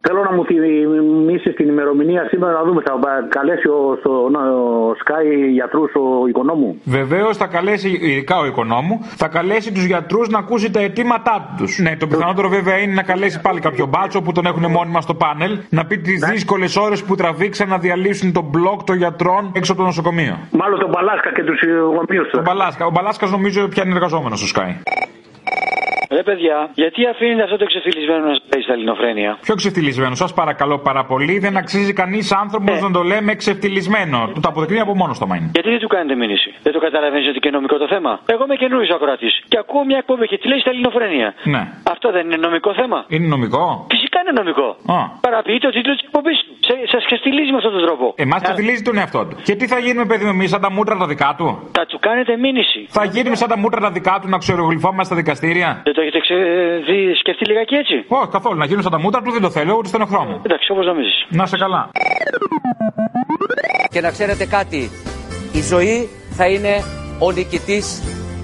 Θέλω 0.01 0.23
να 0.23 0.31
μου 0.31 0.45
θυμίσει 0.45 1.49
την 1.53 1.67
ημερομηνία 1.67 2.27
σήμερα 2.29 2.53
να 2.53 2.63
δούμε. 2.63 2.81
Θα 2.81 2.93
καλέσει 3.29 3.67
ο, 3.67 3.97
στο, 3.99 4.11
ο 4.11 4.91
Sky 5.03 5.23
γιατρού 5.51 5.81
ο 5.81 6.27
οικονόμου. 6.27 6.81
Βεβαίω 6.83 7.33
θα 7.33 7.47
καλέσει, 7.47 7.89
ειδικά 8.01 8.37
ο 8.39 8.45
οικονόμου, 8.45 8.99
θα 9.01 9.27
καλέσει 9.27 9.73
του 9.73 9.79
γιατρού 9.79 10.19
να 10.29 10.39
ακούσει 10.39 10.71
τα 10.71 10.79
αιτήματά 10.79 11.55
του. 11.57 11.65
Ναι, 11.83 11.95
το 11.97 12.07
πιθανότερο 12.07 12.49
βέβαια 12.49 12.77
είναι 12.77 12.93
να 12.93 13.03
καλέσει 13.03 13.41
πάλι 13.41 13.59
κάποιο 13.59 13.85
μπάτσο 13.85 14.21
που 14.21 14.31
τον 14.31 14.45
έχουν 14.45 14.71
μόνιμα 14.71 15.01
στο 15.01 15.13
πάνελ, 15.13 15.59
να 15.69 15.85
πει 15.85 15.97
τι 15.97 16.11
δύσκολε 16.11 16.65
ώρε 16.79 16.95
που 17.07 17.15
τραβήξαν 17.15 17.69
να 17.69 17.77
διαλύσουν 17.77 18.31
τον 18.33 18.45
μπλοκ 18.51 18.83
των 18.83 18.95
γιατρών 18.95 19.51
έξω 19.55 19.71
από 19.71 19.81
το 19.81 19.87
νοσοκομείο. 19.87 20.37
Μάλλον 20.51 20.79
τον 20.79 20.91
Παλάσκα 20.91 21.31
και 21.33 21.43
του 21.43 21.53
γονεί 21.83 22.19
του. 22.31 22.37
Ο 22.37 22.41
Μπαλάσκα, 22.41 22.85
ο 22.85 22.91
Μπαλάσκα 22.91 23.27
νομίζω 23.27 23.67
πια 23.67 23.83
είναι 23.85 23.93
εργαζόμενο 23.93 24.35
στο 24.35 24.47
Sky. 24.53 24.71
Ρε 26.17 26.23
παιδιά, 26.23 26.69
γιατί 26.73 26.99
αφήνετε 27.07 27.43
αυτό 27.43 27.57
το 27.57 27.63
εξεφυλισμένο 27.67 28.21
να 28.29 28.33
λέει 28.51 28.61
στα 28.63 28.73
ελληνοφρένεια. 28.73 29.37
Πιο 29.41 29.55
ξεφτυλισμένο, 29.55 30.15
σας 30.15 30.33
παρακαλώ 30.33 30.77
πάρα 30.89 31.03
πολύ. 31.11 31.39
Δεν 31.45 31.57
αξίζει 31.57 31.93
κανείς 31.93 32.25
άνθρωπος 32.43 32.81
να 32.81 32.91
το 32.91 33.01
λέμε 33.11 33.31
ξεφτυλισμένο. 33.41 34.17
Του 34.33 34.39
το 34.43 34.49
αποδεικνύει 34.51 34.79
από 34.87 34.95
μόνος 35.01 35.17
το 35.21 35.25
μάιν. 35.27 35.43
Γιατί 35.53 35.69
δεν 35.69 35.79
του 35.83 35.87
κάνετε 35.87 36.15
μήνυση; 36.21 36.49
Δεν 36.65 36.73
το 36.73 36.79
καταλαβαίνεις 36.79 37.27
ότι 37.31 37.39
και 37.39 37.51
νομικό 37.57 37.77
το 37.77 37.87
θέμα; 37.93 38.11
Εγώ 38.33 38.43
είμαι 38.45 38.55
καινούριο 38.63 38.95
ακροατής. 38.95 39.33
Και 39.51 39.57
ακούω 39.63 39.83
μια 39.89 39.97
εκπομπή 39.97 40.25
και 40.31 40.37
τη 40.37 40.47
λέει 40.47 40.59
στα 40.59 40.69
ελληνοφρένεια. 40.73 41.27
Ναι. 41.53 41.61
Αυτό 41.93 42.07
δεν 42.15 42.23
είναι 42.25 42.39
νομικό 42.47 42.73
θέμα; 42.79 42.97
Είναι 43.15 43.27
νομικό. 43.35 43.65
Φυσικά 43.93 44.08
είναι 44.21 44.33
νομικό. 44.41 44.67
Α. 44.95 44.97
Παραποιεί 45.25 45.57
το 45.65 45.69
τίτλος 45.75 45.95
της 45.97 46.05
εκπομπής. 46.07 46.37
Σα 46.93 46.99
ξεφτυλίζει 47.07 47.51
με 47.51 47.57
αυτόν 47.61 47.73
τον 47.77 47.83
τρόπο. 47.87 48.05
Εμά 48.25 48.37
ξεφτυλίζει 48.45 48.81
τον 48.89 48.97
εαυτό 49.01 49.21
του. 49.27 49.35
Και 49.47 49.55
τι 49.59 49.65
θα 49.67 49.77
γίνουμε, 49.85 50.05
παιδί 50.05 50.23
μου, 50.25 50.33
εμείς 50.37 50.49
σαν 50.49 50.61
τα 50.65 50.71
μούτρα 50.71 50.95
τα 51.03 51.07
δικά 51.13 51.29
του; 51.37 51.47
Θα 51.77 51.85
του 51.85 51.97
κάνετε 52.07 52.31
μήνυση. 52.45 52.79
Θα 52.89 53.03
γίνουμε 53.05 53.35
σαν 53.35 53.47
τα 53.53 53.57
μούτρα 53.57 53.79
τα 53.87 53.91
δικά 53.91 54.19
του 54.21 54.27
να 54.33 54.37
ξερογλυφόμαστε 54.37 55.03
στα 55.03 55.15
δικαστήρια; 55.15 55.69
Δεν 55.83 55.93
το 55.93 56.01
έχετε 56.01 56.19
ξε... 56.19 56.35
δει, 56.87 57.15
σκεφτεί 57.21 57.43
λιγάκι 57.45 57.75
έτσι; 57.75 57.95
Όχι, 58.07 58.27
καθόλου. 58.37 58.57
Να 58.57 58.65
γίνουμε 58.65 58.83
σαν 58.83 58.91
τα 58.91 58.99
μούτρα 58.99 59.21
του 59.21 59.31
δεν 59.31 59.41
το 59.41 59.49
θέλω, 59.49 59.73
ούτε 59.77 59.87
στον 59.87 60.01
εχθρό 60.01 60.23
μου. 60.23 60.41
Εντάξει, 60.45 60.71
όπως 60.71 60.85
νομίζεις. 60.85 61.25
Να 61.29 61.45
σε 61.45 61.57
καλά. 61.57 61.89
Και 63.93 64.01
να 64.01 64.11
ξέρετε 64.11 64.45
κάτι, 64.45 64.89
η 65.53 65.61
ζωή 65.61 66.09
θα 66.37 66.45
είναι 66.47 66.73
ο 67.19 67.31
νικητής 67.31 67.85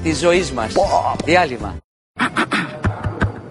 της 0.04 0.20
ζωής 0.20 0.52
μας. 0.54 0.74
Διάλειμμα. 1.26 1.78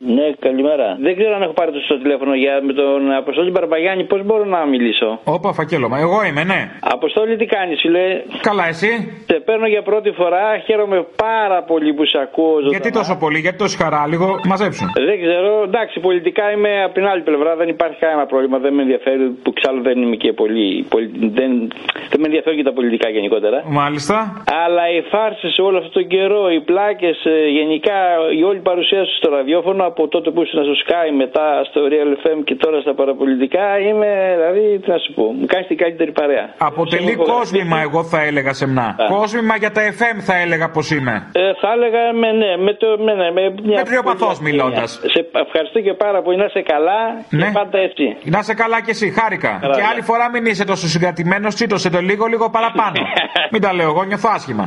Ναι, 0.00 0.26
καλημέρα. 0.38 0.96
Δεν 1.00 1.16
ξέρω 1.16 1.34
αν 1.34 1.42
έχω 1.42 1.52
πάρει 1.52 1.70
το 1.72 1.78
σωστό 1.78 1.98
τηλέφωνο 1.98 2.34
για 2.34 2.60
με 2.62 2.72
τον 2.72 3.12
Αποστόλη 3.12 3.50
Μπαρμπαγιάννη. 3.50 4.04
Πώς 4.04 4.20
μπορώ 4.24 4.44
να 4.44 4.66
μιλήσω; 4.66 5.18
Όπα, 5.24 5.52
φακέλωμα. 5.52 5.98
Εγώ 5.98 6.24
είμαι, 6.24 6.44
ναι. 6.44 6.70
Αποστόλη, 6.80 7.36
τι 7.36 7.46
κάνεις, 7.46 7.80
φίλε. 7.80 8.22
Καλά, 8.40 8.66
εσύ; 8.68 8.90
Σε 9.26 9.34
παίρνω 9.46 9.66
για 9.66 9.82
πρώτη 9.82 10.10
φορά. 10.10 10.58
Χαίρομαι 10.66 11.06
πάρα 11.16 11.62
πολύ 11.62 11.92
που 11.94 12.04
σε 12.06 12.18
ακούω. 12.18 12.52
ζωντανά. 12.54 12.70
Γιατί 12.70 12.90
τόσο 12.90 13.16
πολύ, 13.18 13.38
γιατί 13.38 13.56
τόση 13.58 13.76
χαρά, 13.76 14.06
λίγο 14.08 14.26
μαζέψουν. 14.46 14.86
Δεν 15.10 15.20
ξέρω. 15.22 15.62
Εντάξει, 15.62 16.00
πολιτικά 16.00 16.50
είμαι 16.52 16.82
από 16.84 16.94
την 16.94 17.06
άλλη 17.06 17.22
πλευρά. 17.22 17.56
Δεν 17.56 17.68
υπάρχει 17.68 17.98
κανένα 17.98 18.26
πρόβλημα. 18.26 18.58
Δεν 18.58 18.72
με 18.74 18.82
ενδιαφέρει. 18.82 19.24
Που 19.42 19.52
ξάλλου 19.52 19.82
δεν 19.82 20.02
είμαι 20.02 20.16
και 20.16 20.32
πολύ. 20.32 20.86
πολι- 20.88 21.10
Δεν, 21.38 21.50
δεν 22.10 22.18
με 22.20 22.26
ενδιαφέρουν 22.30 22.58
και 22.58 22.64
τα 22.64 22.72
πολιτικά 22.72 23.08
γενικότερα. 23.08 23.62
Μάλιστα. 23.66 24.42
Αλλά 24.64 24.84
οι 24.94 25.00
φάρσες 25.12 25.58
όλο 25.58 25.76
αυτόν 25.78 25.92
τον 25.92 26.06
καιρό, 26.06 26.50
οι 26.50 26.60
πλάκες, 26.60 27.16
γενικά 27.58 27.96
η 28.38 28.42
όλη 28.42 28.58
παρουσία 28.58 29.04
σου 29.04 29.14
στο 29.16 29.30
ραδιόφωνο 29.30 29.84
από 29.94 30.08
τότε 30.14 30.28
που 30.32 30.40
ήσουν 30.44 30.58
στο 30.68 30.76
Sky, 30.84 31.06
μετά 31.22 31.46
στο 31.68 31.80
Real 31.92 32.10
FM 32.22 32.38
και 32.48 32.54
τώρα 32.62 32.76
στα 32.84 32.94
παραπολιτικά, 33.00 33.66
είμαι 33.86 34.10
δηλαδή, 34.36 34.64
τι 34.82 34.86
να 34.94 34.98
σου 35.02 35.10
πω, 35.16 35.24
μου 35.38 35.46
κάνει 35.52 35.64
την 35.72 35.78
καλύτερη 35.82 36.12
παρέα. 36.20 36.44
Αποτελεί 36.70 37.06
Σε 37.06 37.16
έχω 37.16 37.24
κόσμημα, 37.36 37.76
εγώ 37.86 38.00
θα 38.12 38.20
έλεγα 38.28 38.52
σε 38.60 38.66
μνά. 38.70 38.88
Κόσμημα 39.18 39.54
για 39.62 39.70
τα 39.76 39.82
FM 39.98 40.16
θα 40.28 40.34
έλεγα 40.44 40.66
πως 40.74 40.86
είμαι. 40.96 41.14
Ε, 41.32 41.40
θα 41.62 41.68
έλεγα 41.76 42.02
με, 42.22 42.28
ναι, 42.40 42.50
με, 42.66 42.72
το, 42.80 42.88
με, 43.06 43.12
ναι, 43.20 43.28
με 43.36 43.42
μια. 43.68 43.78
Μετριοπαθώς 43.82 44.36
μιλώντας. 44.46 44.90
Σε 45.14 45.20
ευχαριστώ 45.46 45.78
και 45.86 45.94
πάρα 46.04 46.22
πολύ. 46.22 46.36
Να 46.42 46.44
είσαι 46.44 46.62
καλά 46.74 47.00
Ναι. 47.30 47.44
και 47.44 47.50
πάντα 47.60 47.78
έτσι. 47.88 48.04
Να 48.34 48.42
σε 48.48 48.54
καλά 48.54 48.78
κι 48.84 48.90
εσύ, 48.90 49.06
χάρηκα. 49.18 49.52
Καλά, 49.60 49.74
και 49.74 49.80
καλά. 49.80 49.92
άλλη 49.92 50.02
φορά 50.10 50.24
μην 50.30 50.44
είσαι 50.50 50.64
τόσο 50.72 50.86
συγκρατημένος, 50.94 51.54
τσίτωσε 51.54 51.90
το 51.90 52.00
λίγο, 52.00 52.24
λίγο 52.26 52.46
παραπάνω. 52.50 52.98
μην 53.52 53.60
τα 53.64 53.70
λέω, 53.74 53.88
εγώ 53.92 54.02
νιώθω 54.04 54.28
άσχημα. 54.36 54.66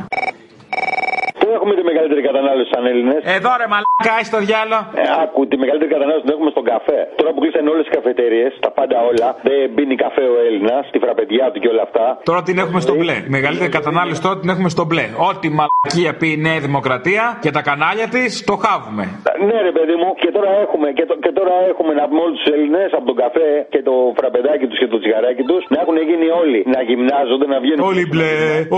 Πού 1.68 1.74
έχουμε 1.74 1.82
τη 1.86 1.90
μεγαλύτερη 1.92 2.22
κατανάλωση 2.30 2.68
σαν 2.74 2.84
Έλληνες. 2.92 3.20
Εδώ 3.38 3.50
ρε 3.60 3.66
μαλάκα, 3.72 4.14
είσαι 4.20 4.32
το 4.36 4.40
διάλο. 4.48 4.78
Ε, 5.00 5.02
άκου, 5.22 5.40
τη 5.52 5.56
μεγαλύτερη 5.62 5.90
κατανάλωση 5.96 6.24
την 6.26 6.32
έχουμε 6.36 6.50
στον 6.56 6.64
καφέ. 6.72 7.00
Τώρα 7.20 7.30
που 7.32 7.40
κλείσαν 7.42 7.64
όλες 7.72 7.82
τις 7.86 7.92
καφετέρειες, 7.98 8.50
τα 8.64 8.70
πάντα 8.78 8.96
όλα, 9.10 9.28
δεν 9.48 9.58
πίνει 9.76 9.94
καφέ 10.04 10.24
ο 10.34 10.36
Έλληνας, 10.48 10.82
τη 10.92 10.98
φραπεδιά 11.04 11.44
του 11.52 11.58
και 11.62 11.70
όλα 11.74 11.82
αυτά. 11.88 12.04
Τώρα 12.30 12.40
την 12.48 12.56
έχουμε 12.64 12.80
στο 12.86 12.94
μπλε. 12.98 13.16
Η 13.28 13.32
μεγαλύτερη 13.38 13.70
κατανάλωση 13.78 14.20
τώρα 14.26 14.36
την 14.42 14.48
έχουμε 14.54 14.68
στο 14.76 14.84
μπλε. 14.88 15.04
Ό,τι 15.30 15.46
μαλακία 15.58 16.10
πει 16.20 16.28
η 16.36 16.38
Νέα 16.46 16.58
Δημοκρατία 16.66 17.22
και 17.44 17.50
τα 17.56 17.62
κανάλια 17.68 18.06
της, 18.14 18.30
το 18.50 18.54
χάβουμε. 18.64 19.04
Ναι, 19.48 19.56
ρε 19.68 19.72
παιδί 19.76 19.96
μου, 20.00 20.08
και 20.22 20.30
τώρα 20.36 20.50
έχουμε, 20.64 20.86
και, 20.98 21.04
το- 21.10 21.18
και 21.24 21.32
τώρα 21.38 21.54
έχουμε 21.72 21.92
να 22.00 22.04
πούμε 22.08 22.20
όλους 22.26 22.38
τους 22.40 22.48
Έλληνες 22.56 22.88
από 22.98 23.04
τον 23.10 23.16
καφέ 23.22 23.48
και 23.72 23.80
το 23.88 23.94
φραπεδάκι 24.18 24.64
τους 24.70 24.78
και 24.82 24.88
το 24.92 24.96
τσιγαράκι 25.02 25.42
τους 25.50 25.62
να 25.74 25.78
έχουν 25.82 25.96
γίνει 26.10 26.28
όλοι 26.42 26.58
να 26.74 26.80
γυμνάζονται, 26.88 27.46
να 27.54 27.58
βγαίνουν. 27.62 27.82
Όλοι 27.90 28.04
μπλε, 28.10 28.32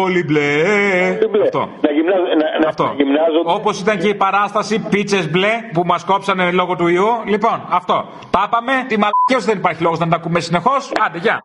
όλοι 0.04 0.20
μπλε. 0.28 0.48
Αυτό. 1.48 1.62
Να, 1.84 1.90
γυμνάζ, 1.96 2.20
να, 2.42 2.46
να, 2.62 2.66
Αυτό. 2.80 2.94
να 2.96 3.02
γυμνάζονται. 3.02 3.52
Όπως 3.52 3.80
ήταν 3.80 3.98
και 3.98 4.08
η 4.08 4.14
παράσταση 4.14 4.78
πίτσες 4.90 5.30
μπλε 5.30 5.52
που 5.72 5.82
μας 5.84 6.04
κόψανε 6.04 6.50
λόγω 6.50 6.76
του 6.76 6.86
ιού. 6.86 7.08
Λοιπόν, 7.24 7.66
αυτό. 7.68 8.04
Τα 8.30 8.44
είπαμε. 8.46 8.72
Τη 8.88 8.96
μαλακία 8.98 9.38
σου 9.40 9.46
δεν 9.46 9.58
υπάρχει 9.58 9.82
λόγος 9.82 9.98
να 9.98 10.08
τα 10.08 10.16
ακούμε 10.16 10.40
συνεχώς. 10.40 10.92
Άντε, 11.06 11.18
γεια. 11.18 11.42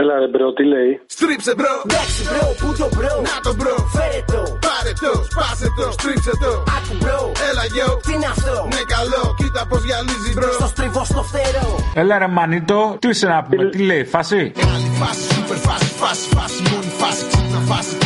Έλα 0.00 0.14
ρε 0.18 0.28
bro, 0.32 0.52
τι 0.52 0.64
λέει; 0.64 0.90
Στρίψε 1.06 1.52
bro, 1.58 1.74
εντάξει 1.84 2.22
bro, 2.28 2.46
πού 2.60 2.68
το 2.80 2.88
bro, 2.94 3.14
να 3.30 3.36
το 3.46 3.52
bro, 3.58 3.74
φέρε 3.94 4.20
το, 4.32 4.40
πάρε 4.64 4.92
το, 5.04 5.12
σπάσε 5.28 5.68
το, 5.78 5.86
στρίψε 5.96 6.32
το, 6.42 6.52
άκου 6.76 6.94
bro, 7.00 7.20
έλα 7.48 7.64
yo, 7.72 7.88
τι 8.04 8.12
είναι 8.16 8.28
αυτό, 8.34 8.54
ναι 8.72 8.82
καλό, 8.94 9.22
κοίτα 9.38 9.62
πως 9.68 9.80
γυαλίζει 9.86 10.30
bro, 10.36 10.50
στο 10.58 10.66
στριβό 10.72 11.02
στο 11.12 11.22
φτερό, 11.30 11.68
Έλα 12.00 12.14
ρε 12.22 12.28
μανίτο, 12.36 12.80
τι 13.00 13.08
είσαι 13.08 13.26
να 13.34 13.38
πούμε, 13.42 13.64
τι 13.74 13.78
λέει, 13.90 14.04
φάση; 14.14 14.40
άλλη 14.74 14.90
φάση, 15.00 15.24
σούπερ 15.34 15.58
φάση, 15.66 15.88
φάση, 16.02 16.24
φάση, 16.36 16.58
μόνη 16.70 16.90
φάση, 17.00 17.22
ξύπνα 17.30 17.60
φάση, 17.70 17.92
κοίτα 17.96 18.05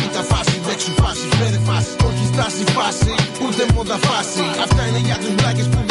όχι 2.41 2.49
στάση 2.49 2.71
φάση, 2.77 3.13
ούτε 3.45 3.73
μόντα 3.73 3.97
φάση, 3.97 4.43
αυτά 4.63 4.87
είναι 4.87 4.97
για 4.97 5.17
τους 5.17 5.33
βλάκες 5.35 5.65
που 5.65 5.75
δεν 5.75 5.85
το 5.87 5.90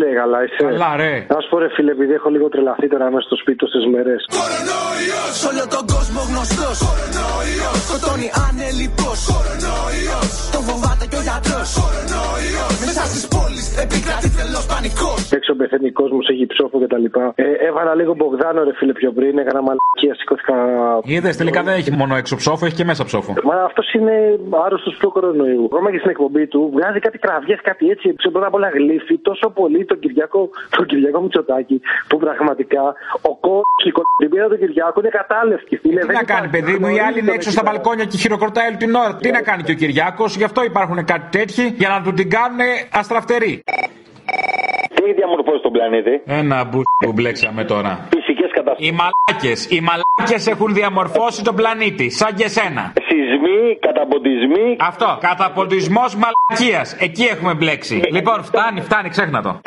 πιάσει. 0.00 0.06
Τι 0.06 0.06
λέει, 0.06 0.14
καλά 0.22 0.38
είσαι. 0.44 0.64
Καλά, 0.74 0.96
ρε. 1.02 1.14
Να 1.32 1.38
σου 1.42 1.48
πω 1.50 1.56
ρε 1.58 1.68
φίλε, 1.74 1.90
επειδή 1.96 2.12
έχω 2.18 2.28
λίγο 2.34 2.48
τρελαθεί 2.48 2.86
τώρα 2.92 3.06
μέσα 3.14 3.26
στο 3.28 3.36
σπίτι 3.42 3.58
τόσες 3.64 3.84
μέρες. 3.94 4.20
Κορονοϊός, 4.38 5.32
σ' 5.40 5.46
όλο 5.50 5.64
τον 5.74 5.84
κόσμο 5.94 6.20
γνωστός 6.30 6.76
Κορονοϊός, 6.86 7.76
σκοτώνει 7.86 8.28
ανελιπώς 8.46 9.18
Κορονοϊός, 9.30 10.30
τον 10.54 10.62
φοβάται 10.68 11.04
και 11.10 11.18
ο 11.20 11.24
γιατρός 11.28 11.68
Κορονοϊός, 11.80 12.72
μέσα 12.84 13.02
στις 13.10 13.24
πόλεις 13.34 13.66
επικρατεί 13.84 14.28
τρελός 14.36 14.64
πανικός 14.70 15.20
Έξω 15.38 15.52
πεθαίνει 15.60 15.90
κόσμο, 16.00 16.18
έχει 16.32 16.44
ψόφο 16.54 16.76
και 16.82 16.88
τα 16.94 16.98
λοιπά. 17.04 17.24
Ε, 17.34 17.44
έβαλα 17.68 17.92
λίγο 18.00 18.12
Μπογδάνο 18.18 18.60
ρε 18.68 18.74
φίλε 18.78 18.92
πιο 19.00 19.10
πριν, 19.18 19.32
έκανα 19.42 19.60
μαλακία, 19.66 20.14
σηκώθηκα. 20.20 20.56
Είδες 21.14 21.36
τελικά 21.40 21.60
δεν 21.66 21.74
έχει 21.80 21.90
μόνο 22.00 22.12
έξω 22.20 22.34
ψόφο, 22.42 22.62
έχει 22.66 22.76
και 22.80 22.84
μέσα 22.90 23.04
ψόφο. 23.10 23.30
Μα 23.48 23.54
αυτός 23.70 23.86
είναι 23.96 24.14
άρρωστος 24.64 24.94
του 25.00 25.10
κορονοϊού. 25.16 25.64
Ακόμα 25.72 25.90
και 25.92 25.98
στην 26.02 26.10
εκπομπή 26.10 26.44
του 26.52 26.60
βγάζει 26.74 26.98
κάτι 27.06 27.18
κραυγές, 27.24 27.60
κάτι 27.70 27.84
έτσι. 27.94 28.06
Ξέρω 28.18 28.32
πρώτα 28.34 28.46
απ' 28.50 28.54
όλα 28.58 28.68
γλύφει 28.78 29.14
τόσο 29.28 29.46
πολύ 29.60 29.84
τον 29.92 29.98
Κυριακό, 30.04 30.40
τον 30.76 30.86
Κυριακό 30.90 31.18
Μητσοτάκη 31.24 31.76
που 32.08 32.16
πραγματικά 32.24 32.82
ο 33.30 33.32
κόσμο, 33.46 33.76
η 33.88 33.92
κολυμπήρα 33.98 34.46
του 34.50 34.58
Κυριακού 34.62 34.98
είναι 35.00 35.12
κατάλευκη. 35.20 35.74
Φίλε, 35.82 36.00
Τι 36.00 36.06
Δεν 36.06 36.16
να 36.20 36.24
κάνει, 36.32 36.46
υπάρχει 36.46 36.54
παιδί 36.56 36.74
μου, 36.80 36.88
οι 36.94 37.00
άλλοι 37.06 37.18
είναι 37.22 37.34
έξω 37.38 37.50
στα 37.56 37.62
μπαλκόνια 37.66 38.04
και 38.10 38.16
χειροκροτάει 38.22 38.66
όλη 38.70 38.80
την 38.84 38.92
ώρα. 39.02 39.12
Τι 39.22 39.28
να 39.38 39.42
κάνει 39.48 39.62
και 39.66 39.74
ο 39.76 39.78
Κυριάκο, 39.82 40.24
γι' 40.40 40.46
αυτό 40.50 40.60
υπάρχουν 40.72 40.98
κάτι 41.12 41.26
τέτοιοι 41.38 41.64
για 41.82 41.88
να 41.94 41.98
του 42.04 42.12
την 42.18 42.28
κάνουν 42.36 42.60
αστραφτερή. 43.00 43.54
Τι 44.94 45.00
έχει 45.04 45.14
διαμορφώσεις 45.20 45.62
τον 45.66 45.72
πλανήτη; 45.72 46.14
Ένα 46.40 46.58
μπου 46.64 46.80
που 47.04 47.12
μπλέξαμε 47.12 47.62
τώρα. 47.64 47.92
Φυσικές 48.16 48.49
καταστροφέ. 48.70 48.86
Οι 48.86 48.92
μαλάκες, 48.92 49.66
οι 49.70 49.80
μαλάκες 49.80 50.46
έχουν 50.46 50.74
διαμορφώσει 50.74 51.42
τον 51.44 51.54
πλανήτη, 51.54 52.10
σαν 52.10 52.34
και 52.34 52.44
εσένα. 52.44 52.92
Σεισμοί, 53.08 53.78
καταποντισμοί. 53.80 54.76
Αυτό, 54.78 55.18
καταποντισμός 55.20 56.16
μαλακίας. 56.16 56.96
Εκεί 56.98 57.24
έχουμε 57.24 57.54
μπλέξει. 57.54 58.02
Λοιπόν, 58.10 58.44
φτάνει, 58.44 58.80
φτάνει, 58.80 59.08
ξέχνα 59.08 59.42
το. 59.42 59.60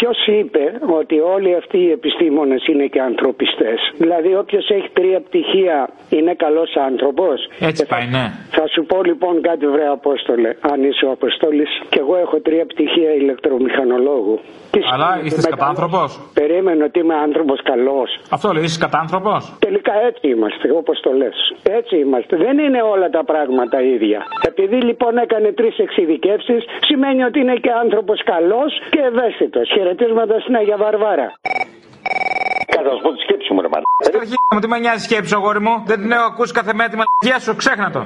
Ποιος 0.00 0.18
είπε 0.26 0.64
ότι 1.00 1.16
όλοι 1.20 1.54
αυτοί 1.56 1.78
οι 1.78 1.90
επιστήμονες 1.90 2.66
είναι 2.66 2.86
και 2.86 3.00
ανθρωπιστές; 3.00 3.78
Δηλαδή, 3.96 4.36
όποιος 4.36 4.68
έχει 4.70 4.88
τρία 4.92 5.20
πτυχία 5.20 5.88
είναι 6.08 6.34
καλός 6.34 6.70
άνθρωπος; 6.88 7.48
Έτσι 7.60 7.86
πάει, 7.86 8.06
ναι. 8.16 8.24
Θα 8.50 8.64
σου 8.72 8.84
πω 8.90 9.02
λοιπόν 9.04 9.42
κάτι, 9.42 9.66
βρε 9.66 9.86
Απόστολε, 9.88 10.50
αν 10.60 10.84
είσαι 10.84 11.04
ο 11.06 11.10
Αποστόλης. 11.10 11.70
Και 11.88 11.98
εγώ 11.98 12.16
έχω 12.16 12.36
τρία 12.40 12.66
πτυχία 12.66 13.12
ηλεκτρομηχανολόγου. 13.14 14.38
Τι 14.70 14.80
Αλλά 14.92 15.06
σημαίνει 15.06 15.26
είστε 15.26 15.38
ότι 15.40 15.48
είμαι 15.48 15.56
κατάνθρωπο. 15.56 15.96
καλός; 15.96 16.30
Περίμενε 16.34 16.84
ότι 16.84 16.98
είμαι 16.98 17.14
άνθρωπος 17.14 17.58
καλός. 17.62 18.10
Αυτό 18.30 18.52
λέει, 18.52 18.64
είσαι 18.64 18.78
κατάνθρωπο. 18.86 19.32
Τελικά 19.58 19.92
έτσι 20.08 20.28
είμαστε, 20.28 20.66
όπως 20.80 21.00
το 21.00 21.10
λες. 21.12 21.36
Έτσι 21.62 21.94
είμαστε. 21.98 22.36
Δεν 22.36 22.58
είναι 22.58 22.82
όλα 22.82 23.08
τα 23.10 23.24
πράγματα 23.24 23.82
ίδια. 23.82 24.20
Επειδή 24.62 24.78
λοιπόν 24.90 25.12
έκανε 25.24 25.48
τρεις 25.52 25.78
εξειδικεύσεις, 25.84 26.62
σημαίνει 26.88 27.22
ότι 27.28 27.38
είναι 27.40 27.56
και 27.64 27.72
άνθρωπος 27.84 28.18
καλός 28.32 28.70
και 28.90 29.00
ευαίσθητος. 29.10 29.66
Χαιρετίσματα 29.74 30.40
στην 30.40 30.54
Αγία 30.60 30.76
Βαρβάρα. 30.76 31.28
Κάτσε 32.72 32.88
να 32.90 32.94
σου 32.96 33.02
πω 33.04 33.10
τη 33.14 33.20
σκέψη 33.26 33.52
μου, 33.52 33.60
ρε 33.64 33.68
μάνα. 33.72 33.86
Αρχή 34.22 34.36
μου, 34.54 34.60
τι 34.60 34.68
με 34.72 34.78
νοιάζει 34.78 35.04
σκέψη, 35.08 35.34
αγόρι 35.38 35.60
μου; 35.66 35.74
Δεν 35.90 35.98
την 36.02 36.10
έχω 36.16 36.26
ακούσει 36.32 36.52
κάθε 36.58 36.72
μέρα 36.78 36.88
τη 36.92 36.96
μαλακία 37.00 37.38
σου, 37.44 37.52
ξέχνα 37.62 37.88
το. 37.96 38.00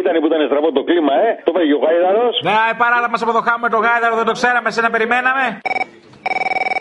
Ήταν 0.00 0.14
που 0.20 0.26
ήταν 0.30 0.40
στραβό 0.50 0.68
το 0.78 0.82
κλίμα, 0.88 1.14
ε; 1.26 1.28
Το 1.46 1.52
φάγει 1.56 1.72
ο 1.78 1.80
Γάιδαρος. 1.84 2.34
Ναι, 2.48 2.58
παράλληλα 2.82 3.08
μα 3.14 3.18
αποδοχάμε 3.24 3.66
το 3.74 3.78
γάιδαρο, 3.86 4.14
δεν 4.20 4.26
το 4.30 4.34
ξέραμε, 4.38 4.68
σε 4.70 4.80
να 4.86 4.90
περιμέναμε. 4.94 5.44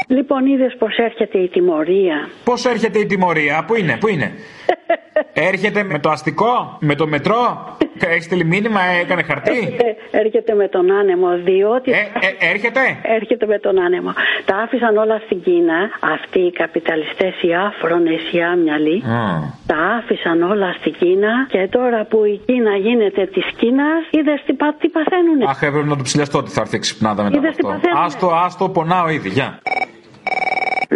Λοιπόν, 0.07 0.45
είδες 0.45 0.75
πώ 0.79 0.87
έρχεται 1.07 1.37
η 1.37 1.47
τιμωρία. 1.47 2.17
Πώς 2.43 2.65
έρχεται 2.65 2.99
η 2.99 3.05
τιμωρία, 3.05 3.63
πού 3.67 3.75
είναι, 3.75 3.97
πού 3.99 4.07
είναι; 4.07 4.31
έρχεται 5.51 5.83
με 5.83 5.99
το 5.99 6.09
αστικό, 6.09 6.77
με 6.79 6.95
το 6.95 7.07
μετρό; 7.07 7.41
Έχεις 7.99 8.23
στείλει 8.23 8.45
μήνυμα, 8.45 8.81
έκανε 9.01 9.23
χαρτί; 9.23 9.51
Ε, 10.11 10.17
έρχεται 10.17 10.53
με 10.53 10.67
τον 10.67 10.91
άνεμο, 10.91 11.27
διότι. 11.49 11.91
Ε, 11.91 11.95
ε, 11.97 12.49
έρχεται; 12.51 12.79
Έρχεται 13.19 13.45
με 13.45 13.59
τον 13.59 13.79
άνεμο. 13.85 14.11
Τα 14.45 14.55
άφησαν 14.57 14.97
όλα 14.97 15.17
στην 15.25 15.41
Κίνα. 15.41 15.79
Αυτοί 16.15 16.39
οι 16.39 16.51
καπιταλιστές, 16.51 17.33
οι 17.41 17.51
άφρονες, 17.67 18.21
οι 18.31 18.41
άμυαλοι. 18.53 19.03
Τα 19.67 19.77
άφησαν 19.99 20.41
όλα 20.51 20.69
στην 20.79 20.93
Κίνα 20.93 21.33
και 21.49 21.67
τώρα 21.71 22.05
που 22.09 22.25
η 22.25 22.41
Κίνα 22.45 22.75
γίνεται 22.75 23.25
της 23.25 23.45
Κίνας, 23.57 24.03
είδες 24.11 24.43
τι, 24.45 24.53
πα, 24.53 24.75
τι 24.79 24.87
παθαίνουνε. 24.89 25.45
Αχ, 25.47 25.61
έπρεπε 25.61 25.85
να 25.87 25.95
του 25.97 26.03
ψηλιαστώ 26.03 26.37
ότι 26.37 26.51
θα 26.51 26.61
έρθει 26.61 26.79
ξυπνάδα 26.79 27.23
μετά 27.23 27.37
από 27.37 27.45
Είδες 27.45 27.55
τι 27.55 27.61
αυτό. 27.67 27.73
παθαίνουμε. 27.79 28.05
Άστο, 28.05 28.27
άστο, 28.45 28.69
πονάω 28.69 29.09
ήδη, 29.09 29.29
γεια. 29.29 29.59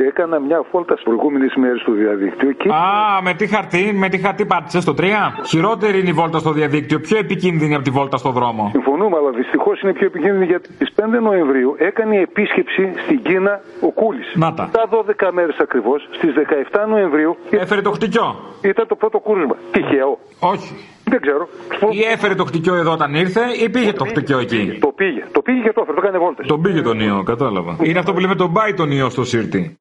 Έκανα 0.05 0.39
μια 0.39 0.65
φόλτα 0.71 0.93
στις 0.93 1.05
προηγούμενες 1.05 1.55
μέρες 1.55 1.81
στο 1.81 1.91
διαδίκτυο 1.91 2.51
και. 2.51 2.69
Α, 2.69 3.21
με 3.23 3.33
τι 3.33 3.47
χαρτί, 3.47 3.93
με 3.93 4.09
τι 4.09 4.17
χαρτί 4.17 4.45
πάτησες 4.45 4.83
στο 4.83 4.93
3. 4.93 5.03
Χειρότερη 5.45 5.99
είναι 5.99 6.09
η 6.09 6.13
βόλτα 6.13 6.39
στο 6.39 6.51
διαδίκτυο, 6.51 6.99
πιο 6.99 7.17
επικίνδυνη 7.17 7.73
από 7.73 7.83
τη 7.83 7.89
βόλτα 7.89 8.17
στο 8.17 8.31
δρόμο. 8.31 8.69
Συμφωνούμε, 8.71 9.17
αλλά 9.17 9.29
δυστυχώς 9.29 9.81
είναι 9.81 9.93
πιο 9.93 10.05
επικίνδυνη 10.05 10.45
γιατί 10.45 10.73
στις 10.73 10.93
5 10.95 11.19
Νοεμβρίου 11.21 11.75
έκανε 11.77 12.19
επίσκεψη 12.19 12.93
στην 13.03 13.21
Κίνα 13.21 13.61
ο 13.81 13.91
Κούλης. 13.91 14.31
Να 14.35 14.53
τα. 14.53 14.69
Τα 14.71 14.87
12 14.89 15.31
μέρες 15.31 15.57
ακριβώς, 15.59 16.07
στις 16.11 16.33
17 16.33 16.87
Νοεμβρίου. 16.87 17.37
Έφερε 17.49 17.81
το 17.81 17.91
χτυκιό. 17.91 18.35
Ήταν 18.61 18.87
το 18.87 18.95
πρώτο 18.95 19.19
κούρσμα. 19.19 19.55
Τυχαίο. 19.71 20.19
Όχι. 20.39 20.96
Δεν 21.09 21.21
ξέρω. 21.21 21.47
Ή 21.91 22.01
έφερε 22.13 22.35
το 22.35 22.45
χτυκιό 22.45 22.75
εδώ 22.75 22.91
όταν 22.91 23.13
ήρθε, 23.13 23.41
ή 23.63 23.69
πήγε 23.69 23.93
το 23.93 24.05
χτυκιό 24.05 24.39
εκεί. 24.39 24.77
Το 24.79 24.87
πήγε. 24.95 25.23
Το 25.31 25.41
πήγε 25.41 25.61
και 25.61 25.73
το 25.73 25.81
έφερε. 25.81 25.99
Το 25.99 26.07
έκανε 26.07 26.17
βόλτες. 26.17 26.47
Τον 26.47 26.61
πήγε 26.61 26.81
τον 26.81 26.99
ιό, 26.99 27.23
κατάλαβα. 27.23 27.77
Είναι 27.81 27.99
αυτό 27.99 28.13
που 28.13 28.19
λέμε 28.19 28.35
τον 28.35 28.53
πάει 28.53 28.73
τον 28.73 28.91
ιό 28.91 29.09
στο 29.09 29.23
σύρτη. 29.23 29.77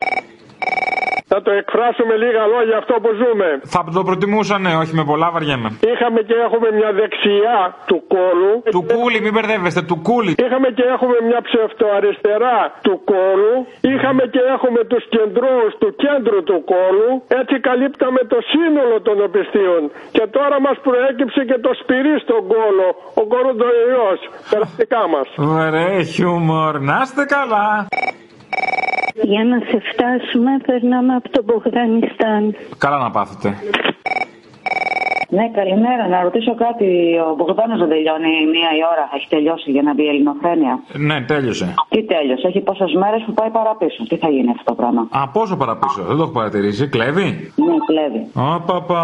Θα 1.33 1.39
το 1.47 1.51
εκφράσω 1.61 2.03
με 2.11 2.17
λίγα 2.25 2.43
λόγια 2.55 2.77
αυτό 2.83 2.95
που 3.03 3.11
ζούμε. 3.21 3.49
Θα 3.75 3.81
το 3.97 4.03
προτιμούσα, 4.09 4.57
ναι, 4.65 4.73
όχι 4.83 4.95
με 5.01 5.05
πολλά, 5.11 5.29
βαριέμαι. 5.35 5.69
Είχαμε 5.93 6.21
και 6.29 6.37
έχουμε 6.47 6.69
μια 6.79 6.91
δεξιά 7.01 7.59
του 7.91 7.99
κόλου. 8.15 8.53
Του 8.77 8.83
κούλι, 8.93 9.19
μην 9.25 9.33
μπερδεύεστε, 9.35 9.81
του 9.91 9.99
κούλι. 10.09 10.33
Είχαμε 10.45 10.69
και 10.77 10.85
έχουμε 10.95 11.17
μια 11.29 11.41
ψευτοαριστερά 11.49 12.59
του 12.87 12.95
κόλου. 13.13 13.53
Είχαμε 13.93 14.23
και 14.35 14.43
έχουμε 14.55 14.81
τους 14.91 15.05
κεντρώους 15.15 15.73
του 15.81 15.89
κέντρου 16.05 16.41
του 16.49 16.59
κόλου. 16.73 17.09
Έτσι 17.41 17.55
καλύπταμε 17.69 18.21
το 18.33 18.39
σύνολο 18.53 18.97
των 19.07 19.17
οπισθίων. 19.27 19.83
Και 20.17 20.25
τώρα 20.37 20.57
μας 20.67 20.77
προέκυψε 20.87 21.41
και 21.51 21.59
το 21.67 21.71
σπυρί 21.81 22.15
στον 22.25 22.43
κόλο. 22.55 22.87
Ο 23.21 23.23
κορονοϊός. 23.33 24.19
Περαστικά 24.51 25.03
μας. 25.13 25.27
Ωραία, 25.65 26.03
χιούμορ, 26.13 26.73
να 26.89 26.97
είστε 27.05 27.25
καλά. 27.37 27.69
Για 29.23 29.45
να 29.45 29.59
σε 29.59 29.83
φτάσουμε, 29.93 30.51
περνάμε 30.67 31.15
από 31.15 31.29
το 31.31 31.43
Μπογδανιστάν. 31.45 32.55
Καλά 32.79 32.99
να 32.99 33.11
πάθετε. 33.11 33.57
Ναι, 35.29 35.45
καλημέρα. 35.59 36.09
Να 36.09 36.23
ρωτήσω 36.23 36.55
κάτι. 36.55 36.87
Ο 37.31 37.35
Μπογδάνος 37.37 37.79
δεν 37.79 37.89
τελειώνει 37.89 38.33
μία 38.55 38.71
η 38.81 38.83
ώρα. 38.93 39.05
Έχει 39.17 39.29
τελειώσει 39.29 39.71
για 39.71 39.83
να 39.83 39.95
μπει 39.95 40.03
η 40.03 40.09
ελληνοφρένεια. 40.09 40.75
Ναι, 41.09 41.17
τέλειωσε. 41.21 41.75
Τι 41.89 42.01
τέλειωσε; 42.13 42.47
Έχει 42.47 42.61
πόσες 42.61 42.93
μέρες 43.03 43.23
που 43.27 43.33
πάει 43.33 43.51
παραπίσω. 43.51 44.03
Τι 44.09 44.17
θα 44.17 44.29
γίνει 44.29 44.51
αυτό 44.51 44.65
το 44.65 44.75
πράγμα; 44.75 45.03
Α, 45.11 45.29
πόσο 45.29 45.57
παραπίσω, 45.57 46.03
δεν 46.09 46.17
το 46.17 46.23
έχω 46.23 46.33
παρατηρήσει. 46.33 46.89
Κλέβει; 46.89 47.27
Ναι, 47.67 47.77
κλέβει. 47.89 48.21
Ω, 48.35 48.61
παπα. 48.67 49.03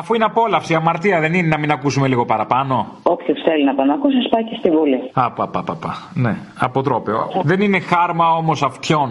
Αφού 0.00 0.14
είναι 0.14 0.24
απόλαυση, 0.24 0.74
αμαρτία 0.74 1.20
δεν 1.20 1.32
είναι 1.34 1.48
να 1.48 1.58
μην 1.58 1.70
ακούσουμε 1.70 2.06
λίγο 2.08 2.24
παραπάνω. 2.24 2.86
Όποιος 3.02 3.38
θέλει 3.44 3.64
να 3.64 3.74
τον 3.74 3.90
ακούσει, 3.90 4.28
πάει 4.30 4.44
και 4.44 4.56
στη 4.58 4.70
Βουλή. 4.70 5.00
Α, 5.14 5.30
πα, 5.32 5.48
πα, 5.48 5.62
πα, 5.62 5.74
πα. 5.82 5.92
Ναι, 6.14 6.36
αποτρόπαιο. 6.58 7.20
Δεν 7.42 7.60
είναι 7.60 7.78
χάρμα 7.80 8.26
όμως 8.40 8.62
αυτιών. 8.62 9.10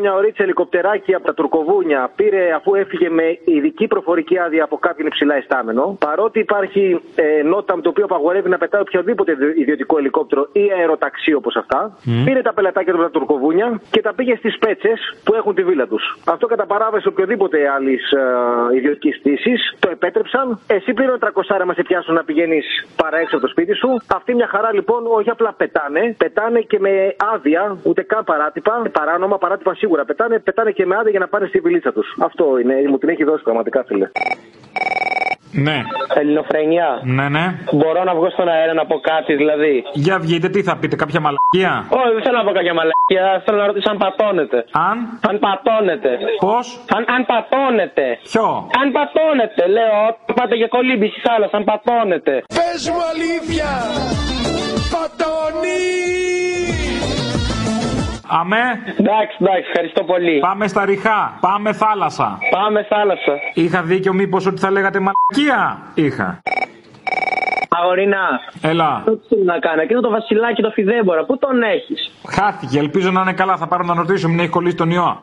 Πριν 0.00 0.12
καμιά 0.12 0.24
ωρίτσα 0.24 0.42
ελικοπτεράκι 0.42 1.14
από 1.14 1.26
τα 1.26 1.34
τουρκοβούνια 1.34 2.10
πήρε 2.16 2.52
αφού 2.52 2.74
έφυγε 2.74 3.08
με 3.10 3.38
ειδική 3.44 3.86
προφορική 3.86 4.38
άδεια 4.38 4.64
από 4.64 4.76
κάποιον 4.76 5.06
υψηλά 5.06 5.36
ειστάμενο. 5.38 5.96
Παρότι 6.06 6.38
υπάρχει 6.38 7.00
ε, 7.14 7.42
νότα 7.42 7.76
με 7.76 7.82
το 7.82 7.88
οποίο 7.88 8.04
απαγορεύει 8.04 8.48
να 8.48 8.58
πετάει 8.58 8.80
οποιοδήποτε 8.80 9.36
ιδιωτικό 9.56 9.98
ελικόπτερο 9.98 10.48
ή 10.52 10.70
αεροταξί 10.78 11.32
όπως 11.32 11.56
αυτά, 11.56 11.96
Μμ. 12.04 12.24
πήρε 12.24 12.42
τα 12.42 12.52
πελατάκια 12.52 12.92
του 12.92 12.98
από 13.02 13.12
τα 13.12 13.18
τουρκοβούνια 13.18 13.80
και 13.90 14.00
τα 14.00 14.14
πήγε 14.14 14.34
στις 14.36 14.58
πέτσες 14.58 14.98
που 15.24 15.34
έχουν 15.34 15.54
τη 15.54 15.62
βίλα 15.62 15.86
τους. 15.86 16.18
Αυτό 16.24 16.46
κατά 16.46 16.66
παράβαση 16.66 17.08
οποιοδήποτε 17.08 17.68
άλλης 17.76 18.10
ε, 18.10 18.76
ιδιωτικής 18.76 19.18
πτήση 19.18 19.52
το 19.78 19.88
επέτρεψαν. 19.90 20.60
Εσύ 20.66 20.92
πλήρω 20.92 21.16
300 21.20 21.64
μα 21.66 21.72
σε 21.74 21.82
πιάσουν 21.82 22.14
να 22.14 22.24
πηγαίνεις 22.24 22.66
παρά 22.96 23.18
έξω 23.18 23.36
από 23.36 23.44
το 23.46 23.50
σπίτι 23.50 23.74
σου. 23.74 23.88
Αυτή 24.14 24.34
μια 24.34 24.46
χαρά 24.46 24.72
λοιπόν 24.72 25.06
όχι 25.06 25.30
απλά 25.30 25.52
πετάνε, 25.52 26.14
πετάνε 26.18 26.60
και 26.60 26.78
με 26.80 27.14
άδεια, 27.34 27.76
ούτε 27.82 28.02
καν 28.02 28.24
παράτυπα, 28.24 28.82
παράνομα, 28.92 29.38
παράτυπα 29.38 29.74
σίγουρα 29.74 29.89
πετάνε, 30.06 30.38
πετάνε 30.38 30.70
και 30.70 30.86
με 30.86 30.96
άδεια 30.96 31.10
για 31.10 31.20
να 31.20 31.28
πάνε 31.28 31.46
στη 31.46 31.58
βιλίτσα 31.60 31.92
τους. 31.92 32.16
Αυτό 32.18 32.58
είναι, 32.58 32.74
μου 32.88 32.98
την 32.98 33.08
έχει 33.08 33.24
δώσει 33.24 33.42
πραγματικά 33.42 33.84
φίλε. 33.86 34.08
Ναι. 35.52 35.78
Ελληνοφρενιά. 36.14 37.00
Ναι, 37.04 37.28
ναι. 37.28 37.44
Μπορώ 37.72 38.04
να 38.04 38.14
βγω 38.14 38.30
στον 38.30 38.48
αέρα 38.48 38.74
να 38.74 38.86
πω 38.86 38.96
κάτι, 39.00 39.34
δηλαδή; 39.34 39.82
Για 39.92 40.18
βγείτε, 40.18 40.48
τι 40.48 40.62
θα 40.62 40.76
πείτε, 40.76 40.96
κάποια 40.96 41.20
μαλακία; 41.20 41.72
Όχι, 41.88 42.12
δεν 42.14 42.22
θέλω 42.22 42.36
να 42.36 42.44
πω 42.44 42.52
κάποια 42.52 42.74
μαλακία. 42.74 43.42
Θέλω 43.44 43.58
να 43.58 43.66
ρωτήσω 43.66 43.90
αν 43.90 43.98
πατώνετε. 43.98 44.58
Αν; 44.88 44.96
Αν 45.28 45.38
πατώνετε. 45.38 46.10
Πώς; 46.46 46.66
Αν, 46.94 47.04
αν 47.14 47.20
πατώνετε. 47.32 48.04
Ποιο; 48.22 48.46
Αν 48.80 48.86
πατώνετε, 48.96 49.62
λέω. 49.76 49.96
Όταν 50.08 50.34
πάτε 50.38 50.54
για 50.60 50.68
κολύμπη 50.68 51.06
στη 51.08 51.20
θάλασσα, 51.26 51.56
αν 51.56 51.64
πατώνετε. 51.64 52.32
Πες 52.58 52.82
μου 52.92 53.02
αλήθεια! 53.12 53.70
Πατώνεις! 54.94 56.19
Αμέ. 58.32 58.56
Εντάξει, 58.98 59.36
εντάξει, 59.40 59.64
ευχαριστώ 59.68 60.04
πολύ. 60.04 60.38
Πάμε 60.38 60.66
στα 60.68 60.84
ριχά. 60.84 61.38
Πάμε 61.40 61.72
θάλασσα. 61.72 62.38
Πάμε 62.50 62.82
θάλασσα. 62.82 63.32
Είχα 63.54 63.82
δίκιο 63.82 64.12
μήπως 64.12 64.46
ότι 64.46 64.60
θα 64.60 64.70
λέγατε 64.70 64.98
μαλακία; 65.00 65.78
Είχα. 65.94 66.42
Αγορινά. 67.68 68.40
Έλα. 68.62 69.04
Τι 69.28 69.36
να 69.44 69.58
κάνω, 69.58 69.82
εκείνο 69.82 70.00
το 70.00 70.10
βασιλάκι 70.10 70.62
το 70.62 70.70
φιδέμπορα, 70.70 71.24
πού 71.24 71.38
τον 71.38 71.62
έχεις; 71.62 72.10
Χάθηκε. 72.28 72.78
Ελπίζω 72.78 73.10
να 73.10 73.20
είναι 73.20 73.32
καλά. 73.32 73.56
Θα 73.56 73.66
πάρω 73.66 73.84
να 73.84 73.94
ρωτήσω. 73.94 74.28
Μην 74.28 74.38
έχει 74.38 74.48
κολλήσει 74.48 74.76
τον 74.76 74.90
ιό. 74.90 75.20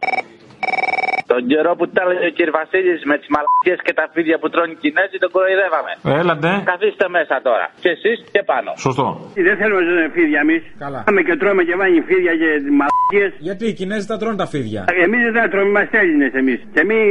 Τον 1.37 1.47
καιρό 1.51 1.71
που 1.79 1.85
τα 1.95 2.01
έλεγε 2.05 2.27
ο 2.31 2.33
κ. 2.37 2.39
Βασίλης 2.59 2.99
με 3.11 3.15
τις 3.19 3.27
μαλακίε 3.35 3.75
και 3.87 3.93
τα 3.99 4.05
φίδια 4.13 4.35
που 4.41 4.47
τρώνε 4.53 4.71
οι 4.75 4.77
Κινέζοι, 4.83 5.17
τον 5.23 5.31
κοροϊδεύαμε. 5.35 5.91
Έλατε. 6.21 6.49
Καθίστε 6.73 7.05
μέσα 7.17 7.35
τώρα. 7.47 7.65
Και 7.83 7.89
εσείς 7.95 8.17
και 8.33 8.41
πάνω. 8.51 8.69
Σωστό. 8.85 9.05
Δεν 9.47 9.55
θέλουμε 9.59 9.79
να 9.81 9.85
ζούμε 9.89 10.05
φίδια 10.17 10.39
εμείς. 10.45 10.61
Καλά. 10.83 10.99
Πάμε 11.07 11.21
και 11.27 11.35
τρώμε 11.41 11.61
και 11.67 11.75
βάνει 11.79 11.99
φίδια 12.09 12.33
και 12.41 12.49
μαλακίες. 12.79 13.31
Γιατί 13.47 13.63
οι 13.69 13.73
Κινέζοι 13.79 14.05
τα 14.11 14.17
τρώνε 14.21 14.37
τα 14.43 14.47
φίδια; 14.53 14.81
Εμείς 15.05 15.21
δεν 15.27 15.33
τα 15.41 15.45
τρώμε, 15.51 15.69
είμαστε 15.73 15.95
Έλληνες 16.03 16.31
εμείς. 16.41 16.59
Και 16.75 16.81
μην 16.89 17.01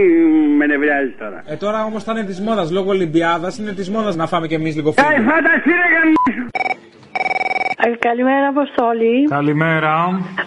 με 0.59 0.64
νευριάζει 0.70 1.12
τώρα. 1.22 1.39
Ε, 1.53 1.55
τώρα 1.64 1.79
όμως 1.89 2.01
θα 2.07 2.11
είναι 2.14 2.24
της 2.33 2.39
μόδας. 2.47 2.66
Λόγω 2.77 2.89
Ολυμπιάδας 2.97 3.53
είναι 3.61 3.72
της 3.81 3.89
μόδας 3.95 4.14
να 4.20 4.27
φάμε 4.33 4.47
κι 4.51 4.57
εμείς 4.61 4.74
λίγο 4.79 4.89
Ε, 4.91 4.93
φίδια. 4.99 5.20
φανταστεί 5.31 5.70
ρε 5.81 5.87
γαμίσου. 5.95 6.45
Ε, 7.22 7.45
Καλημέρα, 7.99 8.47
Αποστόλη. 8.55 9.14
Καλημέρα. 9.29 9.95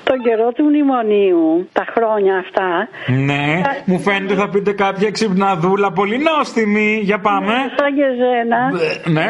Τον 0.04 0.18
καιρό 0.26 0.52
του 0.56 0.64
μνημονίου, 0.70 1.70
τα 1.74 1.86
χρόνια 1.96 2.34
αυτά. 2.44 2.68
Ναι, 3.30 3.46
μου 3.86 4.00
φαίνεται 4.00 4.34
θα 4.42 4.50
πείτε 4.50 4.72
κάποια 4.74 5.12
ξυπναδούλα 5.12 5.92
πολύ 5.92 6.18
νόστιμη. 6.30 7.00
Για 7.10 7.20
πάμε. 7.20 7.54
Σαν 7.78 7.90
και 7.98 8.08
ζένα. 8.22 8.60
Ναι. 9.16 9.28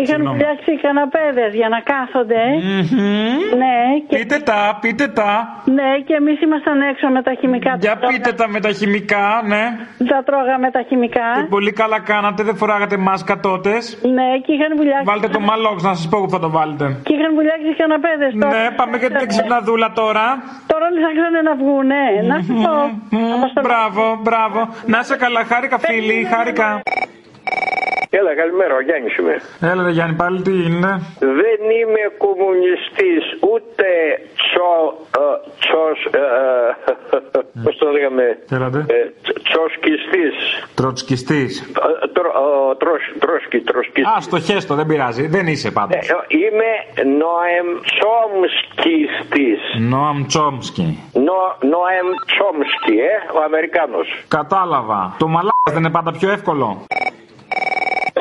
Είχαν 0.00 0.06
Συγγνώμη. 0.06 0.36
φτιάξει 0.38 0.72
καναπέδες 0.84 1.50
για 1.60 1.68
να 1.74 1.80
κάθονται. 1.92 2.42
Ναι, 3.62 3.76
και, 4.08 4.16
Πείτε 4.18 4.38
τα, 4.50 4.78
πείτε 4.80 5.06
τα. 5.08 5.30
ναι, 5.78 5.90
και 6.06 6.14
εμείς 6.20 6.40
ήμασταν 6.46 6.80
έξω 6.90 7.06
με 7.16 7.22
τα 7.22 7.32
χημικά. 7.40 7.76
Για 7.80 7.96
πείτε 8.08 8.32
τα 8.32 8.48
με 8.48 8.60
τα 8.60 8.70
χημικά, 8.78 9.26
ναι. 9.52 9.62
Τα 10.12 10.18
τρώγαμε 10.26 10.70
τα 10.70 10.82
χημικά. 10.88 11.26
Πολύ 11.56 11.72
καλά 11.72 12.00
κάνατε, 12.00 12.42
δεν 12.42 12.56
φοράγατε 12.56 12.96
μάσκα 12.96 13.40
τότε. 13.40 13.70
Ναι, 14.16 14.28
και 14.44 14.52
είχαν 14.56 14.70
βουλιάξει. 14.76 15.04
Βάλτε 15.10 15.28
το 15.28 15.40
μαλόξ 15.40 15.82
να 15.82 15.94
σας 15.94 16.08
πω 16.08 16.16
που 16.24 16.30
θα 16.30 16.38
το 16.44 16.50
βάλετε. 16.50 16.84
Και 17.06 17.14
είχαν 17.16 17.30
βουλιάξει 17.42 17.70
καναπέδε. 17.82 18.26
Ναι, 18.34 18.70
πάμε 18.76 18.96
για 18.96 19.10
την 19.10 19.28
ξυπναδούλα 19.28 19.92
τώρα. 19.92 20.26
Τώρα 20.66 20.84
όλοι 20.90 21.00
θα 21.04 21.10
ξέρουν 21.16 21.38
να 21.48 21.54
βγουνε. 21.60 22.02
Να 22.30 22.36
σου 22.46 22.54
πω. 22.64 22.74
Μπράβο, 23.68 24.18
μπράβο. 24.22 24.60
Να 24.86 24.98
είσαι 24.98 25.16
καλά, 25.16 25.44
χάρηκα 25.44 25.78
φίλοι, 25.78 26.26
χάρηκα. 26.32 26.82
Έλα, 28.18 28.34
καλημέρα, 28.34 28.74
ο 28.74 28.80
Γιάννης 28.80 29.16
είμαι. 29.16 29.36
Έλα, 29.60 29.82
ρε 29.82 29.90
Γιάννη, 29.90 30.14
πάλι 30.16 30.42
τι 30.42 30.50
γίνεται. 30.50 31.00
Δεν 31.18 31.60
είμαι 31.78 32.02
κομμουνιστής, 32.24 33.24
ούτε 33.52 33.86
τσο, 34.42 34.70
ε, 35.22 35.26
τσος, 35.62 35.98
ε, 36.04 36.24
ε, 37.38 37.62
πώς 37.64 37.76
το 37.76 37.90
λέγαμε, 37.90 38.24
Έλατε. 38.50 38.78
ε, 38.78 39.12
τσ- 39.22 39.42
τσοσκιστής. 39.48 40.34
Τροτσκιστή. 40.74 41.42
Ε, 42.04 42.08
τρο- 42.16 42.34
ε, 42.72 42.74
τρος- 42.82 43.12
Τρόσκι, 43.18 43.58
τροσκιστής. 43.60 44.06
Α, 44.16 44.20
στο 44.20 44.38
χέστο, 44.40 44.74
δεν 44.74 44.86
πειράζει. 44.86 45.26
Δεν 45.26 45.46
είσαι 45.46 45.70
πάντως. 45.70 46.08
Ε, 46.08 46.12
ε, 46.12 46.36
Είμαι 46.42 46.70
Νοεμ 47.22 47.68
Τσόμσκιστής. 47.90 49.60
Νόαμ 49.90 50.24
Τσόμσκι. 50.26 50.98
Νο- 51.12 51.54
Νοεμ 51.72 52.08
Τσόμσκι, 52.26 52.96
ε, 53.12 53.14
ο 53.38 53.42
Αμερικάνος. 53.42 54.08
Κατάλαβα. 54.28 55.16
Το 55.18 55.26
μαλάκα 55.28 55.68
δεν 55.70 55.78
είναι 55.78 55.90
πάντα 55.90 56.10
πιο 56.18 56.30
εύκολο. 56.30 56.86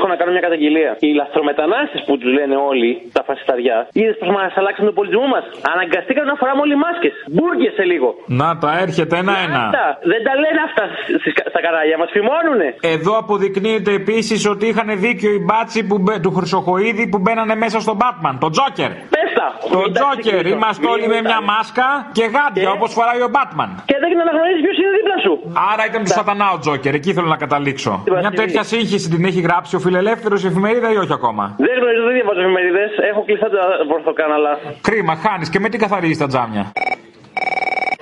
Έχω 0.01 0.09
να 0.15 0.19
κάνω 0.21 0.31
μια 0.37 0.45
καταγγελία. 0.47 0.91
Οι 1.05 1.09
λαθρομετανάστες 1.21 2.01
που 2.07 2.13
τους 2.21 2.31
λένε 2.37 2.55
όλοι, 2.71 2.89
τα 3.17 3.21
φασισταριά, 3.27 3.77
είδες 3.99 4.15
πώ 4.21 4.27
μας 4.37 4.51
αλλάξαν 4.59 4.83
τον 4.89 4.95
πολιτισμό 4.99 5.27
μας. 5.35 5.43
Αναγκαστήκαμε 5.73 6.27
να 6.33 6.37
φοράμε 6.41 6.61
όλοι 6.65 6.75
μάσκες. 6.85 7.13
Μπουργκε 7.33 7.69
σε 7.77 7.83
λίγο. 7.91 8.09
Να 8.41 8.49
τα 8.63 8.71
έρχεται 8.85 9.15
ένα-ένα. 9.23 9.61
Αυτά. 9.67 9.85
Δεν 10.11 10.21
τα 10.27 10.33
λένε 10.43 10.59
αυτά 10.69 10.83
στις- 11.19 11.37
στα 11.53 11.59
κανάλια, 11.65 11.95
μας 12.01 12.09
φημώνουνε. 12.15 12.67
Εδώ 12.95 13.13
αποδεικνύεται 13.23 13.91
επίσης 14.01 14.39
ότι 14.53 14.63
είχαν 14.71 14.89
δίκιο 15.05 15.31
οι 15.37 15.41
μπάτσι 15.47 15.79
που, 15.87 15.95
μπε- 16.03 16.19
του 16.25 16.31
Χρυσοχοίδη 16.37 17.03
που 17.11 17.17
μπαίνανε 17.23 17.55
μέσα 17.63 17.77
στον 17.85 17.95
Batman, 18.01 18.35
τον 18.43 18.51
Τζόκερ. 18.55 18.91
Πες 19.13 19.29
τα. 19.39 19.47
Το 19.73 19.77
Μην 19.83 19.93
τα 19.93 19.99
Τζόκερ, 19.99 20.33
εξηγήσω. 20.33 20.55
είμαστε 20.55 20.81
Μην 20.85 20.91
όλοι 20.95 21.07
με 21.13 21.17
τα- 21.21 21.21
μια 21.29 21.39
μάσκα 21.51 21.87
και 22.17 22.23
γάντια 22.35 22.69
όπως 22.77 22.89
φοράει 22.97 23.21
ο 23.27 23.29
Batman. 23.37 23.69
Και 23.89 23.95
δεν 24.01 24.09
αναγνωρίζεις 24.23 24.61
ποιος 24.65 24.77
είναι 24.81 24.91
δίπλα 24.97 25.17
σου. 25.25 25.33
Άρα 25.71 25.83
ήταν 25.89 25.99
του 26.05 26.11
σατανά 26.19 26.47
ο 26.55 26.57
Τζόκερ, 26.63 26.93
εκεί 26.99 27.09
θέλω 27.15 27.27
να 27.35 27.39
καταλήξω. 27.45 27.91
Μια 28.23 28.31
τέτοια 28.41 28.63
σύγχυση 28.71 29.07
την 29.13 29.23
έχει 29.29 29.41
γράψει 29.47 29.73
ο 29.75 29.79
φιλελεύθερο 29.91 30.35
εφημερίδα 30.35 30.91
ή 30.91 30.97
όχι 31.03 31.13
ακόμα; 31.13 31.55
Δεν 31.57 31.73
γνωρίζω, 31.79 32.03
δεν 32.07 32.13
διαβάζω 32.17 32.41
εφημερίδες. 32.45 32.91
Έχω 33.09 33.21
κλειστά 33.27 33.49
τα 33.49 33.63
βορθοκάναλα. 33.89 34.51
Κρίμα, 34.81 35.15
χάνεις 35.15 35.49
και 35.49 35.59
με 35.59 35.69
τι 35.69 35.77
καθαρίζει 35.77 36.19
τα 36.23 36.27
τζάμια; 36.27 36.63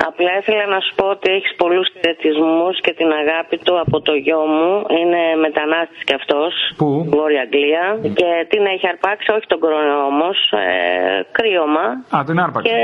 Απλά 0.09 0.31
ήθελα 0.41 0.65
να 0.75 0.79
σου 0.85 0.91
πω 0.99 1.05
ότι 1.15 1.27
έχεις 1.37 1.51
πολλούς 1.61 1.87
χαιρετισμούς 1.93 2.75
και 2.85 2.93
την 2.99 3.09
αγάπη 3.21 3.55
του 3.65 3.73
από 3.83 3.97
το 4.07 4.13
γιο 4.25 4.41
μου. 4.55 4.71
Είναι 4.99 5.21
μετανάστης 5.45 6.01
κι 6.07 6.15
αυτός. 6.19 6.51
Πού; 6.79 6.89
Βόρεια 7.15 7.41
Αγγλία. 7.45 7.85
Και 8.19 8.29
την 8.51 8.61
έχει 8.73 8.85
αρπάξει, 8.93 9.27
όχι 9.35 9.45
τον 9.53 9.59
κορονοϊό 9.63 10.01
όμως. 10.13 10.37
Ε, 10.51 10.67
κρύωμα. 11.37 11.85
Α, 12.15 12.17
την 12.27 12.37
άρπαξε. 12.43 12.67
Και 12.69 12.77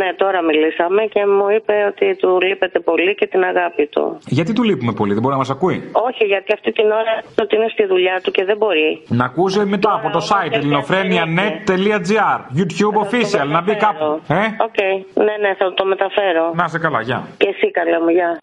ναι, 0.00 0.08
τώρα 0.22 0.38
μιλήσαμε 0.50 1.02
και 1.14 1.22
μου 1.36 1.46
είπε 1.56 1.74
ότι 1.90 2.06
του 2.20 2.30
λείπεται 2.48 2.78
πολύ 2.90 3.12
και 3.18 3.26
την 3.32 3.42
αγάπη 3.50 3.84
του. 3.94 4.04
Γιατί 4.36 4.50
του 4.56 4.62
λείπουμε 4.68 4.92
πολύ, 5.00 5.12
δεν 5.16 5.22
μπορεί 5.22 5.34
να 5.38 5.42
μας 5.44 5.52
ακούει; 5.56 5.76
Όχι, 6.08 6.24
γιατί 6.32 6.50
αυτή 6.58 6.70
την 6.78 6.86
ώρα 7.00 7.14
ότι 7.42 7.52
είναι 7.56 7.68
στη 7.74 7.84
δουλειά 7.92 8.16
του 8.22 8.30
και 8.36 8.44
δεν 8.44 8.56
μπορεί. 8.56 8.90
Να 9.20 9.24
ακούσει 9.30 9.60
μετά 9.74 9.90
από 9.98 10.08
το 10.16 10.20
site 10.30 10.52
ellinofreneia.net.gr 10.58 12.38
YouTube 12.58 12.96
official, 13.04 13.46
να 13.56 13.60
μπει 13.64 13.74
κάπου. 13.86 14.08
Ε; 14.28 14.42
Οκ, 14.66 14.78
ναι, 15.26 15.34
ναι, 15.44 15.50
θα 15.58 15.66
το 15.74 15.84
μεταφέρω. 15.92 16.44
Να 16.54 16.65
σε 16.68 16.76
είσαι 16.76 16.84
καλά, 16.86 17.00
γεια. 17.00 17.28
Και 17.36 17.48
εσύ 17.48 17.70
καλά 17.70 18.00
μου, 18.02 18.08
γεια. 18.08 18.38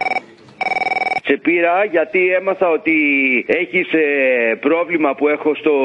Σε 1.27 1.35
πήρα 1.45 1.73
γιατί 1.91 2.19
έμαθα 2.39 2.67
ότι 2.69 2.95
έχεις 3.47 3.87
πρόβλημα 4.59 5.15
που 5.17 5.27
έχω 5.27 5.55
στο, 5.55 5.75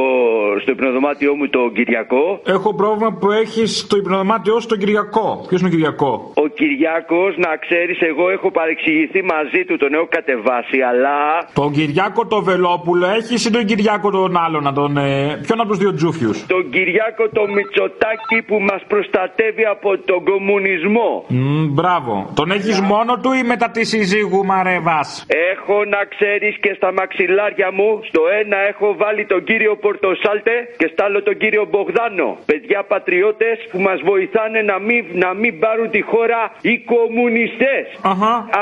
στο 0.62 0.70
υπνοδωμάτιό 0.70 1.34
μου 1.34 1.48
τον 1.48 1.72
Κυριάκο. 1.72 2.40
Έχω 2.46 2.74
πρόβλημα 2.74 3.10
που 3.20 3.30
έχεις 3.30 3.78
στο 3.78 3.96
υπνοδωμάτιό 3.96 4.60
σου 4.60 4.68
τον 4.68 4.78
Κυριάκο. 4.78 5.44
Ποιος 5.48 5.60
είναι 5.60 5.68
ο 5.68 5.72
Κυριάκος; 5.72 6.12
Ο 6.44 6.46
Κυριάκος, 6.58 7.32
να 7.36 7.56
ξέρεις, 7.64 7.98
εγώ 8.00 8.30
έχω 8.30 8.50
παρεξηγηθεί 8.50 9.20
μαζί 9.22 9.64
του, 9.66 9.76
τον 9.76 9.94
έχω 9.94 10.08
κατεβάσει, 10.10 10.78
αλλά. 10.90 11.18
Τον 11.54 11.72
Κυριάκο 11.72 12.26
το 12.26 12.42
Βελόπουλο 12.42 13.06
έχεις 13.06 13.44
ή 13.44 13.50
τον 13.50 13.64
Κυριάκο 13.64 14.10
τον 14.10 14.36
άλλον, 14.44 14.62
να 14.62 14.72
τον. 14.72 14.96
Ε... 14.96 15.38
Ποιον 15.46 15.60
από 15.60 15.68
τους 15.68 15.78
δύο 15.78 15.92
τζούφιους; 15.94 16.46
Τον 16.46 16.70
Κυριάκο 16.70 17.24
το 17.32 17.42
Μητσοτάκι 17.54 18.38
που 18.46 18.56
μας 18.68 18.82
προστατεύει 18.88 19.64
από 19.64 19.98
τον 19.98 20.24
κομμουνισμό. 20.24 21.24
Μ, 21.28 21.64
μπράβο. 21.76 22.30
Τον 22.34 22.50
έχεις 22.50 22.80
μόνο 22.80 23.12
του 23.22 23.32
ή 23.32 23.42
μετά 23.42 23.70
τη 23.70 23.84
συζύγου 23.84 24.44
Μαρεβά. 24.44 25.00
Έχω 25.28 25.84
να 25.84 26.04
ξέρεις 26.04 26.56
και 26.60 26.72
στα 26.76 26.92
μαξιλάρια 26.92 27.72
μου, 27.72 28.00
στο 28.08 28.22
ένα 28.40 28.56
έχω 28.56 28.94
βάλει 28.96 29.24
τον 29.26 29.44
κύριο 29.44 29.76
Πορτοσάλτε 29.76 30.68
και 30.76 30.88
στα 30.92 31.04
άλλο 31.04 31.22
τον 31.22 31.36
κύριο 31.36 31.64
Μπογδάνο. 31.70 32.38
Παιδιά 32.46 32.82
πατριώτες 32.82 33.56
που 33.70 33.78
μας 33.80 34.00
βοηθάνε 34.00 34.62
να 34.62 34.78
μην, 34.78 35.04
να 35.12 35.34
μην 35.34 35.58
πάρουν 35.58 35.90
τη 35.90 36.00
χώρα 36.00 36.52
οι 36.60 36.78
κομμουνιστές. 36.78 37.84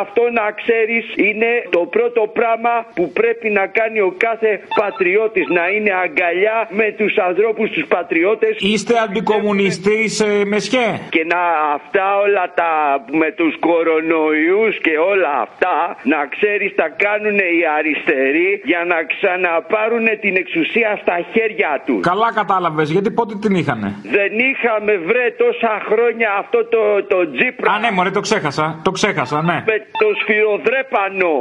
Αυτό 0.02 0.22
να 0.32 0.46
ξέρεις 0.60 1.04
είναι 1.16 1.50
το 1.70 1.78
πρώτο 1.78 2.22
πράγμα 2.38 2.74
που 2.94 3.10
πρέπει 3.12 3.50
να 3.50 3.66
κάνει 3.66 4.00
ο 4.00 4.14
κάθε 4.16 4.60
πατριώτης. 4.80 5.46
Να 5.48 5.68
είναι 5.68 5.92
αγκαλιά 6.04 6.68
με 6.70 6.94
τους 6.98 7.16
ανθρώπους 7.16 7.70
τους 7.70 7.86
πατριώτες. 7.86 8.56
Είστε 8.58 8.94
αντικομουνιστής 8.98 10.20
ε, 10.20 10.44
μεσχέ. 10.44 11.00
Και 11.10 11.24
να 11.24 11.42
αυτά 11.74 12.18
όλα 12.18 12.52
τα 12.54 12.70
με 13.10 13.30
τους 13.30 13.58
κορονοϊούς 13.58 14.80
και 14.80 14.98
όλα 14.98 15.32
αυτά 15.46 15.96
να 16.02 16.26
ξέρεις 16.26 16.54
τα 16.80 16.88
κάνουν 17.04 17.38
οι 17.56 17.60
αριστεροί 17.78 18.50
για 18.70 18.82
να 18.92 18.98
ξαναπάρουν 19.12 20.06
την 20.24 20.34
εξουσία 20.42 20.90
στα 21.02 21.16
χέρια 21.32 21.72
τους. 21.86 22.00
Καλά 22.10 22.30
κατάλαβες, 22.40 22.88
γιατί 22.90 23.10
πότε 23.18 23.34
την 23.44 23.54
είχανε; 23.60 23.88
Δεν 24.18 24.32
είχαμε 24.50 24.92
βρε 25.08 25.26
τόσα 25.44 25.72
χρόνια 25.88 26.30
αυτό 26.42 26.58
το, 26.74 26.82
το 27.12 27.18
τζίπρα. 27.32 27.72
Α, 27.72 27.78
ναι, 27.78 27.90
μωρέ, 27.96 28.10
το 28.10 28.20
ξέχασα. 28.28 28.66
Το 28.86 28.90
ξέχασα, 28.98 29.38
ναι. 29.42 29.58
Με 29.72 29.76
το 30.02 30.08
σφυροδρέπανο 30.20 31.32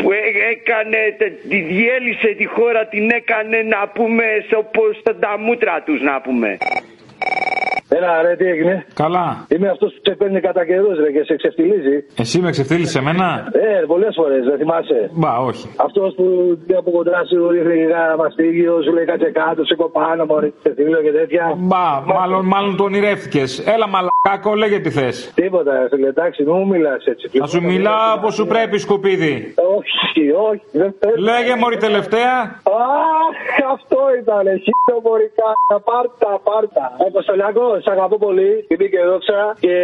που 0.00 0.08
έ- 0.12 0.36
έκανε, 0.54 0.98
τε- 1.18 1.40
τη 1.50 1.58
διέλυσε 1.60 2.28
τη 2.40 2.46
χώρα, 2.46 2.86
την 2.86 3.10
έκανε 3.10 3.56
να 3.74 3.80
πούμε 3.96 4.24
όπως 4.62 4.92
τα 5.20 5.32
μούτρα 5.38 5.82
τους 5.86 6.00
να 6.00 6.20
πούμε. 6.20 6.58
Έλα, 7.96 8.22
ρε, 8.22 8.36
τι 8.36 8.44
έγινε; 8.54 8.86
Καλά. 8.94 9.26
Είμαι 9.54 9.68
αυτός 9.68 9.90
που 9.94 10.00
σε 10.08 10.14
παίρνει 10.18 10.40
κατά 10.40 10.62
καιρούς, 10.66 10.96
ρε, 11.04 11.10
και 11.12 11.22
σε 11.24 11.34
ξεφτιλίζει. 11.36 11.96
Εσύ 12.22 12.38
με 12.40 12.50
ξεφτύλισες 12.50 12.94
εμένα; 13.00 13.28
Ε, 13.52 13.84
πολλές 13.86 14.12
φορές, 14.20 14.42
δεν 14.44 14.56
θυμάσαι. 14.58 15.10
Μπα, 15.12 15.32
όχι. 15.38 15.66
Αυτός 15.76 16.14
που 16.16 16.24
πήγε 16.66 16.78
από 16.78 16.90
κοντά 16.90 17.20
σου 17.28 17.48
ρίχνει 17.50 17.82
ένα 17.82 18.16
μαστίγιο, 18.16 18.82
σου 18.84 18.92
λέει 18.92 19.04
κάτσε 19.04 19.30
κάτω, 19.30 19.64
σε 19.64 19.74
κοπάνω, 19.74 20.24
μωρή, 20.24 20.54
σε 20.62 20.70
θύλιο 20.76 21.00
και 21.02 21.12
τέτοια. 21.12 21.44
Μπα, 21.56 21.86
μάλλον, 22.14 22.44
μάλλον 22.46 22.76
το 22.76 22.84
ονειρεύτηκε. 22.84 23.42
Έλα, 23.74 23.86
μαλακάκο, 23.94 24.54
λέγε 24.54 24.78
τι 24.80 24.90
θες. 24.90 25.32
Τίποτα, 25.34 25.72
φίλε, 25.90 26.08
εντάξει, 26.08 26.42
μην 26.44 26.54
μου 26.56 26.66
μιλάς 26.66 27.04
έτσι. 27.04 27.38
Θα 27.38 27.46
σου 27.46 27.62
μιλάω 27.62 28.14
όπως 28.18 28.34
σου 28.34 28.46
πρέπει, 28.46 28.78
σκουπίδι. 28.78 29.54
Όχι, 29.78 30.24
όχι, 30.48 30.62
δεν 30.72 30.94
θέλω. 31.00 31.16
Λέγε, 31.30 31.52
μωρή 31.60 31.76
τελευταία. 31.76 32.34
Αχ, 32.62 33.36
αυτό 33.74 33.98
ήταν, 34.20 34.46
εσύ 34.46 34.70
το 34.88 35.00
μωρικά. 35.04 35.50
Πάρτα, 35.90 36.30
πάρτα. 36.48 36.84
Αποστολιακός, 37.08 37.81
σ' 37.84 37.90
αγαπώ 37.94 38.16
πολύ. 38.26 38.50
Τιμή 38.68 38.88
και 38.88 39.02
δόξα. 39.10 39.40
Και 39.64 39.76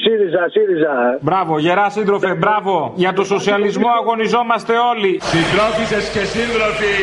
ΣΥΡΙΖΑ, 0.00 0.42
ΣΥΡΙΖΑ. 0.54 0.94
Μπράβο, 1.20 1.58
γερά 1.58 1.90
σύντροφε, 1.90 2.34
μπράβο. 2.34 2.92
Για 2.94 3.12
το 3.12 3.24
σοσιαλισμό 3.24 3.88
αγωνιζόμαστε 4.00 4.72
όλοι. 4.92 5.20
Συντρόφισσες 5.32 6.04
και 6.14 6.24
σύντροφοι, 6.34 6.96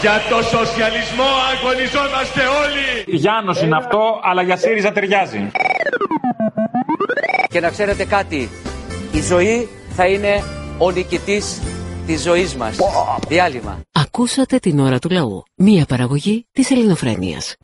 για 0.00 0.16
το 0.30 0.38
σοσιαλισμό 0.54 1.30
αγωνιζόμαστε 1.52 2.42
όλοι. 2.62 3.16
Γιάννος 3.20 3.62
είναι 3.62 3.76
αυτό, 3.76 4.02
αλλά 4.22 4.42
για 4.42 4.56
ΣΥΡΙΖΑ 4.56 4.92
ταιριάζει. 4.92 5.50
Και 7.48 7.60
να 7.60 7.70
ξέρετε 7.70 8.04
κάτι, 8.04 8.48
η 9.12 9.20
ζωή 9.22 9.68
θα 9.88 10.06
είναι 10.06 10.42
ο 10.78 10.90
νικητής 10.90 11.62
της 12.06 12.22
ζωής 12.22 12.54
μας. 12.54 12.76
Διάλειμμα. 13.28 13.80
Ακούσατε 13.92 14.58
την 14.58 14.78
ώρα 14.78 14.98
του 14.98 15.08
λαού. 15.10 15.42
Μία 15.56 15.84
παραγωγή 15.88 16.46
της 16.52 16.70
ελληνοφρένειας. 16.70 17.56